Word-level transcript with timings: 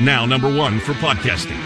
Now 0.00 0.26
number 0.26 0.52
one 0.52 0.80
for 0.80 0.94
podcasting. 0.94 1.56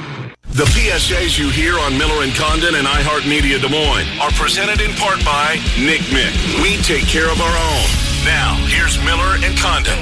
The 0.49 0.65
PSAs 0.65 1.39
you 1.39 1.49
hear 1.49 1.79
on 1.79 1.97
Miller 1.97 2.23
and 2.23 2.35
Condon 2.35 2.75
and 2.75 2.87
iHeartMedia 2.87 3.63
Des 3.63 3.69
Moines 3.71 4.07
are 4.21 4.31
presented 4.33 4.83
in 4.83 4.91
part 4.97 5.25
by 5.25 5.55
Nick 5.81 6.03
Mick. 6.13 6.63
We 6.63 6.77
take 6.83 7.07
care 7.09 7.33
of 7.33 7.41
our 7.41 7.49
own. 7.49 7.87
Now, 8.27 8.57
here's 8.69 8.99
Miller 9.07 9.39
and 9.43 9.57
Condon. 9.57 9.97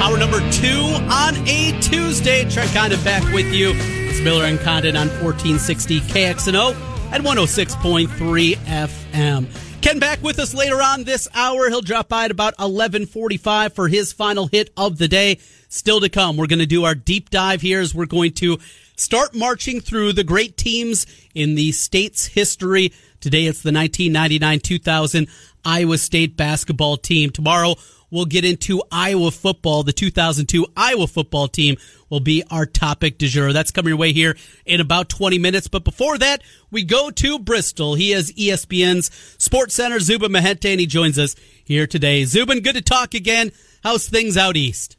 Hour 0.00 0.16
number 0.16 0.40
two 0.50 0.80
on 1.12 1.36
a 1.46 1.78
Tuesday. 1.82 2.48
Trent 2.48 2.72
Condon 2.72 3.04
back 3.04 3.22
with 3.34 3.52
you. 3.52 3.72
It's 3.76 4.22
Miller 4.22 4.44
and 4.44 4.58
Condon 4.60 4.96
on 4.96 5.08
1460 5.22 6.00
KXNO 6.00 6.97
at 7.12 7.22
106.3 7.22 8.56
FM. 8.56 9.80
Ken 9.80 9.98
back 9.98 10.22
with 10.22 10.38
us 10.38 10.54
later 10.54 10.82
on 10.82 11.04
this 11.04 11.28
hour. 11.34 11.68
He'll 11.68 11.80
drop 11.80 12.08
by 12.08 12.26
at 12.26 12.30
about 12.30 12.58
1145 12.58 13.72
for 13.72 13.88
his 13.88 14.12
final 14.12 14.46
hit 14.48 14.70
of 14.76 14.98
the 14.98 15.08
day. 15.08 15.38
Still 15.68 16.00
to 16.00 16.08
come, 16.08 16.36
we're 16.36 16.46
going 16.46 16.58
to 16.58 16.66
do 16.66 16.84
our 16.84 16.94
deep 16.94 17.30
dive 17.30 17.60
here 17.60 17.80
as 17.80 17.94
we're 17.94 18.06
going 18.06 18.32
to 18.32 18.58
start 18.96 19.34
marching 19.34 19.80
through 19.80 20.12
the 20.12 20.24
great 20.24 20.56
teams 20.56 21.06
in 21.34 21.54
the 21.54 21.72
state's 21.72 22.26
history. 22.26 22.92
Today 23.20 23.46
it's 23.46 23.62
the 23.62 23.70
1999-2000 23.70 25.28
Iowa 25.64 25.98
State 25.98 26.36
basketball 26.36 26.96
team. 26.96 27.30
Tomorrow 27.30 27.76
we'll 28.10 28.24
get 28.24 28.44
into 28.44 28.82
Iowa 28.90 29.30
football. 29.30 29.82
The 29.82 29.92
2002 29.92 30.66
Iowa 30.76 31.06
football 31.06 31.48
team 31.48 31.76
will 32.10 32.20
be 32.20 32.42
our 32.50 32.66
topic 32.66 33.18
du 33.18 33.28
jour. 33.28 33.52
That's 33.52 33.70
coming 33.70 33.90
your 33.90 33.98
way 33.98 34.12
here 34.12 34.36
in 34.64 34.80
about 34.80 35.08
20 35.08 35.38
minutes. 35.38 35.68
But 35.68 35.84
before 35.84 36.18
that, 36.18 36.42
we 36.70 36.84
go 36.84 37.10
to 37.10 37.38
Bristol. 37.38 37.94
He 37.94 38.12
is 38.12 38.32
ESPN's 38.32 39.10
Sports 39.38 39.74
Center, 39.74 40.00
Zubin 40.00 40.32
Mehenti, 40.32 40.70
and 40.70 40.80
he 40.80 40.86
joins 40.86 41.18
us 41.18 41.36
here 41.64 41.86
today. 41.86 42.24
Zubin, 42.24 42.60
good 42.60 42.74
to 42.74 42.82
talk 42.82 43.14
again. 43.14 43.52
How's 43.82 44.08
things 44.08 44.36
out 44.36 44.56
east? 44.56 44.96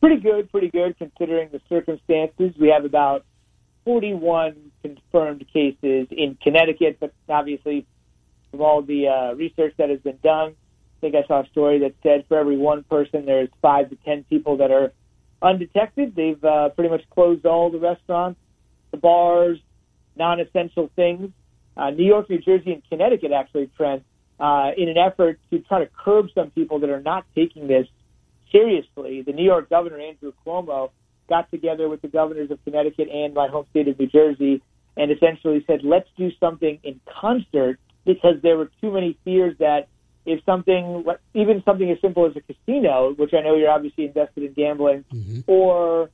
Pretty 0.00 0.20
good, 0.20 0.50
pretty 0.50 0.68
good 0.68 0.98
considering 0.98 1.50
the 1.52 1.60
circumstances. 1.68 2.52
We 2.58 2.68
have 2.68 2.84
about 2.84 3.24
41 3.84 4.72
confirmed 4.82 5.44
cases 5.52 6.08
in 6.10 6.36
Connecticut, 6.42 6.98
but 7.00 7.12
obviously, 7.28 7.86
from 8.50 8.60
all 8.62 8.82
the 8.82 9.08
uh, 9.08 9.34
research 9.34 9.74
that 9.78 9.90
has 9.90 10.00
been 10.00 10.18
done, 10.22 10.54
think 11.02 11.14
I 11.14 11.26
saw 11.26 11.42
a 11.42 11.48
story 11.48 11.80
that 11.80 11.94
said 12.02 12.24
for 12.28 12.38
every 12.38 12.56
one 12.56 12.84
person, 12.84 13.26
there's 13.26 13.50
five 13.60 13.90
to 13.90 13.96
10 13.96 14.24
people 14.30 14.56
that 14.58 14.70
are 14.70 14.92
undetected. 15.42 16.14
They've 16.14 16.42
uh, 16.42 16.70
pretty 16.70 16.88
much 16.88 17.02
closed 17.10 17.44
all 17.44 17.70
the 17.70 17.78
restaurants, 17.78 18.40
the 18.92 18.96
bars, 18.96 19.58
non-essential 20.16 20.90
things. 20.96 21.30
Uh, 21.76 21.90
New 21.90 22.04
York, 22.06 22.30
New 22.30 22.38
Jersey, 22.38 22.72
and 22.72 22.82
Connecticut 22.88 23.32
actually, 23.32 23.68
Trent, 23.76 24.04
uh, 24.38 24.70
in 24.76 24.88
an 24.88 24.96
effort 24.96 25.40
to 25.50 25.58
try 25.58 25.80
to 25.80 25.90
curb 26.04 26.28
some 26.34 26.50
people 26.50 26.78
that 26.78 26.90
are 26.90 27.02
not 27.02 27.26
taking 27.34 27.66
this 27.66 27.86
seriously. 28.50 29.22
The 29.22 29.32
New 29.32 29.44
York 29.44 29.68
governor, 29.68 29.98
Andrew 29.98 30.32
Cuomo, 30.46 30.90
got 31.28 31.50
together 31.50 31.88
with 31.88 32.02
the 32.02 32.08
governors 32.08 32.50
of 32.50 32.62
Connecticut 32.64 33.08
and 33.08 33.34
my 33.34 33.48
home 33.48 33.66
state 33.70 33.88
of 33.88 33.98
New 33.98 34.06
Jersey 34.06 34.62
and 34.96 35.10
essentially 35.10 35.64
said, 35.66 35.80
let's 35.82 36.08
do 36.16 36.30
something 36.38 36.78
in 36.84 37.00
concert 37.20 37.78
because 38.04 38.36
there 38.42 38.56
were 38.56 38.70
too 38.80 38.92
many 38.92 39.16
fears 39.24 39.56
that 39.58 39.88
if 40.24 40.44
something, 40.44 41.04
even 41.34 41.62
something 41.64 41.90
as 41.90 42.00
simple 42.00 42.26
as 42.26 42.32
a 42.36 42.40
casino, 42.40 43.14
which 43.14 43.34
I 43.34 43.40
know 43.40 43.56
you're 43.56 43.70
obviously 43.70 44.06
invested 44.06 44.44
in 44.44 44.52
gambling, 44.52 45.04
mm-hmm. 45.12 45.40
or 45.46 46.10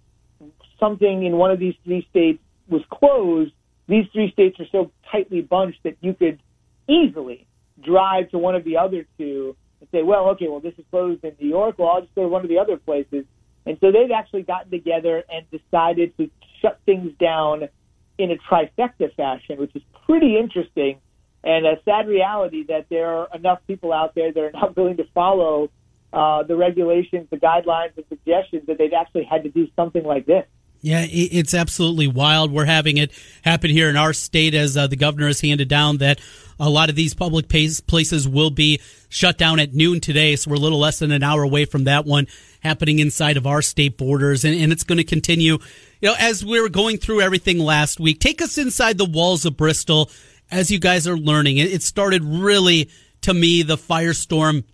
something 0.80 1.24
in 1.24 1.36
one 1.36 1.50
of 1.50 1.58
these 1.58 1.74
three 1.84 2.06
states 2.10 2.42
was 2.68 2.82
closed, 2.90 3.52
these 3.86 4.06
three 4.12 4.30
states 4.32 4.58
are 4.60 4.66
so 4.70 4.90
tightly 5.10 5.40
bunched 5.40 5.82
that 5.82 5.96
you 6.00 6.14
could 6.14 6.40
easily 6.88 7.46
drive 7.82 8.30
to 8.30 8.38
one 8.38 8.54
of 8.54 8.64
the 8.64 8.76
other 8.76 9.06
two 9.18 9.56
and 9.80 9.88
say, 9.90 10.02
well, 10.02 10.30
okay, 10.30 10.48
well, 10.48 10.60
this 10.60 10.74
is 10.78 10.84
closed 10.90 11.24
in 11.24 11.34
New 11.40 11.48
York. 11.48 11.78
Well, 11.78 11.88
I'll 11.88 12.00
just 12.00 12.14
go 12.14 12.22
to 12.22 12.28
one 12.28 12.42
of 12.42 12.48
the 12.48 12.58
other 12.58 12.76
places. 12.76 13.24
And 13.66 13.76
so 13.80 13.92
they've 13.92 14.10
actually 14.10 14.42
gotten 14.42 14.70
together 14.70 15.22
and 15.30 15.46
decided 15.50 16.16
to 16.16 16.30
shut 16.60 16.80
things 16.86 17.12
down 17.20 17.68
in 18.16 18.30
a 18.30 18.36
trifecta 18.36 19.14
fashion, 19.14 19.58
which 19.58 19.74
is 19.74 19.82
pretty 20.06 20.38
interesting 20.38 20.98
and 21.44 21.66
a 21.66 21.80
sad 21.84 22.08
reality 22.08 22.64
that 22.64 22.86
there 22.88 23.08
are 23.08 23.28
enough 23.34 23.60
people 23.66 23.92
out 23.92 24.14
there 24.14 24.32
that 24.32 24.40
are 24.40 24.52
not 24.52 24.76
willing 24.76 24.96
to 24.96 25.04
follow 25.14 25.70
uh, 26.12 26.42
the 26.42 26.56
regulations, 26.56 27.28
the 27.30 27.36
guidelines, 27.36 27.94
the 27.94 28.04
suggestions 28.08 28.66
that 28.66 28.78
they've 28.78 28.92
actually 28.92 29.24
had 29.24 29.42
to 29.42 29.50
do 29.50 29.68
something 29.76 30.04
like 30.04 30.26
this. 30.26 30.46
Yeah, 30.80 31.04
it's 31.10 31.54
absolutely 31.54 32.06
wild. 32.06 32.52
We're 32.52 32.64
having 32.64 32.98
it 32.98 33.10
happen 33.42 33.68
here 33.70 33.90
in 33.90 33.96
our 33.96 34.12
state 34.12 34.54
as 34.54 34.76
uh, 34.76 34.86
the 34.86 34.94
governor 34.94 35.26
has 35.26 35.40
handed 35.40 35.68
down 35.68 35.98
that 35.98 36.20
a 36.60 36.70
lot 36.70 36.88
of 36.88 36.94
these 36.94 37.14
public 37.14 37.48
places 37.48 38.28
will 38.28 38.50
be 38.50 38.80
shut 39.08 39.38
down 39.38 39.58
at 39.58 39.74
noon 39.74 39.98
today. 39.98 40.36
So 40.36 40.50
we're 40.50 40.56
a 40.56 40.60
little 40.60 40.78
less 40.78 41.00
than 41.00 41.10
an 41.10 41.24
hour 41.24 41.42
away 41.42 41.64
from 41.64 41.84
that 41.84 42.06
one 42.06 42.28
happening 42.60 43.00
inside 43.00 43.36
of 43.36 43.44
our 43.44 43.60
state 43.60 43.98
borders. 43.98 44.44
And, 44.44 44.54
and 44.54 44.72
it's 44.72 44.84
going 44.84 44.98
to 44.98 45.04
continue, 45.04 45.58
you 46.00 46.10
know, 46.10 46.14
as 46.16 46.44
we 46.44 46.60
were 46.60 46.68
going 46.68 46.98
through 46.98 47.22
everything 47.22 47.58
last 47.58 47.98
week. 47.98 48.20
Take 48.20 48.40
us 48.40 48.56
inside 48.56 48.98
the 48.98 49.04
walls 49.04 49.44
of 49.44 49.56
Bristol 49.56 50.10
as 50.50 50.70
you 50.70 50.78
guys 50.78 51.06
are 51.06 51.16
learning. 51.16 51.58
It 51.58 51.82
started 51.82 52.24
really, 52.24 52.90
to 53.22 53.34
me, 53.34 53.62
the 53.62 53.76
firestorm 53.76 54.64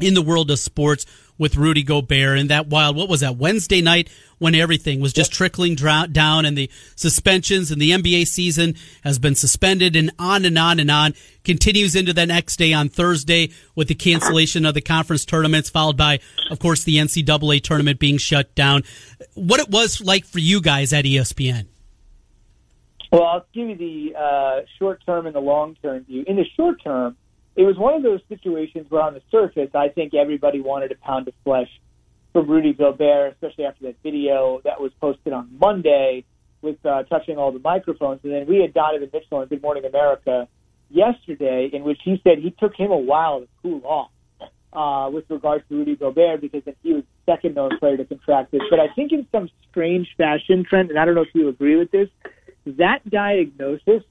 in 0.00 0.14
the 0.14 0.22
world 0.22 0.50
of 0.50 0.58
sports 0.58 1.06
with 1.40 1.56
Rudy 1.56 1.82
Gobert 1.82 2.38
and 2.38 2.50
that 2.50 2.66
wild, 2.66 2.96
what 2.96 3.08
was 3.08 3.20
that, 3.20 3.38
Wednesday 3.38 3.80
night 3.80 4.10
when 4.38 4.54
everything 4.54 5.00
was 5.00 5.14
just 5.14 5.32
trickling 5.32 5.74
down 5.74 6.44
and 6.44 6.56
the 6.56 6.70
suspensions 6.96 7.70
and 7.70 7.80
the 7.80 7.92
NBA 7.92 8.26
season 8.26 8.74
has 9.02 9.18
been 9.18 9.34
suspended 9.34 9.96
and 9.96 10.10
on 10.18 10.44
and 10.44 10.58
on 10.58 10.78
and 10.78 10.90
on. 10.90 11.14
Continues 11.42 11.96
into 11.96 12.12
the 12.12 12.26
next 12.26 12.58
day 12.58 12.74
on 12.74 12.90
Thursday 12.90 13.52
with 13.74 13.88
the 13.88 13.94
cancellation 13.94 14.66
of 14.66 14.74
the 14.74 14.82
conference 14.82 15.24
tournaments, 15.24 15.70
followed 15.70 15.96
by, 15.96 16.20
of 16.50 16.58
course, 16.58 16.84
the 16.84 16.96
NCAA 16.96 17.62
tournament 17.62 17.98
being 17.98 18.18
shut 18.18 18.54
down. 18.54 18.82
What 19.34 19.60
it 19.60 19.70
was 19.70 20.02
like 20.02 20.26
for 20.26 20.40
you 20.40 20.60
guys 20.60 20.92
at 20.92 21.06
ESPN? 21.06 21.68
Well, 23.10 23.24
I'll 23.24 23.46
give 23.52 23.68
you 23.68 23.76
the 23.76 24.18
uh, 24.18 24.60
short 24.78 25.04
term 25.04 25.26
and 25.26 25.34
the 25.34 25.40
long 25.40 25.76
term 25.82 26.04
view. 26.04 26.24
In 26.26 26.36
the 26.36 26.44
short 26.56 26.82
term, 26.82 27.16
it 27.56 27.64
was 27.64 27.76
one 27.76 27.94
of 27.94 28.02
those 28.02 28.20
situations 28.28 28.86
where, 28.88 29.02
on 29.02 29.14
the 29.14 29.22
surface, 29.30 29.70
I 29.74 29.88
think 29.88 30.14
everybody 30.14 30.60
wanted 30.60 30.92
a 30.92 30.94
pound 30.94 31.26
of 31.26 31.34
flesh 31.42 31.68
from 32.32 32.48
Rudy 32.48 32.72
Gobert, 32.72 33.32
especially 33.32 33.64
after 33.64 33.84
that 33.86 33.96
video 34.04 34.60
that 34.64 34.80
was 34.80 34.92
posted 35.00 35.32
on 35.32 35.50
Monday 35.58 36.24
with 36.62 36.76
uh, 36.86 37.02
touching 37.04 37.36
all 37.38 37.50
the 37.50 37.58
microphones. 37.58 38.20
And 38.22 38.32
then 38.32 38.46
we 38.46 38.60
had 38.60 38.72
Donovan 38.72 39.10
Mitchell 39.12 39.38
on 39.38 39.48
Good 39.48 39.62
Morning 39.62 39.84
America 39.84 40.46
yesterday, 40.88 41.68
in 41.72 41.82
which 41.82 41.98
he 42.04 42.20
said 42.22 42.38
he 42.38 42.50
took 42.50 42.76
him 42.76 42.92
a 42.92 42.96
while 42.96 43.40
to 43.40 43.48
cool 43.62 43.82
off 43.84 44.10
uh, 44.72 45.10
with 45.10 45.24
regards 45.28 45.64
to 45.68 45.76
Rudy 45.76 45.96
Gobert 45.96 46.40
because 46.40 46.62
then 46.64 46.76
he 46.82 46.92
was 46.92 47.02
the 47.26 47.32
second 47.32 47.54
known 47.54 47.76
player 47.78 47.96
to 47.96 48.04
contract 48.04 48.52
this. 48.52 48.62
But 48.70 48.78
I 48.78 48.92
think 48.94 49.12
in 49.12 49.26
some 49.32 49.48
strange 49.70 50.08
fashion, 50.16 50.64
Trent, 50.68 50.90
and 50.90 50.98
I 50.98 51.04
don't 51.04 51.14
know 51.14 51.22
if 51.22 51.34
you 51.34 51.48
agree 51.48 51.76
with 51.76 51.90
this, 51.90 52.08
that 52.66 53.08
diagnosis 53.08 54.02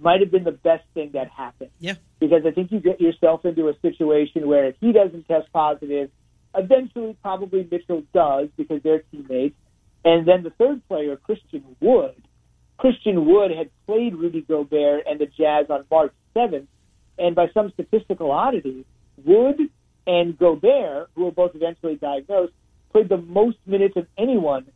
might 0.00 0.20
have 0.20 0.30
been 0.30 0.44
the 0.44 0.52
best 0.52 0.84
thing 0.94 1.10
that 1.12 1.28
happened. 1.28 1.70
Yeah. 1.78 1.94
Because 2.18 2.42
I 2.46 2.50
think 2.50 2.72
you 2.72 2.80
get 2.80 3.00
yourself 3.00 3.44
into 3.44 3.68
a 3.68 3.74
situation 3.80 4.46
where 4.46 4.66
if 4.66 4.76
he 4.80 4.92
doesn't 4.92 5.28
test 5.28 5.52
positive, 5.52 6.10
eventually 6.54 7.16
probably 7.22 7.66
Mitchell 7.70 8.02
does 8.12 8.48
because 8.56 8.82
they're 8.82 9.02
teammates. 9.10 9.56
And 10.04 10.26
then 10.26 10.42
the 10.42 10.50
third 10.50 10.86
player, 10.88 11.16
Christian 11.16 11.76
Wood. 11.80 12.14
Christian 12.78 13.26
Wood 13.26 13.50
had 13.50 13.70
played 13.86 14.14
Rudy 14.14 14.40
Gobert 14.40 15.04
and 15.06 15.20
the 15.20 15.26
Jazz 15.26 15.66
on 15.68 15.84
March 15.90 16.12
7th. 16.34 16.66
And 17.18 17.34
by 17.34 17.50
some 17.52 17.70
statistical 17.72 18.30
oddity, 18.30 18.86
Wood 19.24 19.60
and 20.06 20.38
Gobert, 20.38 21.10
who 21.14 21.24
were 21.26 21.30
both 21.30 21.54
eventually 21.54 21.96
diagnosed, 21.96 22.54
played 22.92 23.10
the 23.10 23.18
most 23.18 23.58
minutes 23.66 23.96
of 23.96 24.06
anyone 24.16 24.66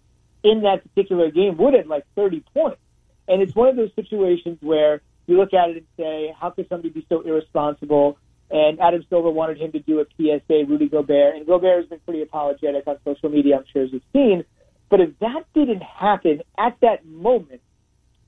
in 0.43 0.63
that 0.63 0.83
particular 0.83 1.31
game. 1.31 1.57
Wood 1.57 1.75
had 1.75 1.87
like 1.87 2.05
30 2.15 2.45
points. 2.53 2.81
And 3.29 3.43
it's 3.43 3.55
one 3.55 3.69
of 3.69 3.77
those 3.77 3.91
situations 3.97 4.59
where 4.61 5.01
you 5.27 5.37
look 5.37 5.55
at 5.55 5.71
it 5.71 5.77
and 5.77 5.87
say, 5.97 6.35
how 6.39 6.51
could 6.51 6.69
somebody 6.69 6.91
be 6.91 7.07
so 7.09 7.21
irresponsible? 7.23 8.19
And 8.51 8.79
Adam 8.81 9.05
Silver 9.09 9.31
wanted 9.31 9.59
him 9.59 9.73
to 9.73 9.81
do 9.81 10.01
a 10.01 10.05
PSA, 10.17 10.65
Rudy 10.69 10.89
Gobert. 10.89 11.37
And 11.37 11.47
Gobert 11.47 11.83
has 11.83 11.89
been 11.89 12.01
pretty 12.01 12.23
apologetic 12.23 12.87
on 12.87 12.99
social 13.05 13.31
media, 13.31 13.57
I'm 13.57 13.65
sure, 13.73 13.85
as 13.85 13.93
you've 13.93 14.03
seen. 14.13 14.45
But 14.91 15.01
if 15.01 15.19
that 15.21 15.45
didn't 15.55 15.83
happen 15.83 16.43
at 16.59 16.77
that 16.83 17.07
moment, 17.07 17.63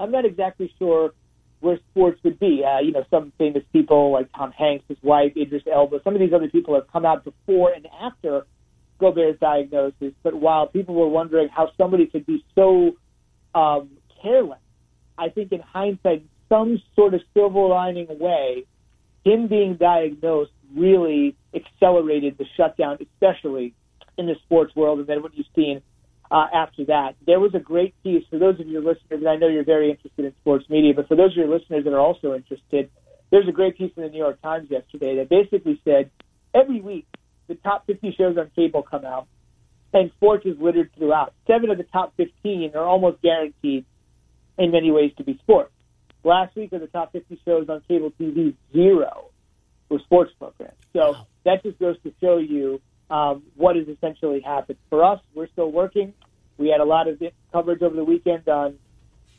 I'm 0.00 0.10
not 0.10 0.24
exactly 0.24 0.72
sure 0.78 1.12
where 1.60 1.78
sports 1.90 2.18
would 2.24 2.38
be. 2.38 2.64
Uh, 2.64 2.80
you 2.80 2.92
know, 2.92 3.04
some 3.10 3.32
famous 3.38 3.62
people 3.72 4.12
like 4.12 4.28
Tom 4.36 4.52
Hanks, 4.52 4.84
his 4.88 4.98
wife, 5.02 5.32
Idris 5.36 5.62
Elba, 5.70 6.00
some 6.02 6.14
of 6.14 6.20
these 6.20 6.32
other 6.32 6.48
people 6.48 6.74
have 6.74 6.90
come 6.90 7.04
out 7.04 7.24
before 7.24 7.72
and 7.72 7.86
after 8.00 8.46
Gobert's 8.98 9.38
diagnosis. 9.38 10.12
But 10.22 10.34
while 10.34 10.66
people 10.66 10.94
were 10.94 11.08
wondering 11.08 11.48
how 11.48 11.70
somebody 11.76 12.06
could 12.06 12.26
be 12.26 12.44
so 12.54 12.96
um, 13.54 13.90
careless 14.22 14.58
I 15.18 15.28
think 15.28 15.52
in 15.52 15.60
hindsight, 15.60 16.24
some 16.48 16.80
sort 16.94 17.14
of 17.14 17.20
silver 17.34 17.66
lining 17.66 18.06
way, 18.18 18.64
him 19.24 19.48
being 19.48 19.76
diagnosed 19.76 20.52
really 20.74 21.36
accelerated 21.54 22.38
the 22.38 22.44
shutdown, 22.56 22.98
especially 23.00 23.74
in 24.16 24.26
the 24.26 24.36
sports 24.44 24.74
world. 24.76 25.00
And 25.00 25.08
then 25.08 25.22
when 25.22 25.32
you've 25.34 25.46
seen 25.54 25.82
uh, 26.30 26.46
after 26.52 26.84
that. 26.86 27.14
There 27.26 27.40
was 27.40 27.54
a 27.54 27.58
great 27.58 27.94
piece 28.02 28.24
for 28.30 28.38
those 28.38 28.58
of 28.60 28.66
your 28.66 28.82
listeners, 28.82 29.20
and 29.20 29.28
I 29.28 29.36
know 29.36 29.48
you're 29.48 29.64
very 29.64 29.90
interested 29.90 30.24
in 30.24 30.32
sports 30.40 30.68
media, 30.68 30.92
but 30.94 31.08
for 31.08 31.16
those 31.16 31.32
of 31.32 31.36
your 31.36 31.48
listeners 31.48 31.84
that 31.84 31.92
are 31.92 32.00
also 32.00 32.34
interested, 32.34 32.90
there's 33.30 33.48
a 33.48 33.52
great 33.52 33.76
piece 33.76 33.92
in 33.96 34.02
the 34.02 34.08
New 34.08 34.18
York 34.18 34.40
Times 34.42 34.70
yesterday 34.70 35.16
that 35.16 35.28
basically 35.28 35.80
said 35.84 36.10
every 36.54 36.80
week 36.80 37.06
the 37.48 37.54
top 37.56 37.86
50 37.86 38.14
shows 38.16 38.36
on 38.36 38.50
cable 38.56 38.82
come 38.82 39.04
out, 39.04 39.26
and 39.92 40.10
sports 40.16 40.44
is 40.44 40.58
littered 40.58 40.90
throughout. 40.96 41.32
Seven 41.46 41.70
of 41.70 41.78
the 41.78 41.84
top 41.84 42.12
15 42.16 42.72
are 42.74 42.84
almost 42.84 43.22
guaranteed 43.22 43.84
in 44.58 44.70
many 44.70 44.90
ways 44.90 45.12
to 45.18 45.24
be 45.24 45.38
sports. 45.38 45.72
Last 46.24 46.56
week 46.56 46.72
of 46.72 46.80
the 46.80 46.88
top 46.88 47.12
50 47.12 47.40
shows 47.44 47.68
on 47.68 47.82
cable 47.86 48.10
TV, 48.20 48.54
zero 48.72 49.30
were 49.88 50.00
sports 50.00 50.32
programs. 50.38 50.74
So 50.92 51.12
wow. 51.12 51.26
that 51.44 51.62
just 51.62 51.78
goes 51.78 51.96
to 52.02 52.12
show 52.20 52.38
you 52.38 52.80
um, 53.10 53.44
what 53.54 53.76
has 53.76 53.86
essentially 53.86 54.40
happened. 54.40 54.78
For 54.90 55.04
us, 55.04 55.20
we're 55.34 55.48
still 55.48 55.70
working. 55.70 56.14
We 56.58 56.68
had 56.68 56.80
a 56.80 56.84
lot 56.84 57.06
of 57.06 57.22
coverage 57.52 57.82
over 57.82 57.94
the 57.94 58.04
weekend 58.04 58.48
on 58.48 58.78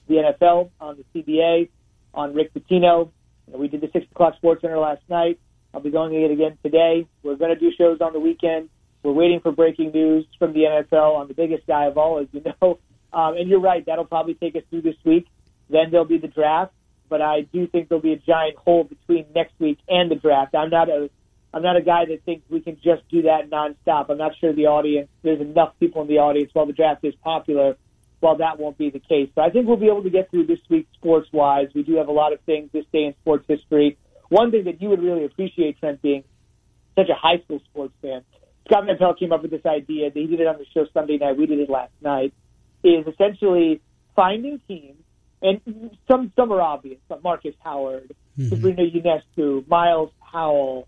the 0.07 0.15
NFL, 0.15 0.69
on 0.79 0.97
the 1.13 1.23
CBA, 1.23 1.69
on 2.13 2.33
Rick 2.33 2.53
Pitino. 2.53 3.11
We 3.47 3.67
did 3.67 3.81
the 3.81 3.89
6 3.91 4.05
o'clock 4.11 4.35
Sports 4.37 4.61
Center 4.61 4.77
last 4.77 5.01
night. 5.09 5.39
I'll 5.73 5.81
be 5.81 5.89
going 5.89 6.13
it 6.13 6.31
again 6.31 6.57
today. 6.63 7.07
We're 7.23 7.35
going 7.35 7.53
to 7.53 7.59
do 7.59 7.71
shows 7.77 7.99
on 8.01 8.13
the 8.13 8.19
weekend. 8.19 8.69
We're 9.03 9.13
waiting 9.13 9.39
for 9.41 9.51
breaking 9.51 9.91
news 9.91 10.25
from 10.39 10.53
the 10.53 10.61
NFL 10.61 11.15
on 11.15 11.27
the 11.27 11.33
biggest 11.33 11.67
guy 11.67 11.85
of 11.85 11.97
all, 11.97 12.19
as 12.19 12.27
you 12.31 12.41
know. 12.61 12.79
Um, 13.13 13.37
and 13.37 13.49
you're 13.49 13.61
right, 13.61 13.85
that'll 13.85 14.05
probably 14.05 14.33
take 14.35 14.55
us 14.55 14.63
through 14.69 14.81
this 14.81 14.95
week. 15.03 15.27
Then 15.69 15.91
there'll 15.91 16.05
be 16.05 16.17
the 16.17 16.27
draft. 16.27 16.73
But 17.09 17.21
I 17.21 17.41
do 17.41 17.67
think 17.67 17.87
there'll 17.87 18.01
be 18.01 18.13
a 18.13 18.17
giant 18.17 18.57
hole 18.57 18.83
between 18.83 19.25
next 19.33 19.53
week 19.59 19.79
and 19.87 20.11
the 20.11 20.15
draft. 20.15 20.53
I'm 20.55 20.69
not 20.69 20.89
a 20.89 21.09
I'm 21.53 21.63
not 21.63 21.77
a 21.77 21.81
guy 21.81 22.05
that 22.05 22.23
thinks 22.25 22.47
we 22.49 22.59
can 22.59 22.75
just 22.75 23.07
do 23.09 23.23
that 23.23 23.49
nonstop. 23.49 24.09
I'm 24.09 24.17
not 24.17 24.33
sure 24.39 24.53
the 24.53 24.67
audience, 24.67 25.07
there's 25.23 25.39
enough 25.39 25.73
people 25.79 26.01
in 26.01 26.07
the 26.07 26.19
audience 26.19 26.51
while 26.53 26.65
the 26.65 26.73
draft 26.73 27.05
is 27.05 27.15
popular, 27.23 27.77
while 28.19 28.37
that 28.37 28.59
won't 28.59 28.77
be 28.77 28.89
the 28.89 28.99
case. 28.99 29.29
So 29.33 29.41
I 29.41 29.49
think 29.49 29.65
we'll 29.65 29.77
be 29.77 29.87
able 29.87 30.03
to 30.03 30.09
get 30.09 30.29
through 30.29 30.47
this 30.47 30.59
week 30.69 30.87
sports 30.93 31.29
wise. 31.31 31.67
We 31.73 31.83
do 31.83 31.95
have 31.95 32.09
a 32.09 32.11
lot 32.11 32.33
of 32.33 32.41
things 32.41 32.69
this 32.73 32.85
day 32.91 33.05
in 33.05 33.13
sports 33.21 33.45
history. 33.47 33.97
One 34.29 34.51
thing 34.51 34.65
that 34.65 34.81
you 34.81 34.89
would 34.89 35.01
really 35.01 35.23
appreciate, 35.23 35.79
Trent, 35.79 36.01
being 36.01 36.25
such 36.95 37.09
a 37.09 37.15
high 37.15 37.39
school 37.45 37.61
sports 37.71 37.93
fan, 38.01 38.23
Scott 38.67 38.85
Mantel 38.85 39.13
came 39.13 39.31
up 39.31 39.41
with 39.41 39.51
this 39.51 39.65
idea. 39.65 40.11
He 40.13 40.27
did 40.27 40.41
it 40.41 40.47
on 40.47 40.57
the 40.57 40.65
show 40.73 40.85
Sunday 40.93 41.17
night. 41.17 41.37
We 41.37 41.45
did 41.45 41.59
it 41.59 41.69
last 41.69 41.93
night. 42.01 42.33
Is 42.83 43.05
essentially 43.07 43.81
finding 44.15 44.61
teams, 44.67 45.01
and 45.41 45.61
some 46.07 46.31
some 46.35 46.51
are 46.51 46.61
obvious, 46.61 46.99
but 47.09 47.23
Marcus 47.23 47.55
Howard, 47.63 48.15
mm-hmm. 48.37 48.49
Sabrina 48.49 48.83
Ionescu, 48.83 49.67
Myles 49.67 50.11
Powell, 50.31 50.87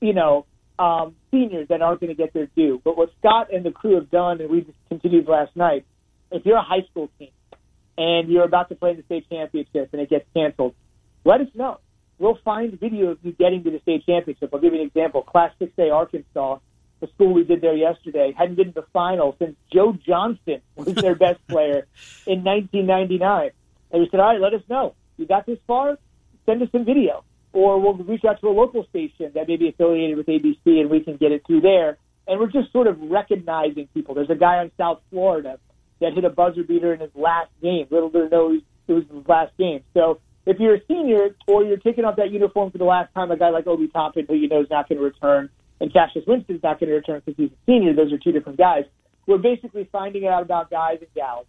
you 0.00 0.12
know, 0.12 0.46
um, 0.78 1.14
seniors 1.30 1.68
that 1.68 1.82
aren't 1.82 2.00
going 2.00 2.08
to 2.08 2.16
get 2.16 2.32
their 2.32 2.46
due. 2.46 2.80
But 2.82 2.96
what 2.96 3.10
Scott 3.18 3.52
and 3.52 3.64
the 3.64 3.70
crew 3.70 3.96
have 3.96 4.10
done, 4.10 4.40
and 4.40 4.50
we 4.50 4.62
just 4.62 4.78
continued 4.88 5.28
last 5.28 5.54
night, 5.54 5.84
if 6.30 6.44
you're 6.46 6.56
a 6.56 6.62
high 6.62 6.86
school 6.90 7.10
team 7.18 7.30
and 7.98 8.28
you're 8.28 8.44
about 8.44 8.68
to 8.70 8.74
play 8.74 8.90
in 8.90 8.96
the 8.96 9.02
state 9.02 9.28
championship 9.28 9.90
and 9.92 10.00
it 10.00 10.08
gets 10.08 10.24
canceled, 10.34 10.74
let 11.24 11.40
us 11.40 11.48
know. 11.54 11.78
We'll 12.18 12.38
find 12.44 12.78
video 12.78 13.08
of 13.08 13.18
you 13.22 13.32
getting 13.32 13.62
to 13.64 13.70
the 13.70 13.80
state 13.80 14.04
championship. 14.06 14.50
I'll 14.52 14.60
give 14.60 14.72
you 14.72 14.80
an 14.80 14.86
example. 14.86 15.22
Class 15.22 15.52
6A 15.60 15.92
Arkansas, 15.92 16.58
the 17.00 17.08
school 17.08 17.32
we 17.32 17.44
did 17.44 17.60
there 17.60 17.74
yesterday, 17.74 18.34
hadn't 18.36 18.56
been 18.56 18.66
to 18.66 18.80
the 18.80 18.86
final 18.92 19.34
since 19.38 19.56
Joe 19.72 19.96
Johnson 20.06 20.60
was 20.76 20.94
their 20.94 21.14
best 21.26 21.46
player 21.48 21.86
in 22.26 22.44
1999. 22.44 23.50
And 23.90 24.02
we 24.02 24.08
said, 24.10 24.20
all 24.20 24.32
right, 24.32 24.40
let 24.40 24.54
us 24.54 24.62
know. 24.68 24.94
You 25.16 25.26
got 25.26 25.46
this 25.46 25.58
far? 25.66 25.98
Send 26.46 26.62
us 26.62 26.68
some 26.72 26.84
video 26.84 27.24
or 27.52 27.80
we'll 27.80 27.94
reach 27.94 28.24
out 28.24 28.40
to 28.40 28.48
a 28.48 28.50
local 28.50 28.86
station 28.86 29.32
that 29.34 29.48
may 29.48 29.56
be 29.56 29.68
affiliated 29.68 30.16
with 30.16 30.26
ABC 30.26 30.58
and 30.64 30.90
we 30.90 31.00
can 31.00 31.16
get 31.16 31.32
it 31.32 31.44
through 31.46 31.60
there. 31.60 31.98
And 32.26 32.38
we're 32.38 32.50
just 32.50 32.72
sort 32.72 32.86
of 32.86 33.00
recognizing 33.00 33.88
people. 33.92 34.14
There's 34.14 34.30
a 34.30 34.36
guy 34.36 34.58
on 34.58 34.70
South 34.76 35.00
Florida 35.10 35.58
that 36.00 36.14
hit 36.14 36.24
a 36.24 36.30
buzzer 36.30 36.62
beater 36.62 36.94
in 36.94 37.00
his 37.00 37.10
last 37.14 37.50
game. 37.60 37.86
Little 37.90 38.08
did 38.08 38.30
know 38.30 38.52
it 38.52 38.92
was 38.92 39.04
his 39.12 39.28
last 39.28 39.56
game. 39.58 39.82
So 39.94 40.20
if 40.46 40.58
you're 40.58 40.76
a 40.76 40.80
senior 40.86 41.34
or 41.46 41.64
you're 41.64 41.76
taking 41.76 42.04
off 42.04 42.16
that 42.16 42.30
uniform 42.30 42.70
for 42.70 42.78
the 42.78 42.84
last 42.84 43.12
time, 43.14 43.30
a 43.30 43.36
guy 43.36 43.50
like 43.50 43.66
Obi 43.66 43.88
Toppin, 43.88 44.26
who 44.28 44.34
you 44.34 44.48
know 44.48 44.60
is 44.60 44.70
not 44.70 44.88
going 44.88 44.98
to 44.98 45.04
return, 45.04 45.50
and 45.80 45.92
Cassius 45.92 46.24
Winston's 46.26 46.62
not 46.62 46.78
going 46.78 46.90
to 46.90 46.96
return 46.96 47.22
because 47.24 47.36
he's 47.36 47.50
a 47.50 47.60
senior, 47.66 47.94
those 47.94 48.12
are 48.12 48.18
two 48.18 48.32
different 48.32 48.58
guys. 48.58 48.84
We're 49.26 49.38
basically 49.38 49.88
finding 49.90 50.26
out 50.26 50.42
about 50.42 50.70
guys 50.70 50.98
and 51.00 51.08
gals 51.14 51.46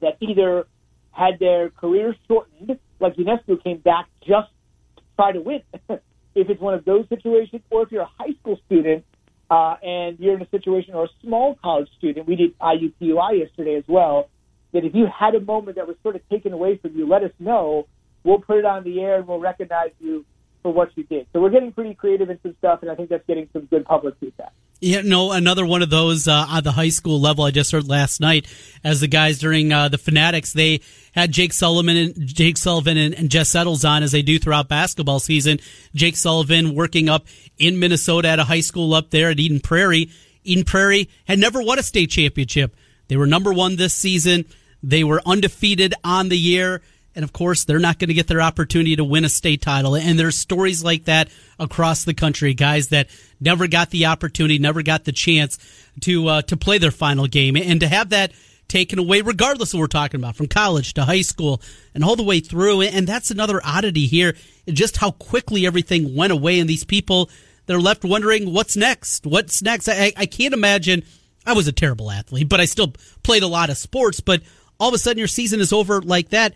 that 0.00 0.16
either 0.20 0.66
had 1.12 1.38
their 1.38 1.70
careers 1.70 2.16
shortened, 2.28 2.78
like 3.00 3.16
Ionescu 3.16 3.62
came 3.62 3.78
back 3.78 4.06
just 4.20 4.48
to 4.96 5.02
try 5.16 5.32
to 5.32 5.40
win. 5.40 5.62
if 6.34 6.48
it's 6.48 6.60
one 6.60 6.74
of 6.74 6.84
those 6.84 7.08
situations, 7.08 7.62
or 7.70 7.82
if 7.82 7.92
you're 7.92 8.02
a 8.02 8.10
high 8.18 8.32
school 8.40 8.58
student 8.66 9.04
uh, 9.50 9.76
and 9.82 10.18
you're 10.18 10.36
in 10.36 10.42
a 10.42 10.48
situation, 10.50 10.94
or 10.94 11.04
a 11.04 11.08
small 11.22 11.56
college 11.62 11.88
student, 11.98 12.26
we 12.26 12.36
did 12.36 12.58
IUPUI 12.58 13.40
yesterday 13.40 13.74
as 13.74 13.84
well, 13.88 14.30
that 14.72 14.84
if 14.84 14.94
you 14.94 15.06
had 15.06 15.34
a 15.34 15.40
moment 15.40 15.76
that 15.76 15.86
was 15.86 15.96
sort 16.02 16.16
of 16.16 16.26
taken 16.28 16.52
away 16.52 16.76
from 16.78 16.96
you, 16.96 17.08
let 17.08 17.24
us 17.24 17.32
know. 17.38 17.86
We'll 18.22 18.38
put 18.38 18.58
it 18.58 18.64
on 18.64 18.84
the 18.84 19.00
air 19.00 19.18
and 19.18 19.26
we'll 19.26 19.40
recognize 19.40 19.90
you 19.98 20.24
for 20.62 20.72
what 20.72 20.90
you 20.96 21.04
did. 21.04 21.26
So 21.32 21.40
we're 21.40 21.50
getting 21.50 21.72
pretty 21.72 21.94
creative 21.94 22.30
in 22.30 22.40
some 22.42 22.54
stuff, 22.58 22.80
and 22.82 22.90
I 22.90 22.94
think 22.94 23.08
that's 23.08 23.26
getting 23.26 23.48
some 23.52 23.66
good 23.66 23.84
public 23.84 24.14
feedback. 24.20 24.52
Yeah, 24.82 25.02
no, 25.02 25.32
another 25.32 25.66
one 25.66 25.82
of 25.82 25.90
those 25.90 26.26
uh, 26.26 26.46
on 26.48 26.62
the 26.62 26.72
high 26.72 26.88
school 26.88 27.20
level. 27.20 27.44
I 27.44 27.50
just 27.50 27.70
heard 27.70 27.86
last 27.86 28.18
night 28.18 28.46
as 28.82 29.00
the 29.00 29.08
guys 29.08 29.38
during 29.38 29.72
uh, 29.72 29.88
the 29.88 29.98
Fanatics 29.98 30.54
they 30.54 30.80
had 31.14 31.32
Jake 31.32 31.52
Sullivan 31.52 31.96
and 31.98 32.26
Jake 32.26 32.56
Sullivan 32.56 32.96
and, 32.96 33.14
and 33.14 33.30
Jess 33.30 33.50
Settles 33.50 33.84
on 33.84 34.02
as 34.02 34.12
they 34.12 34.22
do 34.22 34.38
throughout 34.38 34.68
basketball 34.68 35.20
season. 35.20 35.60
Jake 35.94 36.16
Sullivan 36.16 36.74
working 36.74 37.10
up 37.10 37.26
in 37.58 37.78
Minnesota 37.78 38.28
at 38.28 38.38
a 38.38 38.44
high 38.44 38.60
school 38.60 38.94
up 38.94 39.10
there 39.10 39.28
at 39.28 39.38
Eden 39.38 39.60
Prairie. 39.60 40.10
Eden 40.44 40.64
Prairie 40.64 41.10
had 41.26 41.38
never 41.38 41.60
won 41.60 41.78
a 41.78 41.82
state 41.82 42.10
championship. 42.10 42.74
They 43.08 43.18
were 43.18 43.26
number 43.26 43.52
one 43.52 43.76
this 43.76 43.92
season. 43.92 44.46
They 44.82 45.04
were 45.04 45.20
undefeated 45.26 45.94
on 46.02 46.30
the 46.30 46.38
year. 46.38 46.80
And 47.14 47.24
of 47.24 47.32
course, 47.32 47.64
they're 47.64 47.78
not 47.78 47.98
going 47.98 48.08
to 48.08 48.14
get 48.14 48.28
their 48.28 48.40
opportunity 48.40 48.96
to 48.96 49.04
win 49.04 49.24
a 49.24 49.28
state 49.28 49.62
title. 49.62 49.96
And 49.96 50.18
there's 50.18 50.36
stories 50.36 50.84
like 50.84 51.06
that 51.06 51.28
across 51.58 52.04
the 52.04 52.14
country. 52.14 52.54
Guys 52.54 52.88
that 52.88 53.08
never 53.40 53.66
got 53.66 53.90
the 53.90 54.06
opportunity, 54.06 54.58
never 54.58 54.82
got 54.82 55.04
the 55.04 55.12
chance 55.12 55.58
to 56.02 56.28
uh, 56.28 56.42
to 56.42 56.56
play 56.56 56.78
their 56.78 56.92
final 56.92 57.26
game, 57.26 57.56
and 57.56 57.80
to 57.80 57.88
have 57.88 58.10
that 58.10 58.32
taken 58.68 59.00
away, 59.00 59.20
regardless 59.20 59.74
of 59.74 59.78
what 59.78 59.84
we're 59.84 59.88
talking 59.88 60.20
about, 60.20 60.36
from 60.36 60.46
college 60.46 60.94
to 60.94 61.04
high 61.04 61.22
school 61.22 61.60
and 61.92 62.04
all 62.04 62.14
the 62.14 62.22
way 62.22 62.38
through. 62.38 62.82
And 62.82 63.06
that's 63.06 63.32
another 63.32 63.60
oddity 63.64 64.06
here, 64.06 64.36
just 64.68 64.96
how 64.98 65.10
quickly 65.10 65.66
everything 65.66 66.14
went 66.14 66.32
away, 66.32 66.60
and 66.60 66.70
these 66.70 66.84
people 66.84 67.28
they're 67.66 67.80
left 67.80 68.04
wondering 68.04 68.52
what's 68.52 68.76
next. 68.76 69.26
What's 69.26 69.62
next? 69.62 69.88
I, 69.88 70.12
I 70.16 70.26
can't 70.26 70.54
imagine. 70.54 71.04
I 71.46 71.52
was 71.52 71.68
a 71.68 71.72
terrible 71.72 72.10
athlete, 72.10 72.48
but 72.48 72.60
I 72.60 72.64
still 72.64 72.94
played 73.22 73.44
a 73.44 73.48
lot 73.48 73.70
of 73.70 73.78
sports. 73.78 74.20
But 74.20 74.42
all 74.80 74.88
of 74.88 74.94
a 74.94 74.98
sudden, 74.98 75.18
your 75.18 75.28
season 75.28 75.60
is 75.60 75.72
over 75.72 76.02
like 76.02 76.30
that 76.30 76.54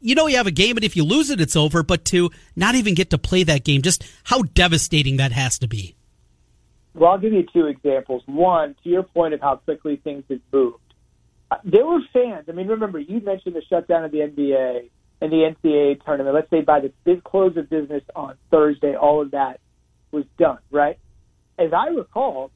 you 0.00 0.14
know 0.14 0.26
you 0.26 0.36
have 0.36 0.46
a 0.46 0.52
game 0.52 0.76
and 0.76 0.84
if 0.84 0.96
you 0.96 1.04
lose 1.04 1.30
it 1.30 1.40
it's 1.40 1.56
over 1.56 1.82
but 1.82 2.04
to 2.04 2.30
not 2.54 2.74
even 2.74 2.94
get 2.94 3.10
to 3.10 3.18
play 3.18 3.42
that 3.42 3.64
game 3.64 3.82
just 3.82 4.04
how 4.24 4.42
devastating 4.42 5.16
that 5.16 5.32
has 5.32 5.58
to 5.58 5.68
be. 5.68 5.94
Well 6.94 7.12
i'll 7.12 7.18
give 7.18 7.32
you 7.32 7.46
two 7.52 7.66
examples. 7.66 8.22
One 8.26 8.74
to 8.82 8.88
your 8.88 9.02
point 9.02 9.34
of 9.34 9.40
how 9.40 9.56
quickly 9.56 9.96
things 9.96 10.24
have 10.28 10.40
moved 10.52 10.78
uh, 11.50 11.56
there 11.64 11.86
were 11.86 12.00
fans. 12.12 12.46
I 12.48 12.52
mean 12.52 12.68
remember 12.68 12.98
you 12.98 13.20
mentioned 13.20 13.54
the 13.54 13.62
shutdown 13.68 14.04
of 14.04 14.12
the 14.12 14.18
nba 14.18 14.88
and 15.20 15.32
the 15.32 15.54
ncaa 15.64 16.04
tournament. 16.04 16.34
Let's 16.34 16.50
say 16.50 16.60
by 16.60 16.80
the 16.80 16.92
big 17.04 17.24
close 17.24 17.56
of 17.56 17.70
business 17.70 18.02
on 18.14 18.36
thursday 18.50 18.94
all 18.94 19.22
of 19.22 19.32
that 19.32 19.60
was 20.12 20.24
done 20.38 20.58
right? 20.70 20.98
As 21.58 21.72
i 21.72 21.88
recall 21.88 22.50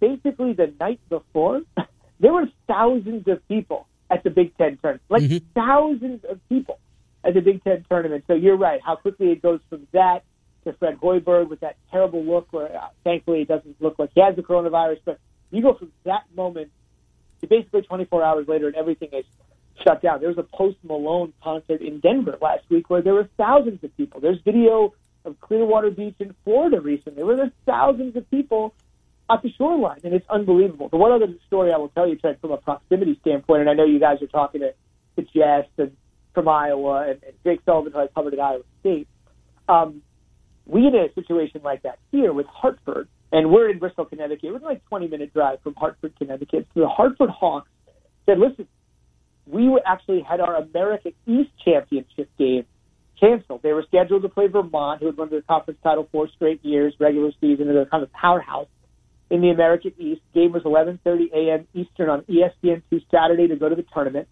basically 0.00 0.52
the 0.52 0.74
night 0.80 1.00
before 1.08 1.62
there 2.20 2.32
were 2.32 2.48
thousands 2.66 3.26
of 3.28 3.46
people 3.48 3.86
at 4.10 4.22
the 4.24 4.30
Big 4.30 4.56
Ten 4.58 4.78
tournament, 4.82 5.02
like 5.08 5.22
mm-hmm. 5.22 5.38
thousands 5.54 6.24
of 6.28 6.38
people 6.48 6.78
at 7.24 7.34
the 7.34 7.40
Big 7.40 7.62
Ten 7.64 7.84
tournament. 7.88 8.24
So 8.26 8.34
you're 8.34 8.56
right. 8.56 8.80
How 8.84 8.96
quickly 8.96 9.30
it 9.30 9.42
goes 9.42 9.60
from 9.68 9.86
that 9.92 10.24
to 10.64 10.72
Fred 10.74 10.98
Hoiberg 11.00 11.48
with 11.48 11.60
that 11.60 11.76
terrible 11.90 12.24
look, 12.24 12.52
where 12.52 12.76
uh, 12.76 12.88
thankfully 13.04 13.42
it 13.42 13.48
doesn't 13.48 13.80
look 13.80 13.98
like 13.98 14.10
he 14.14 14.20
has 14.20 14.36
the 14.36 14.42
coronavirus, 14.42 14.98
but 15.04 15.18
you 15.50 15.62
go 15.62 15.74
from 15.74 15.92
that 16.04 16.24
moment 16.36 16.70
to 17.40 17.46
basically 17.46 17.82
24 17.82 18.22
hours 18.22 18.48
later, 18.48 18.68
and 18.68 18.76
everything 18.76 19.10
is 19.12 19.24
shut 19.84 20.02
down. 20.02 20.20
There 20.20 20.28
was 20.28 20.38
a 20.38 20.42
Post 20.44 20.78
Malone 20.84 21.32
concert 21.42 21.80
in 21.80 22.00
Denver 22.00 22.38
last 22.40 22.64
week 22.68 22.88
where 22.88 23.02
there 23.02 23.14
were 23.14 23.28
thousands 23.36 23.82
of 23.82 23.96
people. 23.96 24.20
There's 24.20 24.40
video 24.44 24.94
of 25.24 25.40
Clearwater 25.40 25.90
Beach 25.90 26.16
in 26.18 26.34
Florida 26.44 26.80
recently 26.80 27.22
where 27.22 27.36
there's 27.36 27.52
thousands 27.66 28.16
of 28.16 28.28
people 28.30 28.74
at 29.30 29.42
the 29.42 29.52
shoreline, 29.56 30.00
and 30.04 30.14
it's 30.14 30.28
unbelievable. 30.28 30.88
The 30.88 30.96
one 30.96 31.12
other 31.12 31.32
story 31.46 31.72
I 31.72 31.78
will 31.78 31.88
tell 31.88 32.08
you, 32.08 32.16
Trent, 32.16 32.40
from 32.40 32.50
a 32.50 32.56
proximity 32.56 33.18
standpoint, 33.20 33.62
and 33.62 33.70
I 33.70 33.74
know 33.74 33.84
you 33.84 34.00
guys 34.00 34.20
are 34.20 34.26
talking 34.26 34.60
to, 34.60 34.74
to 35.16 35.22
Jess 35.32 35.66
and 35.78 35.96
from 36.34 36.48
Iowa 36.48 37.02
and, 37.02 37.22
and 37.22 37.34
Jake 37.44 37.60
Sullivan, 37.64 37.92
who 37.92 37.98
I 37.98 38.06
covered 38.08 38.34
at 38.34 38.40
Iowa 38.40 38.62
State. 38.80 39.08
Um, 39.68 40.02
we 40.66 40.84
had 40.84 40.94
a 40.94 41.12
situation 41.14 41.60
like 41.64 41.82
that 41.82 41.98
here 42.10 42.32
with 42.32 42.46
Hartford, 42.46 43.08
and 43.32 43.50
we're 43.50 43.70
in 43.70 43.78
Bristol, 43.78 44.04
Connecticut. 44.04 44.44
It 44.44 44.52
was 44.52 44.62
like 44.62 44.84
20 44.86 45.08
minute 45.08 45.32
drive 45.32 45.60
from 45.62 45.74
Hartford, 45.74 46.14
Connecticut. 46.18 46.66
So 46.74 46.80
the 46.80 46.88
Hartford 46.88 47.30
Hawks 47.30 47.68
said, 48.26 48.38
"Listen, 48.38 48.66
we 49.46 49.78
actually 49.84 50.20
had 50.20 50.40
our 50.40 50.56
America 50.56 51.10
East 51.26 51.50
Championship 51.64 52.30
game 52.38 52.64
canceled. 53.18 53.62
They 53.62 53.72
were 53.72 53.84
scheduled 53.88 54.22
to 54.22 54.28
play 54.28 54.48
Vermont, 54.48 55.00
who 55.00 55.06
had 55.06 55.16
won 55.16 55.30
the 55.30 55.42
conference 55.42 55.78
title 55.82 56.08
four 56.10 56.28
straight 56.28 56.64
years, 56.64 56.94
regular 56.98 57.30
season, 57.40 57.68
and 57.68 57.76
they're 57.76 57.86
kind 57.86 58.02
of 58.02 58.12
powerhouse 58.12 58.68
in 59.30 59.40
the 59.40 59.50
American 59.50 59.92
East. 59.98 60.20
Game 60.34 60.52
was 60.52 60.62
11:30 60.62 61.32
a.m. 61.32 61.66
Eastern 61.74 62.08
on 62.10 62.22
ESPN2 62.22 63.04
Saturday 63.10 63.48
to 63.48 63.56
go 63.56 63.68
to 63.68 63.74
the 63.74 63.84
tournament. 63.94 64.28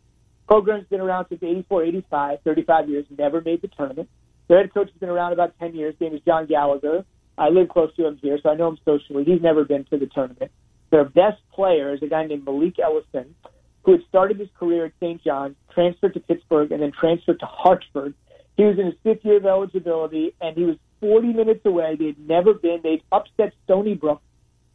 Program's 0.50 0.88
been 0.88 1.00
around 1.00 1.26
since 1.28 1.40
84, 1.44 1.84
85, 1.84 2.38
35 2.42 2.88
years, 2.88 3.06
never 3.16 3.40
made 3.40 3.62
the 3.62 3.68
tournament. 3.68 4.08
Their 4.48 4.58
head 4.58 4.74
coach 4.74 4.88
has 4.90 4.98
been 4.98 5.08
around 5.08 5.32
about 5.32 5.56
10 5.60 5.76
years. 5.76 5.94
His 5.96 6.08
name 6.08 6.14
is 6.16 6.22
John 6.26 6.46
Gallagher. 6.46 7.04
I 7.38 7.50
live 7.50 7.68
close 7.68 7.94
to 7.94 8.04
him 8.04 8.18
here, 8.20 8.36
so 8.42 8.50
I 8.50 8.56
know 8.56 8.66
him 8.66 8.78
socially. 8.84 9.22
He's 9.22 9.40
never 9.40 9.64
been 9.64 9.84
to 9.84 9.96
the 9.96 10.06
tournament. 10.06 10.50
Their 10.90 11.04
best 11.04 11.40
player 11.52 11.94
is 11.94 12.02
a 12.02 12.08
guy 12.08 12.26
named 12.26 12.44
Malik 12.44 12.80
Ellison, 12.80 13.36
who 13.84 13.92
had 13.92 14.00
started 14.08 14.40
his 14.40 14.48
career 14.58 14.86
at 14.86 14.92
St. 14.98 15.22
John's, 15.22 15.54
transferred 15.72 16.14
to 16.14 16.20
Pittsburgh, 16.20 16.72
and 16.72 16.82
then 16.82 16.90
transferred 16.98 17.38
to 17.38 17.46
Hartford. 17.46 18.14
He 18.56 18.64
was 18.64 18.76
in 18.76 18.86
his 18.86 18.96
fifth 19.04 19.24
year 19.24 19.36
of 19.36 19.46
eligibility, 19.46 20.34
and 20.40 20.56
he 20.56 20.64
was 20.64 20.74
40 20.98 21.32
minutes 21.32 21.64
away. 21.64 21.94
They'd 21.96 22.28
never 22.28 22.54
been. 22.54 22.80
They'd 22.82 23.04
upset 23.12 23.52
Stony 23.66 23.94
Brook 23.94 24.20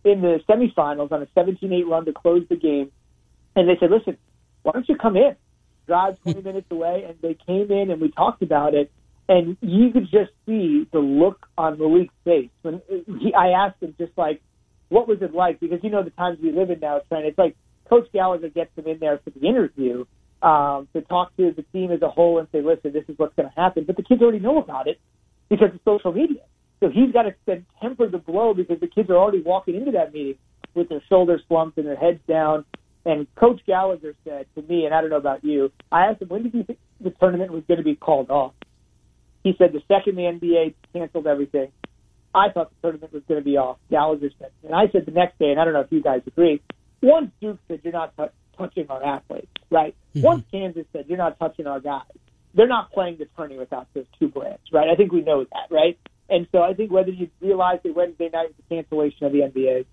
in 0.06 0.22
the 0.22 0.40
semifinals 0.48 1.12
on 1.12 1.22
a 1.22 1.26
17-8 1.38 1.86
run 1.86 2.06
to 2.06 2.14
close 2.14 2.46
the 2.48 2.56
game. 2.56 2.94
And 3.58 3.68
they 3.68 3.76
said, 3.78 3.92
listen, 3.92 4.18
why 4.64 4.72
don't 4.72 4.88
you 4.88 4.96
come 4.96 5.18
in? 5.18 5.36
Drive 5.88 6.22
20 6.24 6.42
minutes 6.42 6.68
away. 6.72 7.06
And 7.08 7.16
they 7.22 7.38
came 7.46 7.72
in, 7.72 7.92
and 7.92 8.02
we 8.02 8.12
talked 8.12 8.42
about 8.42 8.74
it. 8.74 8.92
And 9.28 9.58
you 9.62 9.92
could 9.92 10.04
just 10.04 10.32
see 10.46 10.88
the 10.92 11.00
look 11.00 11.48
on 11.58 11.78
Malik's 11.78 12.14
face 12.24 12.52
when 12.62 12.82
he, 13.20 13.34
I 13.34 13.50
asked 13.50 13.82
him, 13.82 13.96
just 13.98 14.12
like, 14.18 14.42
what 14.90 15.08
was 15.08 15.22
it 15.22 15.34
like? 15.34 15.60
Because 15.60 15.80
you 15.84 15.90
know 15.90 16.04
the 16.04 16.12
times 16.12 16.38
we 16.42 16.52
live 16.52 16.70
in 16.70 16.80
now, 16.80 17.02
Trent. 17.10 17.26
It's 17.26 17.38
like 17.38 17.56
Coach 17.90 18.08
Gallagher 18.14 18.50
gets 18.50 18.76
them 18.76 18.86
in 18.88 19.00
there 19.00 19.20
for 19.24 19.32
the 19.32 19.48
interview 19.48 20.06
um, 20.42 20.88
to 20.94 21.02
talk 21.02 21.36
to 21.38 21.52
the 21.52 21.64
team 21.74 21.92
as 21.92 22.02
a 22.04 22.10
whole 22.10 22.38
and 22.38 22.48
say, 22.52 22.62
listen, 22.62 22.94
this 22.94 23.04
is 23.08 23.18
what's 23.18 23.36
going 23.36 23.50
to 23.50 23.56
happen. 23.56 23.84
But 23.86 23.98
the 23.98 24.04
kids 24.04 24.22
already 24.22 24.40
know 24.40 24.60
about 24.60 24.88
it 24.88 25.00
because 25.50 25.70
of 25.74 25.80
social 25.86 26.12
media. 26.12 26.42
So 26.80 26.90
he's 26.90 27.12
got 27.12 27.24
to 27.24 27.34
then 27.46 27.66
temper 27.82 28.08
the 28.08 28.18
blow 28.18 28.54
because 28.54 28.80
the 28.80 28.88
kids 28.88 29.10
are 29.10 29.16
already 29.16 29.42
walking 29.42 29.76
into 29.76 29.92
that 29.92 30.14
meeting 30.14 30.38
with 30.74 30.90
their 30.90 31.02
shoulders 31.10 31.42
slumped 31.48 31.78
and 31.78 31.88
their 31.88 31.96
heads 31.96 32.20
down. 32.28 32.66
And 33.06 33.28
Coach 33.36 33.62
Gallagher 33.68 34.16
said 34.24 34.48
to 34.56 34.62
me, 34.64 34.86
and 34.86 34.94
I 34.94 35.02
don't 35.02 35.12
know 35.12 35.18
about 35.18 35.44
you, 35.44 35.72
I 35.92 36.08
asked 36.08 36.22
him, 36.22 36.30
when 36.30 36.44
did 36.44 36.54
you 36.56 36.64
think 36.64 36.80
the 37.00 37.12
tournament 37.12 37.52
was 37.52 37.64
going 37.68 37.78
to 37.78 37.84
be 37.84 37.96
called 37.96 38.32
off? 38.32 38.54
He 39.44 39.54
said 39.60 39.74
the 39.74 39.82
second 39.88 40.16
the 40.16 40.24
NBA 40.24 40.74
canceled 40.92 41.28
everything, 41.28 41.72
I 42.34 42.50
thought 42.50 42.72
the 42.72 42.76
tournament 42.82 43.14
was 43.14 43.22
going 43.28 43.40
to 43.40 43.46
be 43.46 43.58
off. 43.58 43.78
Gallagher 43.92 44.30
said, 44.40 44.50
and 44.64 44.74
I 44.74 44.88
said 44.92 45.06
the 45.06 45.12
next 45.12 45.38
day, 45.38 45.52
and 45.52 45.60
I 45.60 45.66
don't 45.66 45.74
know 45.74 45.82
if 45.82 45.92
you 45.92 46.02
guys 46.02 46.22
agree. 46.26 46.62
Once 47.02 47.32
Duke 47.40 47.60
said 47.68 47.82
you're 47.84 47.94
not 47.94 48.18
t- 48.18 48.26
touching 48.58 48.88
our 48.90 49.04
athletes, 49.04 49.52
right? 49.70 49.96
Mm-hmm. 50.16 50.26
Once 50.26 50.46
Kansas 50.52 50.86
said 50.92 51.06
you're 51.08 51.20
not 51.20 51.38
touching 51.38 51.68
our 51.68 51.80
guys, 51.80 52.02
they're 52.56 52.68
not 52.68 52.92
playing 52.92 53.18
the 53.20 53.28
tourney 53.38 53.58
without 53.58 53.88
those 53.94 54.06
two 54.20 54.30
brands, 54.30 54.64
right? 54.72 54.90
I 54.90 54.96
think 54.96 55.12
we 55.12 55.22
know 55.22 55.44
that, 55.44 55.68
right? 55.70 56.00
And 56.28 56.48
so 56.52 56.64
I 56.64 56.74
think 56.74 56.92
whether 56.92 57.12
you 57.12 57.30
realize 57.40 57.80
it 57.84 57.96
Wednesday 57.96 58.30
night 58.34 58.48
with 58.48 58.58
the 58.58 58.76
cancellation 58.76 59.28
of 59.28 59.32
the 59.32 59.40
NBA, 59.42 59.86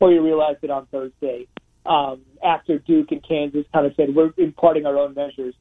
or 0.00 0.12
you 0.12 0.22
realize 0.22 0.56
it 0.62 0.70
on 0.70 0.86
Thursday 0.86 1.46
um, 1.88 2.22
after 2.44 2.78
Duke 2.78 3.10
and 3.10 3.26
Kansas 3.26 3.64
kind 3.72 3.86
of 3.86 3.94
said 3.96 4.14
we're 4.14 4.32
imparting 4.36 4.86
our 4.86 4.96
own 4.96 5.14
measures, 5.14 5.54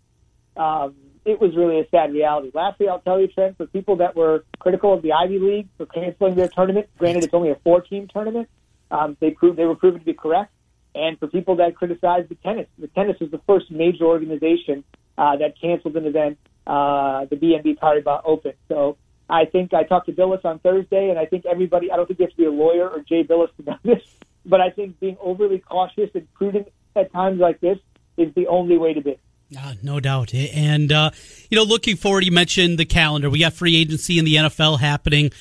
um, 0.56 0.96
it 1.26 1.42
was 1.42 1.56
really 1.56 1.80
a 1.80 1.90
sad 1.90 2.14
reality. 2.14 2.52
Lastly, 2.54 2.88
I'll 2.88 3.00
tell 3.00 3.20
you, 3.20 3.28
Trent, 3.28 3.58
for 3.58 3.66
people 3.66 3.98
that 3.98 4.16
were 4.16 4.44
critical 4.60 4.94
of 4.94 5.02
the 5.02 5.14
Ivy 5.14 5.40
League 5.40 5.68
for 5.78 5.86
canceling 5.86 6.36
their 6.36 6.48
tournament, 6.48 6.88
granted 6.98 7.24
it's 7.24 7.34
only 7.34 7.50
a 7.50 7.56
four-team 7.64 8.08
tournament, 8.14 8.50
um, 8.92 9.18
they 9.20 9.32
proved 9.32 9.58
they 9.58 9.66
were 9.66 9.76
proven 9.76 10.00
to 10.00 10.06
be 10.06 10.14
correct. 10.14 10.52
And 10.96 11.20
for 11.20 11.28
people 11.28 11.58
that 11.58 11.76
criticized 11.76 12.30
the 12.30 12.36
tennis, 12.36 12.68
the 12.80 12.88
tennis 12.88 13.20
was 13.20 13.30
the 13.30 13.42
first 13.46 13.70
major 13.70 14.06
organization 14.06 14.84
uh, 15.18 15.36
that 15.38 15.60
canceled 15.60 15.96
an 15.98 16.06
event, 16.06 16.38
uh, 16.66 17.26
the 17.26 17.36
BNP 17.36 17.78
Paribas 17.78 18.22
Open. 18.26 18.54
So 18.68 18.98
I 19.30 19.46
think 19.46 19.74
I 19.74 19.84
talked 19.84 20.08
to 20.08 20.14
Bilas 20.14 20.44
on 20.46 20.60
Thursday, 20.60 21.10
and 21.10 21.20
I 21.20 21.26
think 21.26 21.46
everybody, 21.46 21.92
I 21.92 21.98
don't 21.98 22.08
think 22.08 22.20
you 22.20 22.26
have 22.26 22.32
to 22.32 22.38
be 22.38 22.46
a 22.46 22.52
lawyer 22.52 22.88
or 22.90 23.02
Jay 23.02 23.24
Bilas 23.24 23.50
to 23.58 23.64
know 23.64 23.78
this, 23.84 24.02
but 24.48 24.62
I 24.62 24.70
think 24.70 25.00
being 25.00 25.18
overly 25.20 25.60
cautious 25.60 26.10
and 26.16 26.32
prudent 26.34 26.70
at 26.96 27.12
times 27.12 27.40
like 27.40 27.60
this 27.60 27.78
is 28.18 28.34
the 28.34 28.48
only 28.48 28.78
way 28.78 28.94
to 28.94 29.02
be. 29.02 29.18
Uh, 29.58 29.74
no 29.82 30.00
doubt. 30.00 30.34
And, 30.34 30.92
uh, 30.92 31.12
you 31.50 31.58
know, 31.58 31.64
looking 31.64 31.96
forward, 31.96 32.26
you 32.26 32.32
mentioned 32.32 32.78
the 32.78 32.86
calendar. 32.86 33.30
We 33.30 33.40
got 33.40 33.54
free 33.54 33.78
agency 33.78 34.20
in 34.20 34.26
the 34.26 34.36
NFL 34.36 34.80
happening. 34.80 35.32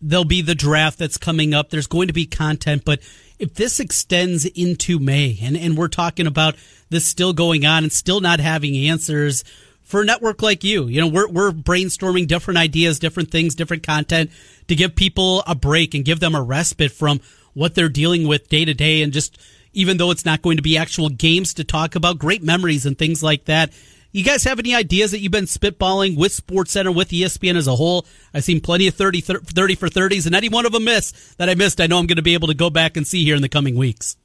There'll 0.00 0.24
be 0.24 0.42
the 0.42 0.54
draft 0.54 0.98
that's 0.98 1.16
coming 1.16 1.54
up. 1.54 1.70
There's 1.70 1.86
going 1.86 2.08
to 2.08 2.12
be 2.12 2.26
content, 2.26 2.84
but 2.84 3.00
if 3.38 3.54
this 3.54 3.80
extends 3.80 4.44
into 4.44 4.98
May 4.98 5.38
and, 5.42 5.56
and 5.56 5.76
we're 5.76 5.88
talking 5.88 6.26
about 6.26 6.54
this 6.90 7.06
still 7.06 7.32
going 7.32 7.66
on 7.66 7.82
and 7.82 7.92
still 7.92 8.20
not 8.20 8.38
having 8.38 8.76
answers 8.76 9.42
for 9.82 10.02
a 10.02 10.04
network 10.04 10.42
like 10.42 10.62
you, 10.62 10.86
you 10.86 11.00
know, 11.00 11.08
we're, 11.08 11.28
we're 11.28 11.50
brainstorming 11.50 12.28
different 12.28 12.58
ideas, 12.58 13.00
different 13.00 13.30
things, 13.32 13.56
different 13.56 13.82
content 13.82 14.30
to 14.68 14.76
give 14.76 14.94
people 14.94 15.42
a 15.46 15.54
break 15.56 15.94
and 15.94 16.04
give 16.04 16.20
them 16.20 16.36
a 16.36 16.42
respite 16.42 16.92
from 16.92 17.20
what 17.54 17.74
they're 17.74 17.88
dealing 17.88 18.26
with 18.26 18.48
day 18.48 18.64
to 18.64 18.74
day 18.74 19.02
and 19.02 19.12
just 19.12 19.38
even 19.72 19.96
though 19.96 20.10
it's 20.10 20.24
not 20.24 20.42
going 20.42 20.56
to 20.56 20.62
be 20.62 20.76
actual 20.76 21.08
games 21.08 21.54
to 21.54 21.64
talk 21.64 21.94
about, 21.94 22.18
great 22.18 22.42
memories 22.42 22.84
and 22.86 22.98
things 22.98 23.22
like 23.22 23.46
that. 23.46 23.72
You 24.14 24.22
guys 24.22 24.44
have 24.44 24.58
any 24.58 24.74
ideas 24.74 25.10
that 25.12 25.20
you've 25.20 25.32
been 25.32 25.46
spitballing 25.46 26.18
with 26.18 26.32
SportsCenter, 26.32 26.94
with 26.94 27.08
ESPN 27.08 27.56
as 27.56 27.66
a 27.66 27.76
whole? 27.76 28.04
I've 28.34 28.44
seen 28.44 28.60
plenty 28.60 28.86
of 28.86 28.94
30, 28.94 29.22
30 29.22 29.74
for 29.74 29.88
30s, 29.88 30.26
and 30.26 30.34
any 30.34 30.50
one 30.50 30.66
of 30.66 30.72
them 30.72 30.84
miss 30.84 31.34
that 31.38 31.48
I 31.48 31.54
missed, 31.54 31.80
I 31.80 31.86
know 31.86 31.98
I'm 31.98 32.06
going 32.06 32.16
to 32.16 32.22
be 32.22 32.34
able 32.34 32.48
to 32.48 32.54
go 32.54 32.68
back 32.68 32.98
and 32.98 33.06
see 33.06 33.24
here 33.24 33.34
in 33.34 33.40
the 33.40 33.48
coming 33.48 33.74
weeks. 33.74 34.16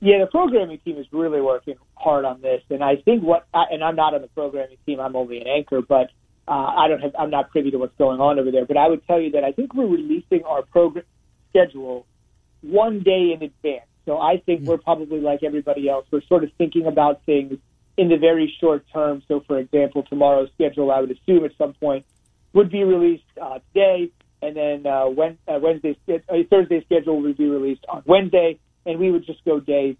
Yeah, 0.00 0.18
the 0.18 0.26
programming 0.26 0.78
team 0.78 0.98
is 0.98 1.06
really 1.12 1.40
working 1.40 1.76
hard 1.94 2.24
on 2.24 2.40
this, 2.40 2.62
and 2.70 2.82
I 2.82 2.96
think 2.96 3.22
what, 3.22 3.46
and 3.54 3.84
I'm 3.84 3.94
not 3.94 4.14
on 4.14 4.20
the 4.20 4.28
programming 4.28 4.78
team, 4.84 4.98
I'm 4.98 5.14
only 5.14 5.40
an 5.40 5.46
anchor, 5.46 5.80
but 5.80 6.10
uh, 6.48 6.50
I 6.50 6.88
don't 6.88 7.00
have, 7.00 7.14
I'm 7.16 7.30
not 7.30 7.50
privy 7.50 7.70
to 7.70 7.78
what's 7.78 7.96
going 7.96 8.20
on 8.20 8.40
over 8.40 8.50
there. 8.50 8.66
But 8.66 8.76
I 8.76 8.88
would 8.88 9.06
tell 9.06 9.20
you 9.20 9.30
that 9.30 9.44
I 9.44 9.52
think 9.52 9.74
we're 9.74 9.86
releasing 9.86 10.42
our 10.42 10.62
program 10.62 11.04
schedule 11.50 12.04
one 12.64 13.00
day 13.00 13.32
in 13.32 13.42
advance. 13.42 13.88
So 14.06 14.18
I 14.18 14.38
think 14.38 14.60
mm-hmm. 14.60 14.70
we're 14.70 14.78
probably 14.78 15.20
like 15.20 15.42
everybody 15.42 15.88
else. 15.88 16.06
We're 16.10 16.22
sort 16.22 16.44
of 16.44 16.50
thinking 16.58 16.86
about 16.86 17.22
things 17.24 17.58
in 17.96 18.08
the 18.08 18.16
very 18.16 18.52
short 18.60 18.84
term. 18.92 19.22
So, 19.28 19.40
for 19.46 19.58
example, 19.58 20.02
tomorrow's 20.02 20.50
schedule, 20.54 20.90
I 20.90 21.00
would 21.00 21.10
assume 21.10 21.44
at 21.44 21.52
some 21.56 21.74
point, 21.74 22.04
would 22.52 22.70
be 22.70 22.84
released 22.84 23.24
uh, 23.40 23.58
today, 23.72 24.10
and 24.42 24.56
then 24.56 24.86
uh, 24.86 25.06
when, 25.06 25.38
uh, 25.48 25.58
Wednesday, 25.60 25.96
uh, 26.08 26.36
Thursday 26.50 26.84
schedule 26.84 27.20
would 27.20 27.36
be 27.36 27.48
released 27.48 27.84
on 27.88 28.02
Wednesday, 28.06 28.58
and 28.86 28.98
we 28.98 29.10
would 29.10 29.26
just 29.26 29.44
go 29.44 29.58
day 29.58 29.96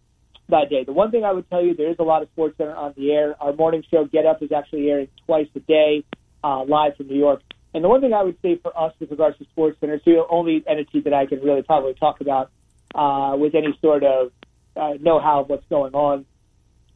by 0.49 0.65
day. 0.67 0.85
The 0.85 0.93
one 0.93 1.11
thing 1.11 1.25
I 1.25 1.33
would 1.33 1.49
tell 1.49 1.65
you, 1.65 1.75
there 1.75 1.91
is 1.91 1.97
a 1.99 2.05
lot 2.05 2.23
of 2.23 2.29
Sports 2.31 2.59
Center 2.59 2.77
on 2.77 2.95
the 2.97 3.13
air. 3.13 3.35
Our 3.41 3.53
morning 3.55 3.83
show, 3.91 4.05
Get 4.05 4.27
Up, 4.27 4.43
is 4.43 4.53
actually 4.53 4.91
airing 4.91 5.09
twice 5.27 5.49
a 5.57 5.61
day, 5.61 6.05
uh, 6.43 6.65
live 6.65 6.97
from 6.97 7.09
New 7.09 7.19
York. 7.19 7.43
And 7.75 7.83
the 7.83 7.89
one 7.89 8.01
thing 8.01 8.13
I 8.13 8.23
would 8.23 8.41
say 8.41 8.57
for 8.57 8.77
us 8.79 8.95
with 9.01 9.11
regards 9.11 9.37
to 9.39 9.45
Sports 9.47 9.79
Center, 9.81 9.95
it's 9.95 10.05
the 10.05 10.25
only 10.31 10.63
entity 10.67 11.01
that 11.01 11.13
I 11.13 11.27
can 11.27 11.41
really 11.41 11.63
probably 11.63 11.95
talk 11.95 12.21
about 12.21 12.51
uh, 12.95 13.37
with 13.37 13.57
any 13.57 13.77
sort 13.83 14.05
of 14.05 14.31
uh, 14.77 14.93
know-how 15.01 15.41
of 15.41 15.49
what's 15.49 15.67
going 15.69 15.93
on. 15.93 16.25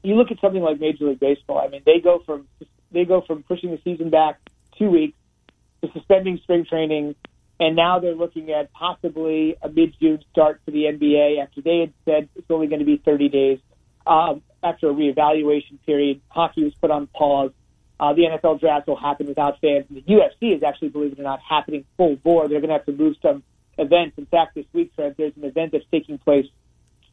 You 0.04 0.14
look 0.14 0.30
at 0.30 0.40
something 0.40 0.62
like 0.62 0.78
Major 0.78 1.06
League 1.06 1.18
Baseball. 1.18 1.58
I 1.58 1.66
mean, 1.68 1.82
they 1.84 1.98
go 2.00 2.22
from 2.24 2.46
they 2.92 3.04
go 3.04 3.20
from 3.20 3.42
pushing 3.42 3.72
the 3.72 3.80
season 3.82 4.08
back 4.08 4.38
two 4.78 4.88
weeks 4.88 5.18
to 5.82 5.90
suspending 5.92 6.38
spring 6.44 6.64
training, 6.64 7.16
and 7.58 7.74
now 7.74 7.98
they're 7.98 8.14
looking 8.14 8.50
at 8.52 8.72
possibly 8.72 9.56
a 9.60 9.68
mid-June 9.68 10.20
start 10.30 10.60
for 10.64 10.70
the 10.70 10.84
NBA 10.84 11.42
after 11.42 11.60
they 11.60 11.80
had 11.80 11.92
said 12.04 12.28
it's 12.36 12.50
only 12.50 12.68
going 12.68 12.78
to 12.78 12.86
be 12.86 12.96
30 12.96 13.28
days 13.28 13.58
um, 14.06 14.42
after 14.62 14.88
a 14.88 14.94
reevaluation 14.94 15.78
period. 15.84 16.20
Hockey 16.28 16.64
was 16.64 16.74
put 16.80 16.90
on 16.90 17.08
pause. 17.08 17.50
Uh, 18.00 18.12
the 18.12 18.22
NFL 18.22 18.60
draft 18.60 18.86
will 18.86 18.96
happen 18.96 19.26
without 19.26 19.60
fans. 19.60 19.86
And 19.88 19.98
the 19.98 20.02
UFC 20.02 20.56
is 20.56 20.62
actually, 20.62 20.90
believe 20.90 21.12
it 21.12 21.20
or 21.20 21.24
not, 21.24 21.40
happening 21.40 21.84
full 21.96 22.16
bore. 22.16 22.48
They're 22.48 22.60
going 22.60 22.68
to 22.68 22.76
have 22.76 22.86
to 22.86 22.92
move 22.92 23.16
some 23.20 23.42
events. 23.76 24.18
In 24.18 24.26
fact, 24.26 24.54
this 24.54 24.66
week, 24.72 24.92
Fred, 24.94 25.16
there's 25.18 25.36
an 25.36 25.44
event 25.44 25.72
that's 25.72 25.84
taking 25.90 26.18
place 26.18 26.46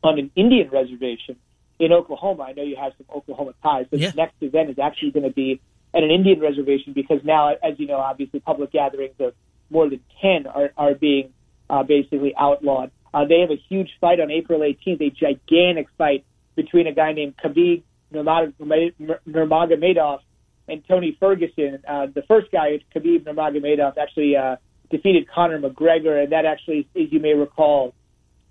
on 0.04 0.20
an 0.20 0.32
Indian 0.36 0.70
reservation 0.70 1.38
in 1.80 1.92
Oklahoma. 1.92 2.44
I 2.44 2.54
know 2.54 2.64
you 2.64 2.76
have 2.76 2.94
some 2.98 3.08
Oklahoma 3.16 3.54
ties, 3.64 3.88
but 3.90 4.00
yeah. 4.00 4.12
the 4.12 4.18
next 4.18 4.36
event 4.42 4.70
is 4.70 4.80
actually 4.80 5.12
going 5.12 5.28
to 5.28 5.34
be 5.34 5.60
at 5.94 6.04
an 6.04 6.12
Indian 6.12 6.40
reservation 6.40 6.94
because 6.94 7.22
now, 7.24 7.50
as 7.50 7.80
you 7.80 7.88
know, 7.88 7.98
obviously 7.98 8.40
public 8.40 8.72
gatherings 8.72 9.16
of 9.20 9.34
more 9.70 9.90
than 9.90 10.02
10 10.22 10.48
are, 10.48 10.72
are 10.78 10.94
being 10.94 11.34
uh, 11.70 11.84
basically 11.84 12.34
outlawed. 12.38 12.92
Uh, 13.14 13.26
they 13.26 13.40
have 13.40 13.50
a 13.50 13.62
huge 13.70 13.90
fight 14.00 14.20
on 14.20 14.30
April 14.30 14.60
18th, 14.60 15.02
a 15.02 15.10
gigantic 15.10 15.88
fight 15.98 16.26
between 16.56 16.88
a 16.88 16.92
guy 16.92 17.14
named 17.14 17.34
Khabib 17.44 17.84
Nurmagomedov 18.14 20.20
and 20.68 20.84
Tony 20.88 21.16
Ferguson. 21.20 21.80
Uh, 21.88 22.08
the 22.14 22.24
first 22.28 22.52
guy, 22.52 22.80
Khabib 22.96 23.24
Nurmagomedov, 23.24 23.98
actually 23.98 24.36
uh, 24.36 24.56
defeated 24.90 25.28
Conor 25.30 25.60
McGregor, 25.60 26.24
and 26.24 26.32
that 26.32 26.46
actually, 26.46 26.88
as 26.96 27.12
you 27.12 27.20
may 27.20 27.34
recall, 27.34 27.94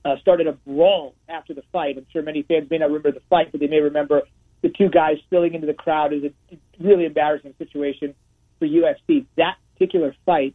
uh, 0.05 0.17
started 0.21 0.47
a 0.47 0.53
brawl 0.53 1.15
after 1.29 1.55
the 1.55 1.63
fight. 1.73 1.97
I'm 1.97 2.07
sure 2.13 2.23
many 2.23 2.43
fans 2.43 2.69
may 2.71 2.79
not 2.79 2.87
remember 2.87 3.13
the 3.13 3.23
fight, 3.31 3.51
but 3.51 3.61
they 3.61 3.67
may 3.67 3.81
remember 3.81 4.23
the 4.63 4.69
two 4.69 4.89
guys 4.89 5.17
spilling 5.27 5.55
into 5.55 5.67
the 5.67 5.75
crowd. 5.75 6.13
Is 6.13 6.25
a 6.25 6.57
really 6.79 7.07
embarrassing 7.07 7.55
situation 7.59 8.15
for 8.59 8.67
UFC. 8.67 9.27
That 9.37 9.57
particular 9.73 10.15
fight 10.27 10.55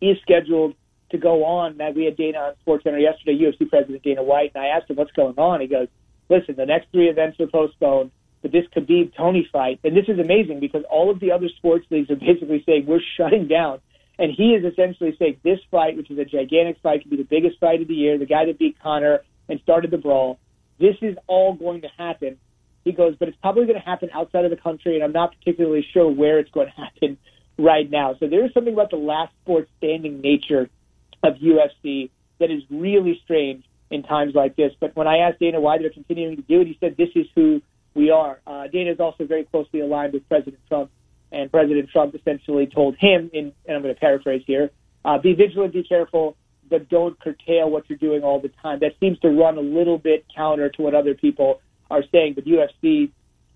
is 0.00 0.16
scheduled 0.22 0.74
to 1.10 1.18
go 1.18 1.44
on. 1.44 1.76
Now, 1.76 1.90
we 1.90 2.04
had 2.04 2.16
Dana 2.16 2.38
on 2.38 2.54
SportsCenter 2.66 3.00
yesterday, 3.00 3.38
UFC 3.38 3.68
President 3.68 4.02
Dana 4.02 4.22
White, 4.22 4.52
and 4.54 4.64
I 4.64 4.68
asked 4.68 4.90
him 4.90 4.96
what's 4.96 5.12
going 5.12 5.34
on. 5.36 5.60
He 5.60 5.66
goes, 5.66 5.88
"Listen, 6.28 6.56
the 6.56 6.66
next 6.66 6.90
three 6.92 7.08
events 7.08 7.40
are 7.40 7.46
postponed." 7.46 8.10
This 8.48 8.64
Khabib 8.74 9.14
Tony 9.16 9.48
fight, 9.52 9.80
and 9.84 9.96
this 9.96 10.06
is 10.08 10.18
amazing 10.18 10.60
because 10.60 10.84
all 10.90 11.10
of 11.10 11.20
the 11.20 11.32
other 11.32 11.48
sports 11.56 11.86
leagues 11.90 12.10
are 12.10 12.16
basically 12.30 12.62
saying 12.66 12.86
we're 12.86 13.00
shutting 13.16 13.48
down 13.48 13.80
And 14.18 14.32
he 14.32 14.54
is 14.54 14.64
essentially 14.64 15.14
saying 15.18 15.38
this 15.42 15.58
fight, 15.70 15.96
which 15.96 16.10
is 16.10 16.18
a 16.18 16.24
gigantic 16.24 16.78
fight, 16.82 17.02
could 17.02 17.10
be 17.10 17.16
the 17.16 17.24
biggest 17.24 17.58
fight 17.58 17.82
of 17.82 17.88
the 17.88 17.94
year, 17.94 18.18
the 18.18 18.26
guy 18.26 18.46
that 18.46 18.58
beat 18.58 18.76
Conor 18.82 19.20
and 19.48 19.60
started 19.60 19.90
the 19.90 19.98
brawl, 19.98 20.38
this 20.78 20.96
is 21.00 21.16
all 21.26 21.54
going 21.54 21.82
to 21.82 21.88
happen. 21.96 22.38
He 22.84 22.92
goes, 22.92 23.16
but 23.18 23.28
it's 23.28 23.38
probably 23.40 23.64
going 23.64 23.78
to 23.78 23.84
happen 23.84 24.10
outside 24.12 24.44
of 24.44 24.50
the 24.50 24.56
country, 24.56 24.94
and 24.94 25.04
I'm 25.04 25.12
not 25.12 25.34
particularly 25.38 25.86
sure 25.92 26.10
where 26.10 26.38
it's 26.38 26.50
going 26.50 26.66
to 26.76 26.82
happen 26.82 27.18
right 27.58 27.90
now. 27.90 28.14
So 28.20 28.28
there 28.28 28.44
is 28.44 28.52
something 28.52 28.72
about 28.72 28.90
the 28.90 28.96
last 28.96 29.32
sport 29.42 29.68
standing 29.78 30.20
nature 30.20 30.68
of 31.22 31.34
UFC 31.34 32.10
that 32.38 32.50
is 32.50 32.62
really 32.70 33.20
strange 33.24 33.64
in 33.90 34.02
times 34.02 34.34
like 34.34 34.56
this. 34.56 34.72
But 34.78 34.94
when 34.94 35.06
I 35.06 35.18
asked 35.18 35.38
Dana 35.40 35.60
why 35.60 35.78
they're 35.78 35.90
continuing 35.90 36.36
to 36.36 36.42
do 36.42 36.60
it, 36.60 36.66
he 36.66 36.76
said 36.80 36.96
this 36.96 37.08
is 37.14 37.26
who 37.34 37.62
we 37.96 38.10
are. 38.10 38.40
Uh, 38.46 38.68
Dana 38.68 38.92
is 38.92 39.00
also 39.00 39.24
very 39.24 39.44
closely 39.44 39.80
aligned 39.80 40.12
with 40.12 40.28
President 40.28 40.58
Trump, 40.68 40.90
and 41.32 41.50
President 41.50 41.88
Trump 41.90 42.14
essentially 42.14 42.66
told 42.66 42.96
him, 42.98 43.30
in, 43.32 43.52
and 43.66 43.76
I'm 43.76 43.82
going 43.82 43.94
to 43.94 44.00
paraphrase 44.00 44.42
here, 44.46 44.70
uh, 45.04 45.18
be 45.18 45.34
vigilant, 45.34 45.72
be 45.72 45.82
careful, 45.82 46.36
but 46.68 46.88
don't 46.88 47.18
curtail 47.18 47.70
what 47.70 47.88
you're 47.88 47.98
doing 47.98 48.22
all 48.22 48.40
the 48.40 48.50
time. 48.62 48.80
That 48.80 48.92
seems 49.00 49.18
to 49.20 49.28
run 49.28 49.56
a 49.56 49.62
little 49.62 49.98
bit 49.98 50.26
counter 50.34 50.68
to 50.68 50.82
what 50.82 50.94
other 50.94 51.14
people 51.14 51.60
are 51.90 52.02
saying, 52.12 52.34
but 52.34 52.44
UFC 52.44 53.10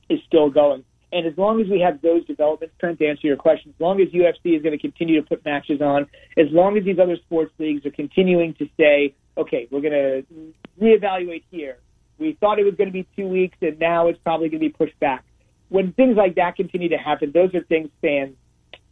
is 0.09 0.21
still 0.27 0.49
going. 0.49 0.85
And 1.13 1.27
as 1.27 1.37
long 1.37 1.61
as 1.61 1.69
we 1.69 1.81
have 1.81 2.01
those 2.03 2.25
developments, 2.25 2.75
Trent, 2.79 2.99
to 3.01 3.07
answer 3.07 3.27
your 3.27 3.37
question, 3.37 3.75
as 3.77 3.81
long 3.81 4.01
as 4.01 4.09
UFC 4.09 4.57
is 4.57 4.63
going 4.63 4.77
to 4.77 4.79
continue 4.79 5.21
to 5.21 5.27
put 5.27 5.45
matches 5.45 5.81
on, 5.81 6.07
as 6.39 6.47
long 6.51 6.79
as 6.79 6.85
these 6.85 6.99
other 7.01 7.17
sports 7.17 7.53
leagues 7.59 7.85
are 7.85 7.91
continuing 7.91 8.55
to 8.55 8.69
say, 8.79 9.15
okay, 9.37 9.67
we're 9.71 9.81
going 9.81 9.93
to 9.93 10.25
reevaluate 10.81 11.43
here. 11.51 11.79
We 12.21 12.35
thought 12.35 12.59
it 12.59 12.65
was 12.65 12.75
going 12.75 12.89
to 12.89 12.93
be 12.93 13.07
two 13.17 13.27
weeks, 13.27 13.57
and 13.62 13.79
now 13.79 14.09
it's 14.09 14.19
probably 14.23 14.49
going 14.49 14.61
to 14.61 14.69
be 14.69 14.73
pushed 14.73 14.99
back. 15.00 15.25
When 15.69 15.93
things 15.93 16.17
like 16.17 16.35
that 16.37 16.57
continue 16.57 16.91
to 16.91 16.99
happen, 16.99 17.33
those 17.33 17.55
are 17.55 17.62
things 17.62 17.89
fans 18.03 18.37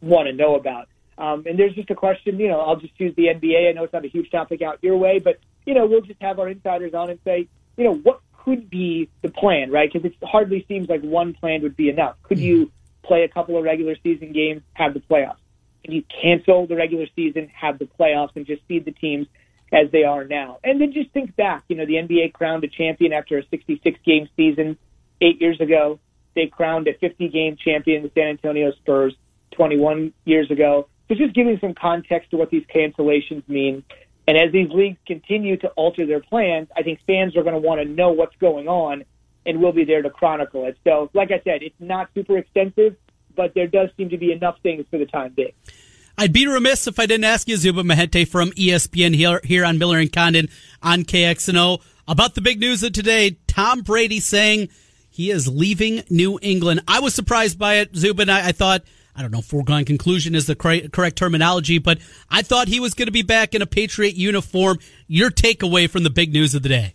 want 0.00 0.28
to 0.28 0.32
know 0.32 0.56
about. 0.56 0.88
Um, 1.18 1.44
and 1.47 1.58
there's 1.58 1.75
just 1.75 1.90
a 1.90 1.94
question, 1.94 2.38
you 2.38 2.49
know, 2.49 2.61
I'll 2.61 2.76
just 2.76 2.97
choose 2.97 3.14
the 3.16 3.26
NBA. 3.26 3.68
I 3.68 3.73
know 3.73 3.85
it's 3.85 3.92
not 3.92 4.04
a 4.04 4.08
huge 4.08 4.30
topic 4.30 4.62
out 4.62 4.78
your 4.82 4.97
way, 4.97 5.18
but, 5.18 5.40
you 5.66 5.75
know, 5.75 5.87
we'll 5.87 6.00
just 6.00 6.23
have 6.23 6.38
our 6.38 6.49
insiders 6.49 6.94
on 6.94 7.11
and 7.11 7.18
say, 7.25 7.49
you 7.76 7.85
know, 7.85 7.94
what 7.94 8.20
could 8.44 8.70
be 8.70 9.08
the 9.23 9.28
plan, 9.28 9.70
right? 9.70 9.92
Because 9.92 10.11
it 10.11 10.16
hardly 10.23 10.64
seems 10.68 10.88
like 10.88 11.02
one 11.02 11.35
plan 11.35 11.62
would 11.62 11.76
be 11.76 11.88
enough. 11.88 12.16
Could 12.23 12.38
you 12.38 12.70
play 13.02 13.25
a 13.25 13.28
couple 13.28 13.58
of 13.58 13.64
regular 13.64 13.97
season 14.02 14.32
games, 14.32 14.62
have 14.75 14.94
the 14.94 15.00
playoffs? 15.00 15.37
Can 15.85 15.92
you 15.92 16.02
cancel 16.23 16.66
the 16.66 16.76
regular 16.76 17.06
season, 17.16 17.49
have 17.49 17.78
the 17.78 17.87
playoffs, 17.87 18.37
and 18.37 18.47
just 18.47 18.62
feed 18.68 18.85
the 18.85 18.92
teams 18.92 19.26
as 19.72 19.90
they 19.90 20.04
are 20.04 20.25
now? 20.25 20.58
And 20.64 20.80
then 20.80 20.92
just 20.92 21.10
think 21.10 21.37
back. 21.37 21.64
You 21.68 21.76
know, 21.76 21.87
the 21.87 21.94
NBA 21.94 22.32
crowned 22.32 22.64
a 22.64 22.68
champion 22.68 23.12
after 23.12 23.38
a 23.38 23.46
66 23.48 23.98
game 24.04 24.28
season 24.37 24.76
eight 25.20 25.40
years 25.40 25.60
ago. 25.60 25.98
They 26.34 26.46
crowned 26.46 26.88
a 26.88 26.94
50 26.94 27.28
game 27.28 27.56
champion, 27.56 28.02
the 28.02 28.10
San 28.14 28.28
Antonio 28.28 28.72
Spurs, 28.72 29.14
21 29.52 30.12
years 30.25 30.50
ago. 30.50 30.88
So 31.08 31.14
just 31.14 31.34
giving 31.34 31.58
some 31.60 31.75
context 31.75 32.30
to 32.30 32.37
what 32.37 32.50
these 32.50 32.64
cancellations 32.72 33.48
mean 33.48 33.82
and 34.28 34.37
as 34.37 34.52
these 34.52 34.68
leagues 34.68 34.98
continue 35.06 35.56
to 35.56 35.68
alter 35.68 36.04
their 36.04 36.20
plans, 36.20 36.68
I 36.76 36.82
think 36.82 37.00
fans 37.06 37.34
are 37.34 37.42
going 37.42 37.54
to 37.54 37.66
want 37.66 37.80
to 37.80 37.88
know 37.88 38.10
what's 38.10 38.37
going 38.37 38.68
on, 38.68 39.04
and 39.46 39.62
we'll 39.62 39.72
be 39.72 39.84
there 39.84 40.02
to 40.02 40.10
chronicle 40.10 40.66
it. 40.66 40.76
So, 40.84 41.08
like 41.14 41.30
I 41.30 41.40
said, 41.44 41.62
it's 41.62 41.75
not 41.80 42.10
super 42.14 42.37
extensive, 42.37 42.96
but 43.34 43.54
there 43.54 43.66
does 43.66 43.88
seem 43.96 44.10
to 44.10 44.18
be 44.18 44.30
enough 44.30 44.58
things 44.62 44.84
for 44.90 44.98
the 44.98 45.06
time 45.06 45.32
being. 45.34 45.52
I'd 46.20 46.32
be 46.32 46.48
remiss 46.48 46.88
if 46.88 46.98
I 46.98 47.06
didn't 47.06 47.25
ask 47.25 47.48
you, 47.48 47.56
Zubin 47.56 47.87
Mehenti 47.87 48.26
from 48.26 48.50
ESPN 48.50 49.14
here, 49.14 49.40
here 49.44 49.64
on 49.64 49.78
Miller 49.78 49.98
and 49.98 50.12
Condon 50.12 50.48
on 50.82 51.04
KXNO 51.04 51.80
about 52.08 52.34
the 52.34 52.40
big 52.40 52.58
news 52.58 52.82
of 52.82 52.92
today. 52.92 53.38
Tom 53.46 53.82
Brady 53.82 54.18
saying 54.18 54.68
he 55.08 55.30
is 55.30 55.46
leaving 55.46 56.02
New 56.10 56.38
England. 56.42 56.80
I 56.88 56.98
was 56.98 57.14
surprised 57.14 57.56
by 57.56 57.75
it, 57.75 57.94
Zubin. 57.94 58.28
I, 58.28 58.48
I 58.48 58.52
thought– 58.52 58.82
I 59.18 59.22
don't 59.22 59.32
know, 59.32 59.40
foregone 59.40 59.84
conclusion 59.84 60.37
is 60.37 60.46
the 60.46 60.54
correct, 60.54 60.92
correct 60.92 61.16
terminology, 61.16 61.78
but 61.78 61.98
I 62.30 62.42
thought 62.42 62.68
he 62.68 62.78
was 62.78 62.94
going 62.94 63.06
to 63.06 63.12
be 63.12 63.22
back 63.22 63.52
in 63.52 63.62
a 63.62 63.66
Patriot 63.66 64.14
uniform. 64.14 64.78
Your 65.08 65.30
takeaway 65.30 65.90
from 65.90 66.04
the 66.04 66.10
big 66.10 66.32
news 66.32 66.54
of 66.54 66.62
the 66.62 66.68
day? 66.68 66.94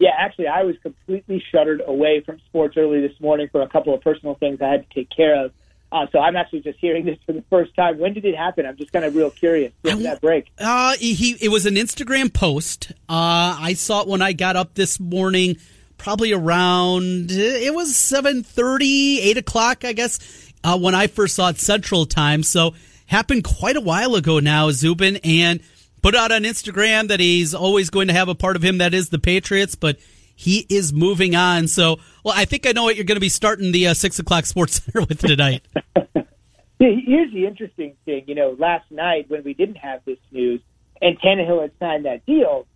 Yeah, 0.00 0.10
actually, 0.18 0.48
I 0.48 0.64
was 0.64 0.74
completely 0.82 1.42
shuttered 1.52 1.82
away 1.86 2.20
from 2.26 2.40
sports 2.46 2.76
early 2.76 3.00
this 3.00 3.18
morning 3.20 3.48
for 3.52 3.62
a 3.62 3.68
couple 3.68 3.94
of 3.94 4.00
personal 4.00 4.34
things 4.34 4.60
I 4.60 4.68
had 4.68 4.88
to 4.88 4.94
take 4.94 5.08
care 5.08 5.44
of. 5.44 5.52
Uh, 5.94 6.06
so 6.10 6.18
I'm 6.18 6.34
actually 6.34 6.58
just 6.60 6.80
hearing 6.80 7.04
this 7.04 7.18
for 7.24 7.32
the 7.32 7.44
first 7.48 7.76
time. 7.76 7.98
When 7.98 8.14
did 8.14 8.24
it 8.24 8.36
happen? 8.36 8.66
I'm 8.66 8.76
just 8.76 8.92
kind 8.92 9.04
of 9.04 9.14
real 9.14 9.30
curious. 9.30 9.72
When 9.82 10.02
that 10.02 10.20
break? 10.20 10.50
Uh, 10.58 10.96
he 10.96 11.36
it 11.40 11.50
was 11.50 11.66
an 11.66 11.76
Instagram 11.76 12.34
post. 12.34 12.90
Uh, 13.08 13.56
I 13.60 13.74
saw 13.74 14.02
it 14.02 14.08
when 14.08 14.20
I 14.20 14.32
got 14.32 14.56
up 14.56 14.74
this 14.74 14.98
morning, 14.98 15.56
probably 15.96 16.32
around 16.32 17.30
it 17.30 17.72
was 17.72 17.92
7:30, 17.92 19.18
8 19.20 19.38
o'clock, 19.38 19.84
I 19.84 19.92
guess 19.92 20.18
uh, 20.64 20.76
when 20.76 20.96
I 20.96 21.06
first 21.06 21.36
saw 21.36 21.50
it 21.50 21.60
Central 21.60 22.06
Time. 22.06 22.42
So 22.42 22.74
happened 23.06 23.44
quite 23.44 23.76
a 23.76 23.80
while 23.80 24.16
ago 24.16 24.40
now, 24.40 24.72
Zubin, 24.72 25.18
and 25.22 25.60
put 26.02 26.16
out 26.16 26.32
on 26.32 26.42
Instagram 26.42 27.06
that 27.06 27.20
he's 27.20 27.54
always 27.54 27.90
going 27.90 28.08
to 28.08 28.14
have 28.14 28.28
a 28.28 28.34
part 28.34 28.56
of 28.56 28.64
him 28.64 28.78
that 28.78 28.94
is 28.94 29.10
the 29.10 29.20
Patriots, 29.20 29.76
but 29.76 29.98
he 30.34 30.66
is 30.68 30.92
moving 30.92 31.34
on. 31.34 31.68
So, 31.68 31.98
well, 32.24 32.34
I 32.36 32.44
think 32.44 32.66
I 32.66 32.72
know 32.72 32.84
what 32.84 32.96
you're 32.96 33.04
going 33.04 33.16
to 33.16 33.20
be 33.20 33.28
starting 33.28 33.72
the 33.72 33.88
uh, 33.88 33.94
six 33.94 34.18
o'clock 34.18 34.46
Sports 34.46 34.74
Center 34.84 35.06
with 35.06 35.20
tonight. 35.20 35.62
Here's 36.78 37.32
the 37.32 37.46
interesting 37.46 37.96
thing. 38.04 38.24
You 38.26 38.34
know, 38.34 38.56
last 38.58 38.90
night 38.90 39.26
when 39.28 39.44
we 39.44 39.54
didn't 39.54 39.76
have 39.76 40.00
this 40.04 40.18
news 40.30 40.60
and 41.00 41.18
Tannehill 41.20 41.62
had 41.62 41.72
signed 41.78 42.04
that 42.04 42.26
deal, 42.26 42.66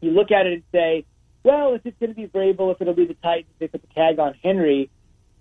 you 0.00 0.10
look 0.12 0.30
at 0.30 0.46
it 0.46 0.52
and 0.52 0.62
say, 0.72 1.04
well, 1.42 1.74
if 1.74 1.84
it's 1.84 1.98
going 1.98 2.10
to 2.10 2.16
be 2.16 2.26
Vrabel, 2.28 2.72
if 2.72 2.80
it'll 2.80 2.94
be 2.94 3.06
the 3.06 3.14
Titans, 3.14 3.54
they 3.58 3.66
put 3.66 3.82
the 3.82 3.94
tag 3.94 4.18
on 4.18 4.34
Henry 4.42 4.90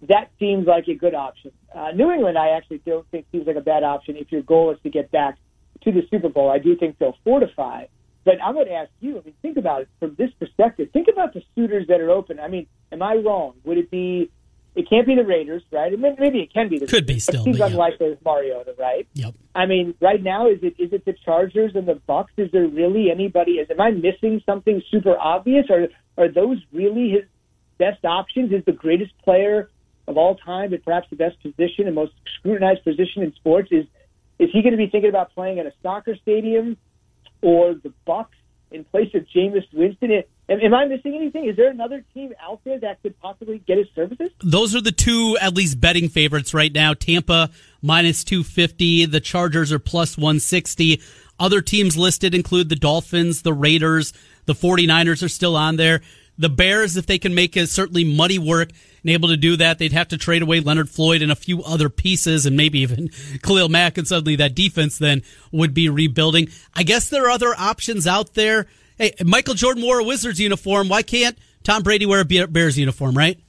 that 0.07 0.31
seems 0.39 0.65
like 0.65 0.87
a 0.87 0.95
good 0.95 1.13
option. 1.13 1.51
Uh, 1.73 1.91
New 1.91 2.11
England, 2.11 2.37
I 2.37 2.49
actually 2.49 2.81
don't 2.85 3.05
think 3.11 3.25
seems 3.31 3.47
like 3.47 3.57
a 3.57 3.61
bad 3.61 3.83
option 3.83 4.15
if 4.15 4.31
your 4.31 4.41
goal 4.41 4.71
is 4.71 4.77
to 4.83 4.89
get 4.89 5.11
back 5.11 5.37
to 5.83 5.91
the 5.91 6.01
Super 6.09 6.29
Bowl. 6.29 6.49
I 6.49 6.59
do 6.59 6.75
think 6.75 6.97
they'll 6.99 7.17
fortify. 7.23 7.85
But 8.23 8.35
I'm 8.43 8.53
going 8.53 8.67
to 8.67 8.73
ask 8.73 8.91
you. 8.99 9.19
I 9.19 9.21
mean, 9.23 9.33
think 9.41 9.57
about 9.57 9.81
it 9.81 9.89
from 9.99 10.15
this 10.15 10.29
Think 10.67 11.07
about 11.07 11.33
the 11.33 11.41
suitors 11.55 11.87
that 11.87 12.01
are 12.01 12.11
open. 12.11 12.39
I 12.39 12.47
mean, 12.47 12.67
am 12.91 13.01
I 13.01 13.15
wrong? 13.15 13.53
Would 13.63 13.77
it 13.77 13.89
be? 13.91 14.29
It 14.75 14.87
can't 14.89 15.07
be 15.07 15.15
the 15.15 15.25
Raiders, 15.25 15.63
right? 15.71 15.91
Maybe 15.97 16.39
it 16.39 16.53
can 16.53 16.69
be 16.69 16.77
the 16.77 16.85
could 16.85 17.07
Raiders, 17.09 17.15
be 17.15 17.19
still. 17.19 17.43
Seems 17.43 17.57
but 17.57 17.65
yeah. 17.65 17.71
unlikely 17.71 18.11
as 18.11 18.17
Mariota, 18.23 18.75
right? 18.77 19.07
Yep. 19.13 19.33
I 19.55 19.65
mean, 19.65 19.95
right 19.99 20.21
now, 20.21 20.49
is 20.49 20.59
it 20.61 20.75
is 20.77 20.93
it 20.93 21.05
the 21.05 21.13
Chargers 21.25 21.75
and 21.75 21.87
the 21.87 21.99
Bucs? 22.07 22.27
Is 22.37 22.51
there 22.51 22.67
really 22.67 23.09
anybody? 23.09 23.53
Is 23.53 23.69
am 23.69 23.81
I 23.81 23.91
missing 23.91 24.41
something 24.45 24.81
super 24.91 25.17
obvious? 25.17 25.65
Are 25.69 25.87
are 26.17 26.27
those 26.27 26.57
really 26.71 27.09
his 27.09 27.23
best 27.77 28.03
options? 28.05 28.51
Is 28.51 28.63
the 28.65 28.73
greatest 28.73 29.17
player 29.23 29.69
of 30.07 30.17
all 30.17 30.35
time 30.35 30.73
and 30.73 30.83
perhaps 30.83 31.07
the 31.09 31.15
best 31.15 31.41
position 31.41 31.85
and 31.85 31.95
most 31.95 32.13
scrutinized 32.39 32.83
position 32.83 33.23
in 33.23 33.33
sports 33.35 33.69
is 33.71 33.85
is 34.39 34.49
he 34.51 34.61
going 34.61 34.71
to 34.71 34.77
be 34.77 34.87
thinking 34.87 35.09
about 35.09 35.33
playing 35.33 35.59
at 35.59 35.65
a 35.65 35.73
soccer 35.83 36.15
stadium 36.15 36.77
or 37.41 37.73
the 37.73 37.93
Bucs 38.07 38.27
in 38.71 38.83
place 38.85 39.13
of 39.13 39.25
Jameis 39.35 39.65
Winston? 39.73 40.11
Am, 40.11 40.23
am 40.49 40.73
I 40.73 40.85
missing 40.85 41.15
anything? 41.15 41.45
Is 41.45 41.55
there 41.55 41.69
another 41.69 42.03
team 42.13 42.33
out 42.41 42.61
there 42.63 42.79
that 42.79 43.01
could 43.01 43.19
possibly 43.19 43.59
get 43.59 43.77
his 43.77 43.87
services? 43.95 44.31
Those 44.43 44.75
are 44.75 44.81
the 44.81 44.91
two 44.91 45.37
at 45.39 45.53
least 45.53 45.79
betting 45.79 46.09
favorites 46.09 46.53
right 46.53 46.73
now. 46.73 46.93
Tampa 46.93 47.49
minus 47.81 48.23
250, 48.23 49.05
the 49.05 49.19
Chargers 49.19 49.71
are 49.71 49.79
plus 49.79 50.17
160. 50.17 51.01
Other 51.39 51.61
teams 51.61 51.95
listed 51.97 52.35
include 52.35 52.69
the 52.69 52.75
Dolphins, 52.75 53.43
the 53.43 53.53
Raiders, 53.53 54.11
the 54.45 54.53
49ers 54.53 55.23
are 55.23 55.29
still 55.29 55.55
on 55.55 55.77
there. 55.77 56.01
The 56.37 56.49
Bears, 56.49 56.95
if 56.95 57.05
they 57.05 57.19
can 57.19 57.35
make 57.35 57.57
it 57.57 57.67
certainly 57.67 58.05
muddy 58.05 58.39
work 58.39 58.69
and 59.03 59.11
able 59.11 59.27
to 59.27 59.37
do 59.37 59.57
that, 59.57 59.77
they'd 59.77 59.91
have 59.91 60.07
to 60.07 60.17
trade 60.17 60.41
away 60.41 60.61
Leonard 60.61 60.89
Floyd 60.89 61.21
and 61.21 61.31
a 61.31 61.35
few 61.35 61.61
other 61.63 61.89
pieces 61.89 62.45
and 62.45 62.55
maybe 62.55 62.79
even 62.79 63.09
Khalil 63.43 63.69
Mack 63.69 63.97
and 63.97 64.07
suddenly 64.07 64.37
that 64.37 64.55
defense 64.55 64.97
then 64.97 65.21
would 65.51 65.73
be 65.73 65.89
rebuilding. 65.89 66.47
I 66.73 66.83
guess 66.83 67.09
there 67.09 67.25
are 67.25 67.29
other 67.29 67.53
options 67.57 68.07
out 68.07 68.35
there. 68.35 68.67
Hey, 68.99 69.13
Michael 69.23 69.53
Jordan 69.53 69.81
wore 69.81 69.99
a 69.99 70.03
Wizards 70.03 70.41
uniform. 70.41 70.89
Why 70.89 71.03
can't 71.03 71.37
Tom 71.63 71.83
Brady 71.83 72.05
wear 72.05 72.19
a 72.19 72.25
Bears 72.25 72.77
uniform, 72.77 73.17
right? 73.17 73.39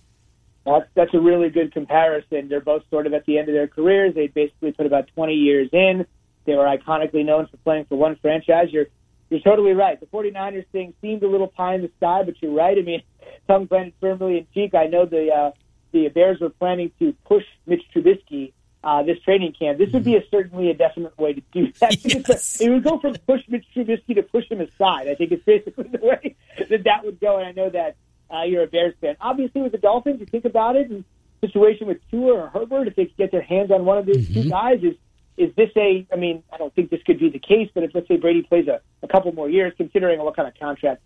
That's, 0.64 0.86
that's 0.94 1.12
a 1.12 1.18
really 1.18 1.50
good 1.50 1.72
comparison. 1.72 2.48
They're 2.48 2.60
both 2.60 2.84
sort 2.88 3.08
of 3.08 3.14
at 3.14 3.26
the 3.26 3.36
end 3.36 3.48
of 3.48 3.54
their 3.54 3.66
careers. 3.66 4.14
They 4.14 4.28
basically 4.28 4.70
put 4.70 4.86
about 4.86 5.08
20 5.16 5.34
years 5.34 5.68
in. 5.72 6.06
They 6.44 6.54
were 6.54 6.66
iconically 6.66 7.24
known 7.24 7.48
for 7.48 7.56
playing 7.58 7.86
for 7.86 7.98
one 7.98 8.16
franchise. 8.22 8.68
You're 8.70 8.86
you're 9.28 9.40
totally 9.40 9.72
right. 9.72 9.98
The 9.98 10.06
49ers 10.06 10.66
thing 10.72 10.94
seemed 11.00 11.22
a 11.22 11.28
little 11.28 11.46
pie 11.46 11.74
in 11.74 11.82
the 11.82 11.90
sky, 11.98 12.22
but 12.24 12.34
you're 12.40 12.52
right. 12.52 12.76
I 12.76 12.82
mean, 12.82 13.02
tongue 13.48 13.66
planted 13.66 13.94
firmly 14.00 14.38
in 14.38 14.46
cheek. 14.54 14.74
I 14.74 14.86
know 14.86 15.04
the 15.04 15.32
uh, 15.32 15.50
the 15.90 16.08
Bears 16.08 16.38
were 16.40 16.50
planning 16.50 16.92
to 17.00 17.12
push 17.24 17.44
Mitch 17.66 17.82
Trubisky 17.94 18.52
uh, 18.82 19.02
this 19.02 19.20
training 19.20 19.52
camp. 19.58 19.78
This 19.78 19.92
would 19.92 20.04
be 20.04 20.16
a 20.16 20.22
certainly 20.30 20.70
a 20.70 20.74
definite 20.74 21.16
way 21.18 21.34
to 21.34 21.42
do 21.52 21.72
that. 21.80 21.96
Yes. 22.04 22.60
it 22.60 22.70
would 22.70 22.84
go 22.84 22.98
from 22.98 23.14
push 23.26 23.42
Mitch 23.48 23.66
Trubisky 23.74 24.14
to 24.14 24.22
push 24.22 24.50
him 24.50 24.60
aside. 24.60 25.08
I 25.08 25.14
think 25.14 25.32
it's 25.32 25.44
basically 25.44 25.88
the 25.92 25.98
way 25.98 26.36
that 26.68 26.84
that 26.84 27.04
would 27.04 27.20
go. 27.20 27.38
And 27.38 27.46
I 27.46 27.52
know 27.52 27.70
that 27.70 27.96
uh, 28.32 28.42
you're 28.44 28.62
a 28.62 28.66
Bears 28.66 28.94
fan. 29.00 29.16
Obviously, 29.20 29.62
with 29.62 29.72
the 29.72 29.78
Dolphins, 29.78 30.20
you 30.20 30.26
think 30.26 30.44
about 30.44 30.76
it, 30.76 30.90
and 30.90 31.04
situation 31.40 31.86
with 31.86 31.98
Tua 32.10 32.34
or 32.34 32.48
Herbert, 32.48 32.88
if 32.88 32.96
they 32.96 33.06
could 33.06 33.16
get 33.16 33.32
their 33.32 33.42
hands 33.42 33.70
on 33.70 33.84
one 33.84 33.98
of 33.98 34.06
these 34.06 34.28
mm-hmm. 34.28 34.42
two 34.42 34.50
guys, 34.50 34.82
is 34.82 34.96
is 35.36 35.54
this 35.56 35.70
a? 35.76 36.06
I 36.12 36.16
mean, 36.16 36.42
I 36.52 36.58
don't 36.58 36.74
think 36.74 36.90
this 36.90 37.02
could 37.04 37.18
be 37.18 37.30
the 37.30 37.38
case, 37.38 37.70
but 37.74 37.82
if 37.82 37.94
let's 37.94 38.08
say 38.08 38.16
Brady 38.16 38.42
plays 38.42 38.68
a, 38.68 38.80
a 39.02 39.08
couple 39.08 39.32
more 39.32 39.48
years, 39.48 39.72
considering 39.76 40.20
what 40.20 40.36
kind 40.36 40.48
of 40.48 40.54
contract 40.58 41.02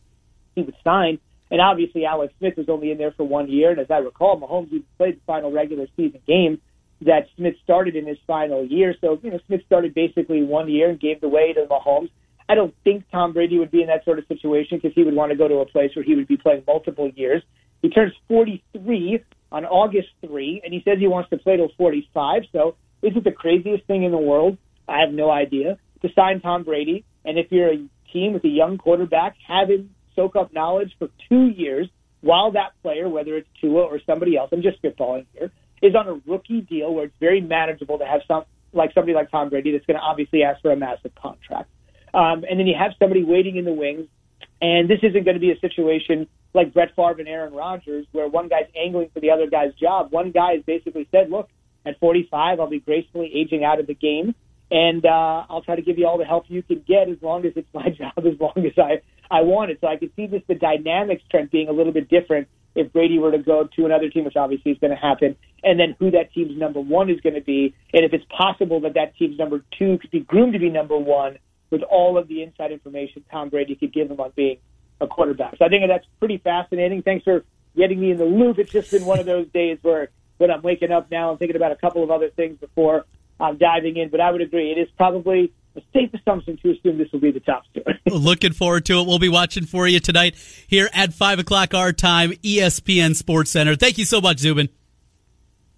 he 0.55 0.63
would 0.63 0.77
sign, 0.83 1.19
and 1.51 1.61
obviously 1.61 2.05
Alex 2.05 2.35
Smith 2.39 2.57
was 2.57 2.69
only 2.69 2.91
in 2.91 2.99
there 2.99 3.13
for 3.13 3.25
one 3.25 3.49
year, 3.49 3.71
and 3.71 3.81
as 3.81 3.91
I 3.91 3.99
recall, 3.99 4.41
Mahomes 4.41 4.69
even 4.69 4.85
played 4.97 5.17
the 5.17 5.21
final 5.27 5.53
regular 5.53 5.87
season 5.97 6.21
game. 6.27 6.61
That 7.05 7.27
Smith 7.37 7.55
started 7.63 7.97
in 7.97 8.07
his 8.07 8.19
final 8.27 8.65
year. 8.65 8.95
So, 9.01 9.19
you 9.23 9.31
know, 9.31 9.39
Smith 9.47 9.61
started 9.67 9.95
basically 9.95 10.43
one 10.43 10.71
year 10.71 10.91
and 10.91 11.01
gave 11.01 11.21
the 11.21 11.29
way 11.29 11.53
to 11.53 11.67
Mahomes. 11.67 12.11
I 12.49 12.55
don't 12.55 12.75
think 12.85 13.05
Tom 13.11 13.33
Brady 13.33 13.59
would 13.59 13.71
be 13.71 13.81
in 13.81 13.89
that 13.89 14.05
sort 14.05 14.19
of 14.19 14.27
situation 14.27 14.79
because 14.79 14.95
he 14.95 15.03
would 15.03 15.15
want 15.15 15.31
to 15.31 15.37
go 15.37 15.49
to 15.49 15.57
a 15.57 15.67
place 15.67 15.91
where 15.95 16.05
he 16.05 16.15
would 16.15 16.29
be 16.29 16.37
playing 16.37 16.65
multiple 16.67 17.11
years. 17.15 17.43
He 17.83 17.91
turns 17.91 18.13
43 18.29 19.25
on 19.53 19.65
August 19.65 20.09
3, 20.27 20.63
and 20.65 20.73
he 20.73 20.83
says 20.85 20.99
he 20.99 21.07
wants 21.07 21.31
to 21.31 21.39
play 21.39 21.57
till 21.57 21.71
45. 21.77 22.43
So, 22.53 22.77
is 23.03 23.13
it 23.17 23.25
the 23.25 23.33
craziest 23.33 23.87
thing 23.87 24.03
in 24.03 24.11
the 24.11 24.19
world? 24.19 24.57
I 24.89 25.01
have 25.01 25.13
no 25.13 25.31
idea. 25.31 25.79
To 26.03 26.09
sign 26.15 26.41
Tom 26.41 26.65
Brady, 26.65 27.05
and 27.25 27.39
if 27.39 27.47
you're 27.51 27.73
a 27.73 27.89
team 28.13 28.33
with 28.35 28.45
a 28.45 28.49
young 28.49 28.79
quarterback, 28.79 29.37
have 29.47 29.69
him 29.69 29.91
soak 30.17 30.37
up 30.37 30.53
knowledge 30.53 30.93
for 30.99 31.09
two 31.29 31.47
years 31.49 31.89
while 32.25 32.53
that 32.53 32.73
player, 32.83 33.09
whether 33.09 33.37
it's 33.37 33.49
Tua 33.61 33.83
or 33.83 34.01
somebody 34.07 34.37
else, 34.37 34.49
I'm 34.51 34.63
just 34.63 34.83
spitballing 34.83 35.27
here, 35.35 35.53
is 35.85 35.95
on 35.95 36.09
a 36.09 36.21
rookie 36.27 36.63
deal 36.63 36.95
where 36.95 37.05
it's 37.05 37.15
very 37.21 37.41
manageable 37.41 37.99
to 37.99 38.07
have 38.07 38.23
some 38.27 38.45
like 38.73 38.93
somebody 38.93 39.15
like 39.15 39.31
Tom 39.31 39.51
Brady 39.51 39.73
that's 39.73 39.87
going 39.87 39.97
to 39.97 40.03
obviously 40.03 40.43
ask 40.43 40.61
for 40.61 40.73
a 40.73 40.77
massive 40.77 41.15
contract. 41.15 41.71
Um, 42.13 42.45
and 42.49 42.59
then 42.59 42.67
you 42.67 42.75
have 42.77 42.93
somebody 42.99 43.23
waiting 43.23 43.57
in 43.57 43.65
the 43.65 43.73
wings, 43.73 44.09
and 44.61 44.91
this 44.91 44.99
isn't 45.03 45.25
going 45.25 45.35
to 45.35 45.41
be 45.41 45.53
a 45.53 45.59
situation 45.61 46.27
like 46.55 46.75
Brett 46.75 46.91
Favre 46.97 47.21
and 47.21 47.29
Aaron 47.29 47.53
Rodgers 47.53 48.07
where 48.13 48.29
one 48.29 48.49
guy's 48.49 48.67
angling 48.77 49.11
for 49.13 49.21
the 49.21 49.31
other 49.31 49.49
guy's 49.49 49.75
job. 49.75 50.11
One 50.11 50.33
guy 50.33 50.55
has 50.55 50.63
basically 50.65 51.09
said, 51.13 51.31
"Look, 51.31 51.49
at 51.87 52.01
45, 52.01 52.61
I'll 52.61 52.67
be 52.69 52.81
gracefully 52.81 53.31
aging 53.35 53.65
out 53.65 53.79
of 53.79 53.87
the 53.87 53.95
game." 53.95 54.35
and 54.71 55.05
uh, 55.05 55.45
I'll 55.49 55.63
try 55.63 55.77
to 55.77 55.83
give 55.83 55.99
you 55.99 56.07
all 56.07 56.19
the 56.19 56.25
help 56.25 56.47
you 56.49 56.63
can 56.63 56.83
get 56.87 57.09
as 57.09 57.19
long 57.23 57.45
as 57.47 57.53
it's 57.55 57.69
my 57.73 57.91
job, 57.99 58.13
as 58.19 58.39
long 58.41 58.67
as 58.67 58.73
I 58.79 59.03
I 59.31 59.43
want 59.43 59.71
it. 59.71 59.79
So 59.81 59.87
I 59.87 59.97
could 59.97 60.13
see 60.17 60.27
this 60.27 60.43
the 60.49 60.55
dynamics 60.55 61.23
trend 61.31 61.51
being 61.51 61.69
a 61.69 61.73
little 61.73 61.93
bit 61.93 62.09
different 62.09 62.49
if 62.75 62.93
Brady 62.93 63.19
were 63.19 63.31
to 63.31 63.39
go 63.39 63.69
to 63.77 63.87
another 63.87 64.11
team, 64.11 64.25
which 64.25 64.37
obviously 64.37 64.73
is 64.73 64.79
going 64.79 64.91
to 64.91 64.97
happen, 64.97 65.37
and 65.63 65.79
then 65.79 65.97
who 65.99 66.11
that 66.11 66.33
team's 66.33 66.57
number 66.59 66.81
one 66.81 67.09
is 67.11 67.21
going 67.21 67.35
to 67.35 67.41
be, 67.41 67.75
and 67.93 68.05
if 68.05 68.13
it's 68.13 68.25
possible 68.37 68.81
that 68.81 68.95
that 68.95 69.17
team's 69.17 69.39
number 69.39 69.65
two 69.79 69.99
could 69.99 70.11
be 70.11 70.21
groomed 70.21 70.53
to 70.55 70.59
be 70.59 70.71
number 70.71 70.97
one 70.97 71.39
with 71.71 71.83
all 71.83 72.19
of 72.19 72.29
the 72.29 72.43
inside 72.43 72.73
information 72.73 73.25
Tom 73.31 73.49
Brady 73.49 73.75
could 73.75 73.93
give 73.93 74.11
him 74.11 74.21
on 74.21 74.33
being 74.37 74.59
a 75.01 75.07
quarterback. 75.07 75.57
So 75.59 75.65
I 75.65 75.69
think 75.69 75.85
that's 75.89 76.07
pretty 76.19 76.39
fascinating. 76.39 77.03
Thanks 77.03 77.25
for 77.25 77.45
getting 77.77 78.01
me 78.01 78.11
in 78.11 78.19
the 78.19 78.25
loop. 78.25 78.59
It's 78.59 78.71
just 78.71 78.91
been 78.91 79.05
one 79.05 79.19
of 79.19 79.27
those 79.27 79.49
days 79.49 79.79
where 79.83 80.09
when 80.39 80.51
I'm 80.51 80.63
waking 80.63 80.93
up 80.93 81.11
now, 81.11 81.31
I'm 81.31 81.39
thinking 81.39 81.57
about 81.57 81.73
a 81.73 81.77
couple 81.77 82.03
of 82.03 82.11
other 82.11 82.31
things 82.31 82.59
before 82.59 83.07
I'm 83.41 83.57
diving 83.57 83.97
in. 83.97 84.09
But 84.09 84.21
I 84.21 84.31
would 84.31 84.41
agree, 84.41 84.71
it 84.71 84.79
is 84.79 84.89
probably 84.97 85.53
a 85.77 85.83
safe 85.93 86.13
assumption 86.15 86.57
to 86.59 86.71
assume 86.71 86.99
this 86.99 87.11
will 87.13 87.21
be 87.21 87.31
the 87.31 87.41
top 87.41 87.65
story. 87.67 88.01
Looking 88.11 88.53
forward 88.53 88.87
to 88.87 89.01
it. 89.01 89.07
We'll 89.07 89.19
be 89.19 89.29
watching 89.29 89.67
for 89.67 89.87
you 89.89 90.01
tonight 90.01 90.37
here 90.67 90.89
at 90.93 91.13
5 91.13 91.41
o'clock 91.41 91.75
our 91.75 91.93
time, 91.93 92.33
ESPN 92.33 93.15
Sports 93.15 93.51
Center. 93.51 93.75
Thank 93.77 93.99
you 93.99 94.05
so 94.05 94.21
much, 94.21 94.39
Zubin. 94.39 94.69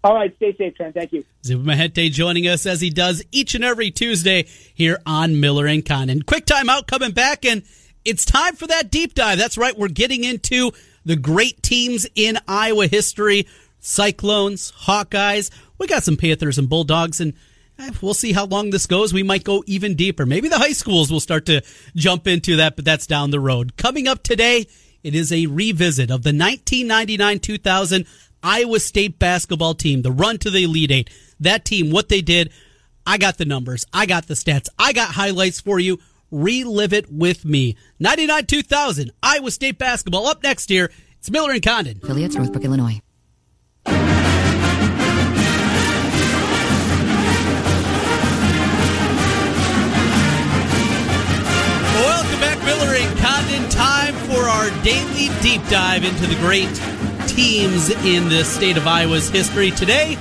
All 0.04 0.14
right, 0.14 0.34
stay 0.36 0.54
safe, 0.56 0.76
Trent. 0.76 0.94
Thank 0.94 1.12
you. 1.12 1.24
Zubin 1.44 1.66
Mehenti 1.66 2.10
joining 2.10 2.46
us 2.46 2.64
as 2.66 2.80
he 2.80 2.90
does 2.90 3.24
each 3.32 3.54
and 3.54 3.64
every 3.64 3.90
Tuesday 3.90 4.46
here 4.74 5.00
on 5.04 5.40
Miller 5.40 5.66
and 5.66 5.84
Condon. 5.84 6.22
Quick 6.22 6.46
timeout 6.46 6.86
coming 6.86 7.10
back, 7.10 7.44
and 7.44 7.62
it's 8.04 8.24
time 8.24 8.54
for 8.54 8.66
that 8.68 8.90
deep 8.90 9.14
dive. 9.14 9.38
That's 9.38 9.58
right, 9.58 9.76
we're 9.76 9.88
getting 9.88 10.22
into 10.22 10.70
the 11.04 11.16
great 11.16 11.62
teams 11.62 12.06
in 12.14 12.38
Iowa 12.46 12.86
history 12.86 13.46
Cyclones, 13.80 14.72
Hawkeyes. 14.80 15.50
We 15.78 15.86
got 15.86 16.02
some 16.02 16.16
Panthers 16.16 16.58
and 16.58 16.68
Bulldogs, 16.68 17.20
and 17.20 17.34
Eh, 17.78 17.90
we'll 18.00 18.14
see 18.14 18.32
how 18.32 18.46
long 18.46 18.70
this 18.70 18.86
goes. 18.86 19.12
We 19.12 19.22
might 19.22 19.44
go 19.44 19.62
even 19.66 19.94
deeper. 19.94 20.24
Maybe 20.24 20.48
the 20.48 20.58
high 20.58 20.72
schools 20.72 21.10
will 21.10 21.20
start 21.20 21.46
to 21.46 21.62
jump 21.94 22.26
into 22.26 22.56
that, 22.56 22.76
but 22.76 22.84
that's 22.84 23.06
down 23.06 23.30
the 23.30 23.40
road. 23.40 23.76
Coming 23.76 24.08
up 24.08 24.22
today, 24.22 24.66
it 25.02 25.14
is 25.14 25.30
a 25.32 25.46
revisit 25.46 26.10
of 26.10 26.22
the 26.22 26.30
1999 26.30 27.38
2000 27.40 28.06
Iowa 28.42 28.80
State 28.80 29.18
basketball 29.18 29.74
team, 29.74 30.02
the 30.02 30.12
run 30.12 30.38
to 30.38 30.50
the 30.50 30.64
Elite 30.64 30.90
Eight. 30.90 31.10
That 31.40 31.64
team, 31.64 31.90
what 31.90 32.08
they 32.08 32.22
did, 32.22 32.52
I 33.06 33.18
got 33.18 33.38
the 33.38 33.44
numbers, 33.44 33.84
I 33.92 34.06
got 34.06 34.26
the 34.26 34.34
stats, 34.34 34.68
I 34.78 34.92
got 34.92 35.10
highlights 35.10 35.60
for 35.60 35.78
you. 35.78 35.98
Relive 36.30 36.92
it 36.92 37.10
with 37.12 37.44
me. 37.44 37.76
99 38.00 38.46
2000 38.46 39.12
Iowa 39.22 39.50
State 39.50 39.78
basketball 39.78 40.26
up 40.26 40.42
next 40.42 40.70
year. 40.70 40.90
It's 41.18 41.30
Miller 41.30 41.52
and 41.52 41.62
Condon. 41.62 42.00
Affiliates, 42.02 42.36
Northbrook, 42.36 42.64
Illinois. 42.64 43.00
Condon. 53.26 53.68
Time 53.70 54.14
for 54.28 54.38
our 54.38 54.70
daily 54.84 55.28
deep 55.42 55.60
dive 55.68 56.04
into 56.04 56.28
the 56.28 56.36
great 56.36 56.68
teams 57.28 57.90
in 58.04 58.28
the 58.28 58.44
state 58.44 58.76
of 58.76 58.86
Iowa's 58.86 59.28
history. 59.28 59.72
Today, 59.72 60.14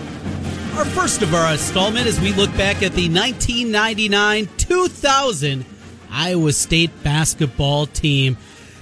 our 0.73 0.85
first 0.85 1.21
of 1.21 1.35
our 1.35 1.51
installment 1.51 2.07
as 2.07 2.19
we 2.19 2.33
look 2.33 2.49
back 2.57 2.77
at 2.77 2.93
the 2.93 3.07
1999 3.07 4.49
2000 4.57 5.65
Iowa 6.09 6.51
State 6.51 7.03
basketball 7.03 7.85
team. 7.85 8.37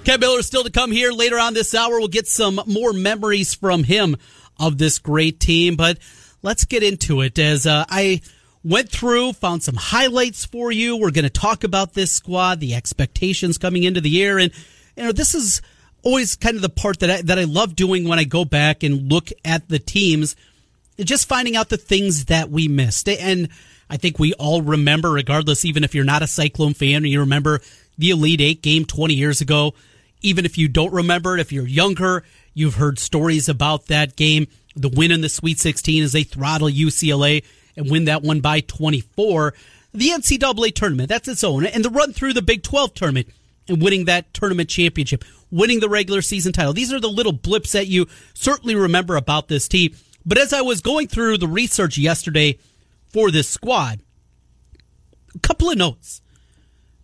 Ken 0.06 0.22
Miller 0.22 0.42
still 0.42 0.64
to 0.64 0.72
come 0.72 0.94
here 0.94 1.12
later 1.12 1.38
on 1.38 1.54
this 1.54 1.76
hour. 1.76 2.00
We'll 2.00 2.08
get 2.08 2.28
some 2.28 2.62
more 2.66 2.94
memories 2.94 3.54
from 3.54 3.84
him 3.84 4.16
of 4.58 4.78
this 4.78 5.00
great 5.00 5.42
team, 5.42 5.76
but 5.76 5.98
let's 6.42 6.64
get 6.64 6.82
into 6.82 7.20
it 7.20 7.38
as 7.40 7.68
uh, 7.68 7.84
I 7.90 8.22
went 8.64 8.90
through, 8.90 9.34
found 9.34 9.64
some 9.64 9.76
highlights 9.76 10.46
for 10.46 10.72
you. 10.72 10.98
We're 10.98 11.12
going 11.12 11.24
to 11.24 11.30
talk 11.30 11.64
about 11.64 11.94
this 11.94 12.12
squad, 12.12 12.60
the 12.60 12.76
expectations 12.76 13.58
coming 13.58 13.84
into 13.84 14.02
the 14.02 14.10
year, 14.10 14.40
and 14.40 14.52
you 14.96 15.04
know 15.04 15.12
this 15.12 15.36
is 15.36 15.62
always 16.04 16.36
kind 16.36 16.56
of 16.56 16.62
the 16.62 16.70
part 16.70 17.00
that 17.00 17.10
I, 17.10 17.22
that 17.24 17.40
I 17.40 17.46
love 17.46 17.76
doing 17.76 18.08
when 18.08 18.20
I 18.20 18.24
go 18.26 18.46
back 18.46 18.84
and 18.84 19.12
look 19.12 19.30
at 19.44 19.70
the 19.70 19.80
teams, 19.80 20.36
just 21.00 21.28
finding 21.28 21.56
out 21.56 21.70
the 21.70 21.78
things 21.78 22.26
that 22.26 22.50
we 22.50 22.68
missed. 22.68 23.08
And 23.08 23.50
I 23.90 23.98
think 23.98 24.20
we 24.20 24.34
all 24.34 24.62
remember, 24.62 25.12
regardless, 25.12 25.66
even 25.66 25.84
if 25.84 25.96
you're 25.96 26.04
not 26.04 26.22
a 26.22 26.28
Cyclone 26.28 26.74
fan, 26.74 27.06
you 27.06 27.22
remember 27.22 27.62
the 27.98 28.12
Elite 28.12 28.42
Eight 28.42 28.62
game 28.62 28.86
20 28.86 29.14
years 29.14 29.42
ago. 29.42 29.74
Even 30.22 30.46
if 30.46 30.58
you 30.58 30.68
don't 30.68 30.94
remember 30.94 31.36
it, 31.36 31.42
if 31.42 31.52
you're 31.52 31.68
younger, 31.68 32.24
you've 32.54 32.76
heard 32.76 32.98
stories 32.98 33.50
about 33.50 33.88
that 33.88 34.16
game. 34.16 34.48
The 34.76 34.90
win 34.90 35.12
in 35.12 35.22
the 35.22 35.30
Sweet 35.30 35.60
16 35.60 36.04
as 36.04 36.14
they 36.14 36.24
throttle 36.24 36.70
UCLA 36.70 37.44
and 37.76 37.90
win 37.90 38.06
that 38.06 38.24
one 38.24 38.40
by 38.40 38.62
24. 38.62 39.54
The 39.94 40.10
NCAA 40.10 40.74
tournament, 40.74 41.10
that's 41.10 41.28
its 41.28 41.44
own. 41.44 41.66
And 41.66 41.86
the 41.86 41.90
run 41.90 42.14
through 42.14 42.34
the 42.34 42.42
Big 42.42 42.64
12 42.64 42.94
tournament 42.94 43.28
and 43.68 43.82
winning 43.82 44.06
that 44.06 44.34
tournament 44.34 44.70
championship, 44.70 45.24
winning 45.52 45.80
the 45.80 45.90
regular 45.90 46.22
season 46.22 46.52
title. 46.52 46.74
These 46.74 46.92
are 46.92 47.00
the 47.00 47.10
little 47.10 47.32
blips 47.32 47.74
that 47.74 47.88
you 47.88 48.08
certainly 48.34 48.76
remember 48.76 49.16
about 49.16 49.48
this 49.48 49.68
team. 49.68 49.96
But 50.26 50.38
as 50.38 50.54
I 50.54 50.62
was 50.62 50.82
going 50.82 51.08
through 51.08 51.38
the 51.38 51.48
research 51.48 51.98
yesterday 51.98 52.58
for 53.08 53.30
this 53.30 53.48
squad, 53.48 54.02
a 55.36 55.40
couple 55.40 55.70
of 55.70 55.78
notes. 55.78 56.22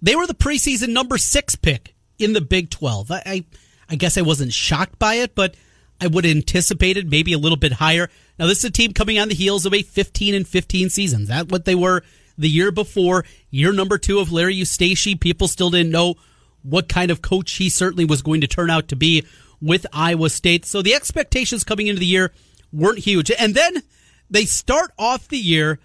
They 0.02 0.16
were 0.16 0.28
the 0.28 0.34
preseason 0.34 0.90
number 0.90 1.18
six 1.18 1.56
pick 1.56 1.94
in 2.18 2.34
the 2.34 2.42
Big 2.42 2.70
12. 2.70 3.12
I, 3.12 3.22
I, 3.26 3.46
I 3.90 3.96
guess 3.96 4.18
I 4.18 4.22
wasn't 4.22 4.54
shocked 4.54 4.98
by 4.98 5.16
it, 5.16 5.36
but 5.36 5.56
I 6.02 6.08
would 6.08 6.26
have 6.26 6.36
anticipated 6.36 7.10
maybe 7.10 7.34
a 7.34 7.38
little 7.38 7.58
bit 7.58 7.74
higher. 7.74 8.10
Now, 8.38 8.48
this 8.48 8.60
is 8.60 8.66
a 8.66 8.72
team 8.72 8.94
coming 8.94 9.20
on 9.20 9.30
the 9.30 9.36
heels 9.36 9.66
of 9.66 9.74
a 9.74 9.82
15 9.82 10.34
and 10.34 10.48
15 10.48 10.90
season. 10.90 11.24
Is 11.24 11.28
that 11.28 11.52
what 11.52 11.66
they 11.66 11.76
were 11.76 12.04
the 12.38 12.50
year 12.50 12.72
before, 12.72 13.26
year 13.52 13.74
number 13.74 13.98
two 13.98 14.20
of 14.20 14.32
Larry 14.32 14.56
Eustachy. 14.56 15.20
People 15.20 15.48
still 15.48 15.70
didn't 15.70 15.92
know 15.92 16.16
what 16.64 16.88
kind 16.88 17.12
of 17.12 17.22
coach 17.22 17.54
he 17.54 17.70
certainly 17.70 18.06
was 18.06 18.22
going 18.22 18.42
to 18.42 18.48
turn 18.48 18.70
out 18.70 18.88
to 18.88 18.96
be 18.96 19.26
with 19.62 19.86
Iowa 19.92 20.30
State. 20.30 20.66
So 20.66 20.82
the 20.82 20.96
expectations 20.96 21.64
coming 21.64 21.88
into 21.88 22.00
the 22.00 22.06
year 22.06 22.32
weren't 22.72 23.00
huge. 23.00 23.32
And 23.38 23.54
then 23.56 23.84
they 24.30 24.46
start 24.46 24.92
off 24.98 25.28
the 25.28 25.38
year 25.38 25.80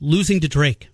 losing 0.00 0.40
to 0.40 0.48
Drake. 0.48 0.88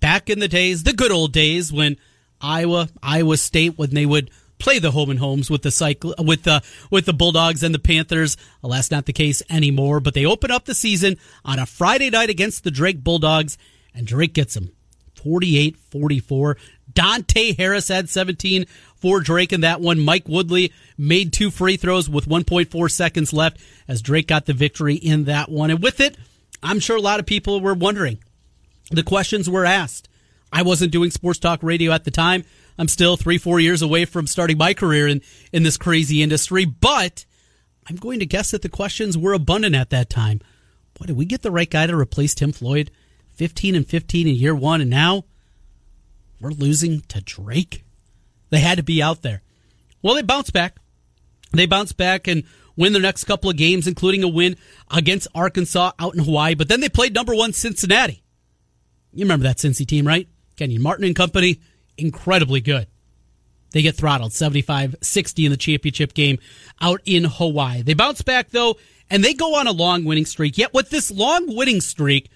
Back 0.00 0.30
in 0.30 0.38
the 0.38 0.48
days, 0.48 0.84
the 0.84 0.92
good 0.92 1.10
old 1.10 1.32
days 1.32 1.72
when 1.72 1.96
Iowa, 2.40 2.88
Iowa 3.02 3.36
State, 3.36 3.76
when 3.76 3.90
they 3.90 4.06
would 4.06 4.30
play 4.58 4.78
the 4.78 4.90
home 4.90 5.10
and 5.10 5.18
homes 5.18 5.50
with 5.50 5.62
the 5.62 5.70
cycle 5.70 6.14
with 6.18 6.44
the 6.44 6.62
with 6.90 7.06
the 7.06 7.12
Bulldogs 7.12 7.62
and 7.62 7.74
the 7.74 7.78
Panthers. 7.78 8.36
Alas, 8.62 8.90
not 8.90 9.06
the 9.06 9.12
case 9.12 9.42
anymore. 9.48 10.00
But 10.00 10.14
they 10.14 10.26
open 10.26 10.50
up 10.50 10.64
the 10.64 10.74
season 10.74 11.16
on 11.44 11.58
a 11.58 11.66
Friday 11.66 12.10
night 12.10 12.30
against 12.30 12.64
the 12.64 12.70
Drake 12.70 13.02
Bulldogs, 13.02 13.58
and 13.94 14.06
Drake 14.06 14.34
gets 14.34 14.54
them 14.54 14.70
48-44. 15.16 16.56
Dante 16.92 17.54
Harris 17.54 17.88
had 17.88 18.08
17 18.08 18.66
for 18.96 19.20
Drake 19.20 19.52
in 19.52 19.60
that 19.60 19.80
one. 19.80 20.00
Mike 20.00 20.28
Woodley 20.28 20.72
made 20.96 21.32
two 21.32 21.50
free 21.50 21.76
throws 21.76 22.08
with 22.08 22.26
1.4 22.26 22.90
seconds 22.90 23.32
left 23.32 23.58
as 23.86 24.02
Drake 24.02 24.26
got 24.26 24.46
the 24.46 24.52
victory 24.52 24.94
in 24.94 25.24
that 25.24 25.50
one. 25.50 25.70
And 25.70 25.82
with 25.82 26.00
it, 26.00 26.16
I'm 26.62 26.80
sure 26.80 26.96
a 26.96 27.00
lot 27.00 27.20
of 27.20 27.26
people 27.26 27.60
were 27.60 27.74
wondering. 27.74 28.18
The 28.90 29.02
questions 29.02 29.48
were 29.48 29.64
asked. 29.64 30.08
I 30.52 30.62
wasn't 30.62 30.92
doing 30.92 31.10
sports 31.10 31.38
talk 31.38 31.62
radio 31.62 31.92
at 31.92 32.04
the 32.04 32.10
time. 32.10 32.44
I'm 32.78 32.88
still 32.88 33.16
three, 33.16 33.38
four 33.38 33.58
years 33.58 33.82
away 33.82 34.04
from 34.04 34.26
starting 34.26 34.56
my 34.56 34.72
career 34.72 35.08
in, 35.08 35.20
in 35.52 35.64
this 35.64 35.76
crazy 35.76 36.22
industry, 36.22 36.64
but 36.64 37.24
I'm 37.88 37.96
going 37.96 38.20
to 38.20 38.26
guess 38.26 38.52
that 38.52 38.62
the 38.62 38.68
questions 38.68 39.18
were 39.18 39.32
abundant 39.32 39.74
at 39.74 39.90
that 39.90 40.08
time. 40.08 40.40
Boy, 40.94 41.06
did 41.06 41.16
we 41.16 41.24
get 41.24 41.42
the 41.42 41.50
right 41.50 41.68
guy 41.68 41.86
to 41.86 41.96
replace 41.96 42.34
Tim 42.34 42.52
Floyd? 42.52 42.90
15 43.34 43.74
and 43.74 43.86
15 43.86 44.28
in 44.28 44.34
year 44.34 44.54
one, 44.54 44.80
and 44.80 44.90
now 44.90 45.24
we're 46.40 46.50
losing 46.50 47.00
to 47.02 47.20
Drake? 47.20 47.84
They 48.50 48.60
had 48.60 48.78
to 48.78 48.82
be 48.82 49.02
out 49.02 49.22
there. 49.22 49.42
Well, 50.02 50.14
they 50.14 50.22
bounced 50.22 50.52
back. 50.52 50.76
They 51.52 51.66
bounced 51.66 51.96
back 51.96 52.28
and 52.28 52.44
win 52.76 52.92
their 52.92 53.02
next 53.02 53.24
couple 53.24 53.50
of 53.50 53.56
games, 53.56 53.86
including 53.86 54.22
a 54.22 54.28
win 54.28 54.56
against 54.90 55.28
Arkansas 55.34 55.92
out 55.98 56.14
in 56.14 56.22
Hawaii. 56.22 56.54
But 56.54 56.68
then 56.68 56.80
they 56.80 56.88
played 56.88 57.14
number 57.14 57.34
one 57.34 57.52
Cincinnati. 57.52 58.22
You 59.12 59.24
remember 59.24 59.44
that 59.44 59.56
Cincy 59.56 59.86
team, 59.86 60.06
right? 60.06 60.28
Kenyon 60.56 60.82
Martin 60.82 61.04
and 61.04 61.16
company, 61.16 61.60
incredibly 61.98 62.60
good. 62.60 62.86
They 63.70 63.82
get 63.82 63.96
throttled 63.96 64.32
75 64.32 64.96
60 65.00 65.44
in 65.44 65.50
the 65.50 65.56
championship 65.56 66.14
game 66.14 66.38
out 66.80 67.00
in 67.04 67.24
Hawaii. 67.24 67.82
They 67.82 67.94
bounce 67.94 68.22
back, 68.22 68.50
though, 68.50 68.76
and 69.10 69.22
they 69.22 69.34
go 69.34 69.56
on 69.56 69.66
a 69.66 69.72
long 69.72 70.04
winning 70.04 70.24
streak. 70.24 70.56
Yet, 70.56 70.72
with 70.72 70.90
this 70.90 71.10
long 71.10 71.54
winning 71.54 71.80
streak, 71.80 72.30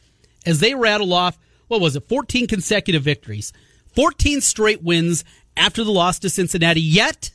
as 0.44 0.60
they 0.60 0.74
rattle 0.74 1.12
off, 1.12 1.38
what 1.68 1.80
was 1.80 1.96
it, 1.96 2.08
14 2.08 2.46
consecutive 2.46 3.02
victories, 3.02 3.52
14 3.94 4.40
straight 4.40 4.82
wins 4.82 5.24
after 5.56 5.84
the 5.84 5.90
loss 5.90 6.18
to 6.20 6.30
Cincinnati, 6.30 6.80
yet 6.80 7.30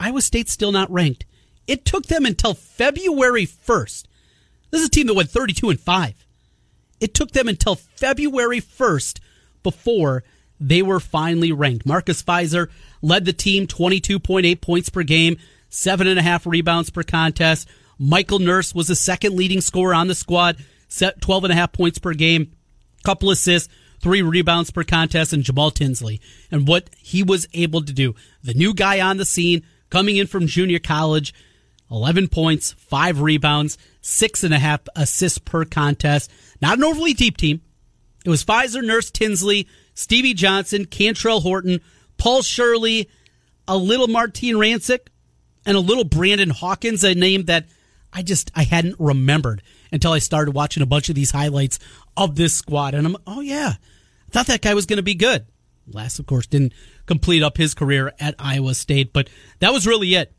Iowa 0.00 0.20
State's 0.20 0.52
still 0.52 0.72
not 0.72 0.90
ranked. 0.90 1.24
It 1.66 1.84
took 1.84 2.06
them 2.06 2.24
until 2.24 2.54
February 2.54 3.46
1st. 3.46 4.04
This 4.70 4.80
is 4.80 4.86
a 4.86 4.90
team 4.90 5.06
that 5.06 5.14
went 5.14 5.30
32 5.30 5.70
and 5.70 5.80
5. 5.80 6.26
It 7.00 7.14
took 7.14 7.32
them 7.32 7.48
until 7.48 7.74
February 7.74 8.60
1st 8.60 9.20
before 9.62 10.24
they 10.60 10.82
were 10.82 11.00
finally 11.00 11.52
ranked. 11.52 11.86
Marcus 11.86 12.22
Fizer 12.22 12.68
led 13.02 13.24
the 13.24 13.32
team 13.32 13.66
22.8 13.66 14.60
points 14.60 14.88
per 14.88 15.02
game, 15.02 15.36
seven 15.68 16.06
and 16.06 16.18
a 16.18 16.22
half 16.22 16.46
rebounds 16.46 16.90
per 16.90 17.02
contest. 17.02 17.68
Michael 17.98 18.38
Nurse 18.38 18.74
was 18.74 18.88
the 18.88 18.94
second 18.94 19.34
leading 19.34 19.60
scorer 19.60 19.94
on 19.94 20.08
the 20.08 20.14
squad, 20.14 20.56
set 20.88 21.20
12 21.20 21.44
and 21.44 21.52
a 21.52 21.56
half 21.56 21.72
points 21.72 21.98
per 21.98 22.14
game, 22.14 22.52
couple 23.04 23.30
assists, 23.30 23.72
three 24.00 24.22
rebounds 24.22 24.70
per 24.70 24.84
contest, 24.84 25.32
and 25.32 25.42
Jamal 25.42 25.70
Tinsley. 25.70 26.20
And 26.50 26.66
what 26.66 26.90
he 26.98 27.22
was 27.22 27.48
able 27.54 27.82
to 27.82 27.92
do. 27.92 28.14
The 28.42 28.54
new 28.54 28.74
guy 28.74 29.00
on 29.00 29.16
the 29.16 29.24
scene, 29.24 29.64
coming 29.90 30.16
in 30.16 30.26
from 30.26 30.46
junior 30.46 30.78
college, 30.78 31.34
11 31.90 32.28
points, 32.28 32.72
five 32.72 33.20
rebounds, 33.20 33.78
six 34.00 34.44
and 34.44 34.54
a 34.54 34.58
half 34.58 34.80
assists 34.94 35.38
per 35.38 35.64
contest. 35.64 36.30
Not 36.60 36.78
an 36.78 36.84
overly 36.84 37.14
deep 37.14 37.36
team. 37.36 37.62
It 38.24 38.30
was 38.30 38.44
Fizer, 38.44 38.84
Nurse, 38.84 39.10
Tinsley, 39.10 39.66
Stevie 39.98 40.32
Johnson, 40.32 40.84
Kantrail 40.84 41.42
Horton, 41.42 41.80
Paul 42.18 42.42
Shirley, 42.42 43.10
a 43.66 43.76
little 43.76 44.06
Martin 44.06 44.54
Rancik, 44.54 45.08
and 45.66 45.76
a 45.76 45.80
little 45.80 46.04
Brandon 46.04 46.50
Hawkins, 46.50 47.02
a 47.02 47.16
name 47.16 47.46
that 47.46 47.66
I 48.12 48.22
just 48.22 48.52
I 48.54 48.62
hadn't 48.62 48.94
remembered 49.00 49.60
until 49.90 50.12
I 50.12 50.20
started 50.20 50.54
watching 50.54 50.84
a 50.84 50.86
bunch 50.86 51.08
of 51.08 51.16
these 51.16 51.32
highlights 51.32 51.80
of 52.16 52.36
this 52.36 52.54
squad. 52.54 52.94
And 52.94 53.08
I'm, 53.08 53.16
oh 53.26 53.40
yeah, 53.40 53.72
I 53.74 54.30
thought 54.30 54.46
that 54.46 54.62
guy 54.62 54.72
was 54.72 54.86
going 54.86 54.98
to 54.98 55.02
be 55.02 55.16
good. 55.16 55.46
Last, 55.88 56.20
of 56.20 56.26
course, 56.26 56.46
didn't 56.46 56.74
complete 57.06 57.42
up 57.42 57.56
his 57.56 57.74
career 57.74 58.12
at 58.20 58.36
Iowa 58.38 58.74
State, 58.74 59.12
but 59.12 59.28
that 59.58 59.72
was 59.72 59.84
really 59.84 60.14
it. 60.14 60.32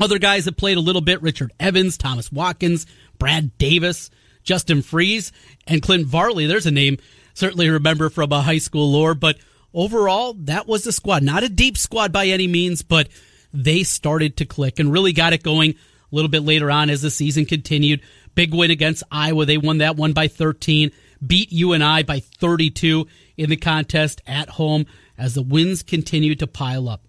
Other 0.00 0.20
guys 0.20 0.44
that 0.44 0.56
played 0.56 0.76
a 0.76 0.80
little 0.80 1.00
bit, 1.00 1.20
Richard 1.20 1.52
Evans, 1.58 1.98
Thomas 1.98 2.30
Watkins, 2.30 2.86
Brad 3.18 3.58
Davis, 3.58 4.08
Justin 4.44 4.82
Fries, 4.82 5.32
and 5.66 5.82
Clint 5.82 6.06
Varley. 6.06 6.46
There's 6.46 6.66
a 6.66 6.70
name 6.70 6.98
certainly 7.34 7.68
remember 7.68 8.08
from 8.08 8.32
a 8.32 8.42
high 8.42 8.58
school 8.58 8.90
lore, 8.92 9.14
but 9.14 9.36
overall, 9.74 10.34
that 10.34 10.66
was 10.66 10.84
the 10.84 10.92
squad. 10.92 11.22
Not 11.22 11.42
a 11.42 11.48
deep 11.48 11.76
squad 11.76 12.12
by 12.12 12.26
any 12.26 12.46
means, 12.46 12.82
but 12.82 13.08
they 13.52 13.82
started 13.82 14.36
to 14.38 14.46
click 14.46 14.78
and 14.78 14.92
really 14.92 15.12
got 15.12 15.32
it 15.32 15.42
going 15.42 15.72
a 15.72 16.14
little 16.14 16.30
bit 16.30 16.42
later 16.42 16.70
on 16.70 16.90
as 16.90 17.02
the 17.02 17.10
season 17.10 17.44
continued. 17.44 18.00
Big 18.34 18.54
win 18.54 18.70
against 18.70 19.04
Iowa. 19.10 19.44
They 19.44 19.58
won 19.58 19.78
that 19.78 19.96
one 19.96 20.12
by 20.12 20.28
13, 20.28 20.90
beat 21.24 21.52
UNI 21.52 22.02
by 22.02 22.20
32 22.20 23.06
in 23.36 23.50
the 23.50 23.56
contest 23.56 24.22
at 24.26 24.48
home 24.50 24.86
as 25.18 25.34
the 25.34 25.42
wins 25.42 25.82
continued 25.82 26.40
to 26.40 26.46
pile 26.46 26.88
up. 26.88 27.02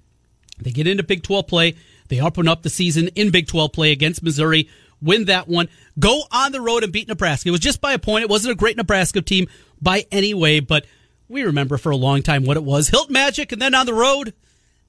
They 0.60 0.72
get 0.72 0.88
into 0.88 1.04
Big 1.04 1.24
12 1.24 1.48
play. 1.48 1.76
They 2.08 2.22
open 2.22 2.48
up 2.48 2.62
the 2.62 2.70
season 2.70 3.10
in 3.10 3.32
Big 3.32 3.48
12 3.48 3.74
play 3.74 3.92
against 3.92 4.24
Missouri, 4.24 4.70
win 5.06 5.26
that 5.26 5.48
one, 5.48 5.70
go 5.98 6.24
on 6.32 6.52
the 6.52 6.62
road 6.62 6.84
and 6.84 6.92
beat 6.92 7.08
Nebraska. 7.08 7.50
It 7.50 7.52
was 7.52 7.62
just 7.62 7.80
by 7.80 7.94
a 7.94 8.00
point. 8.00 8.24
It 8.24 8.30
wasn't 8.30 8.52
a 8.52 8.56
great 8.56 8.76
Nebraska 8.76 9.22
team 9.22 9.48
by 9.82 10.06
any 10.12 10.34
way, 10.34 10.60
but 10.60 10.86
we 11.28 11.44
remember 11.44 11.78
for 11.78 11.92
a 11.92 11.98
long 11.98 12.22
time 12.22 12.44
what 12.44 12.58
it 12.58 12.64
was. 12.64 12.90
Hilton 12.90 13.14
Magic, 13.14 13.52
and 13.52 13.62
then 13.62 13.76
on 13.76 13.86
the 13.86 13.94
road, 13.94 14.34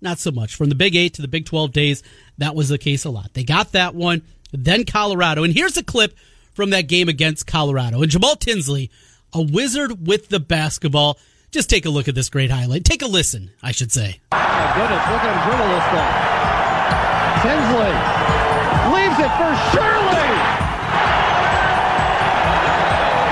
not 0.00 0.18
so 0.18 0.31
much. 0.31 0.55
From 0.55 0.68
the 0.68 0.74
Big 0.74 0.96
8 0.96 1.14
to 1.14 1.22
the 1.22 1.29
Big 1.29 1.46
12 1.46 1.72
days, 1.72 2.02
that 2.38 2.55
was 2.55 2.68
the 2.68 2.79
case 2.79 3.05
a 3.05 3.11
lot. 3.11 3.33
They 3.35 3.44
got 3.44 3.72
that 3.72 3.94
one, 3.94 4.22
then 4.52 4.85
Colorado. 4.85 5.44
And 5.44 5.55
here's 5.55 5.76
a 5.76 5.85
clip 5.85 6.16
from 6.55 6.70
that 6.70 6.88
game 6.88 7.09
against 7.09 7.46
Colorado. 7.46 8.02
And 8.02 8.11
Jamal 8.11 8.37
Tinsley, 8.37 8.90
a 9.33 9.42
wizard 9.42 10.07
with 10.07 10.29
the 10.29 10.40
basketball. 10.40 11.18
Just 11.50 11.70
take 11.70 11.87
a 11.87 11.90
look 11.90 12.09
at 12.09 12.14
this 12.14 12.29
great 12.29 12.50
highlight. 12.50 12.85
Take 12.85 13.02
a 13.02 13.07
listen, 13.07 13.50
I 13.62 13.72
should 13.72 13.92
say. 13.92 14.20
Oh, 14.33 14.37
goodness, 14.37 15.05
look 15.09 15.22
at 15.22 15.33
him 15.33 15.40
dribble 15.46 15.68
this 15.72 15.87
thing. 15.92 16.37
Tinsley 17.42 18.36
leaves 18.92 19.18
it 19.18 19.33
for 19.38 19.51
Shirley. 19.72 20.31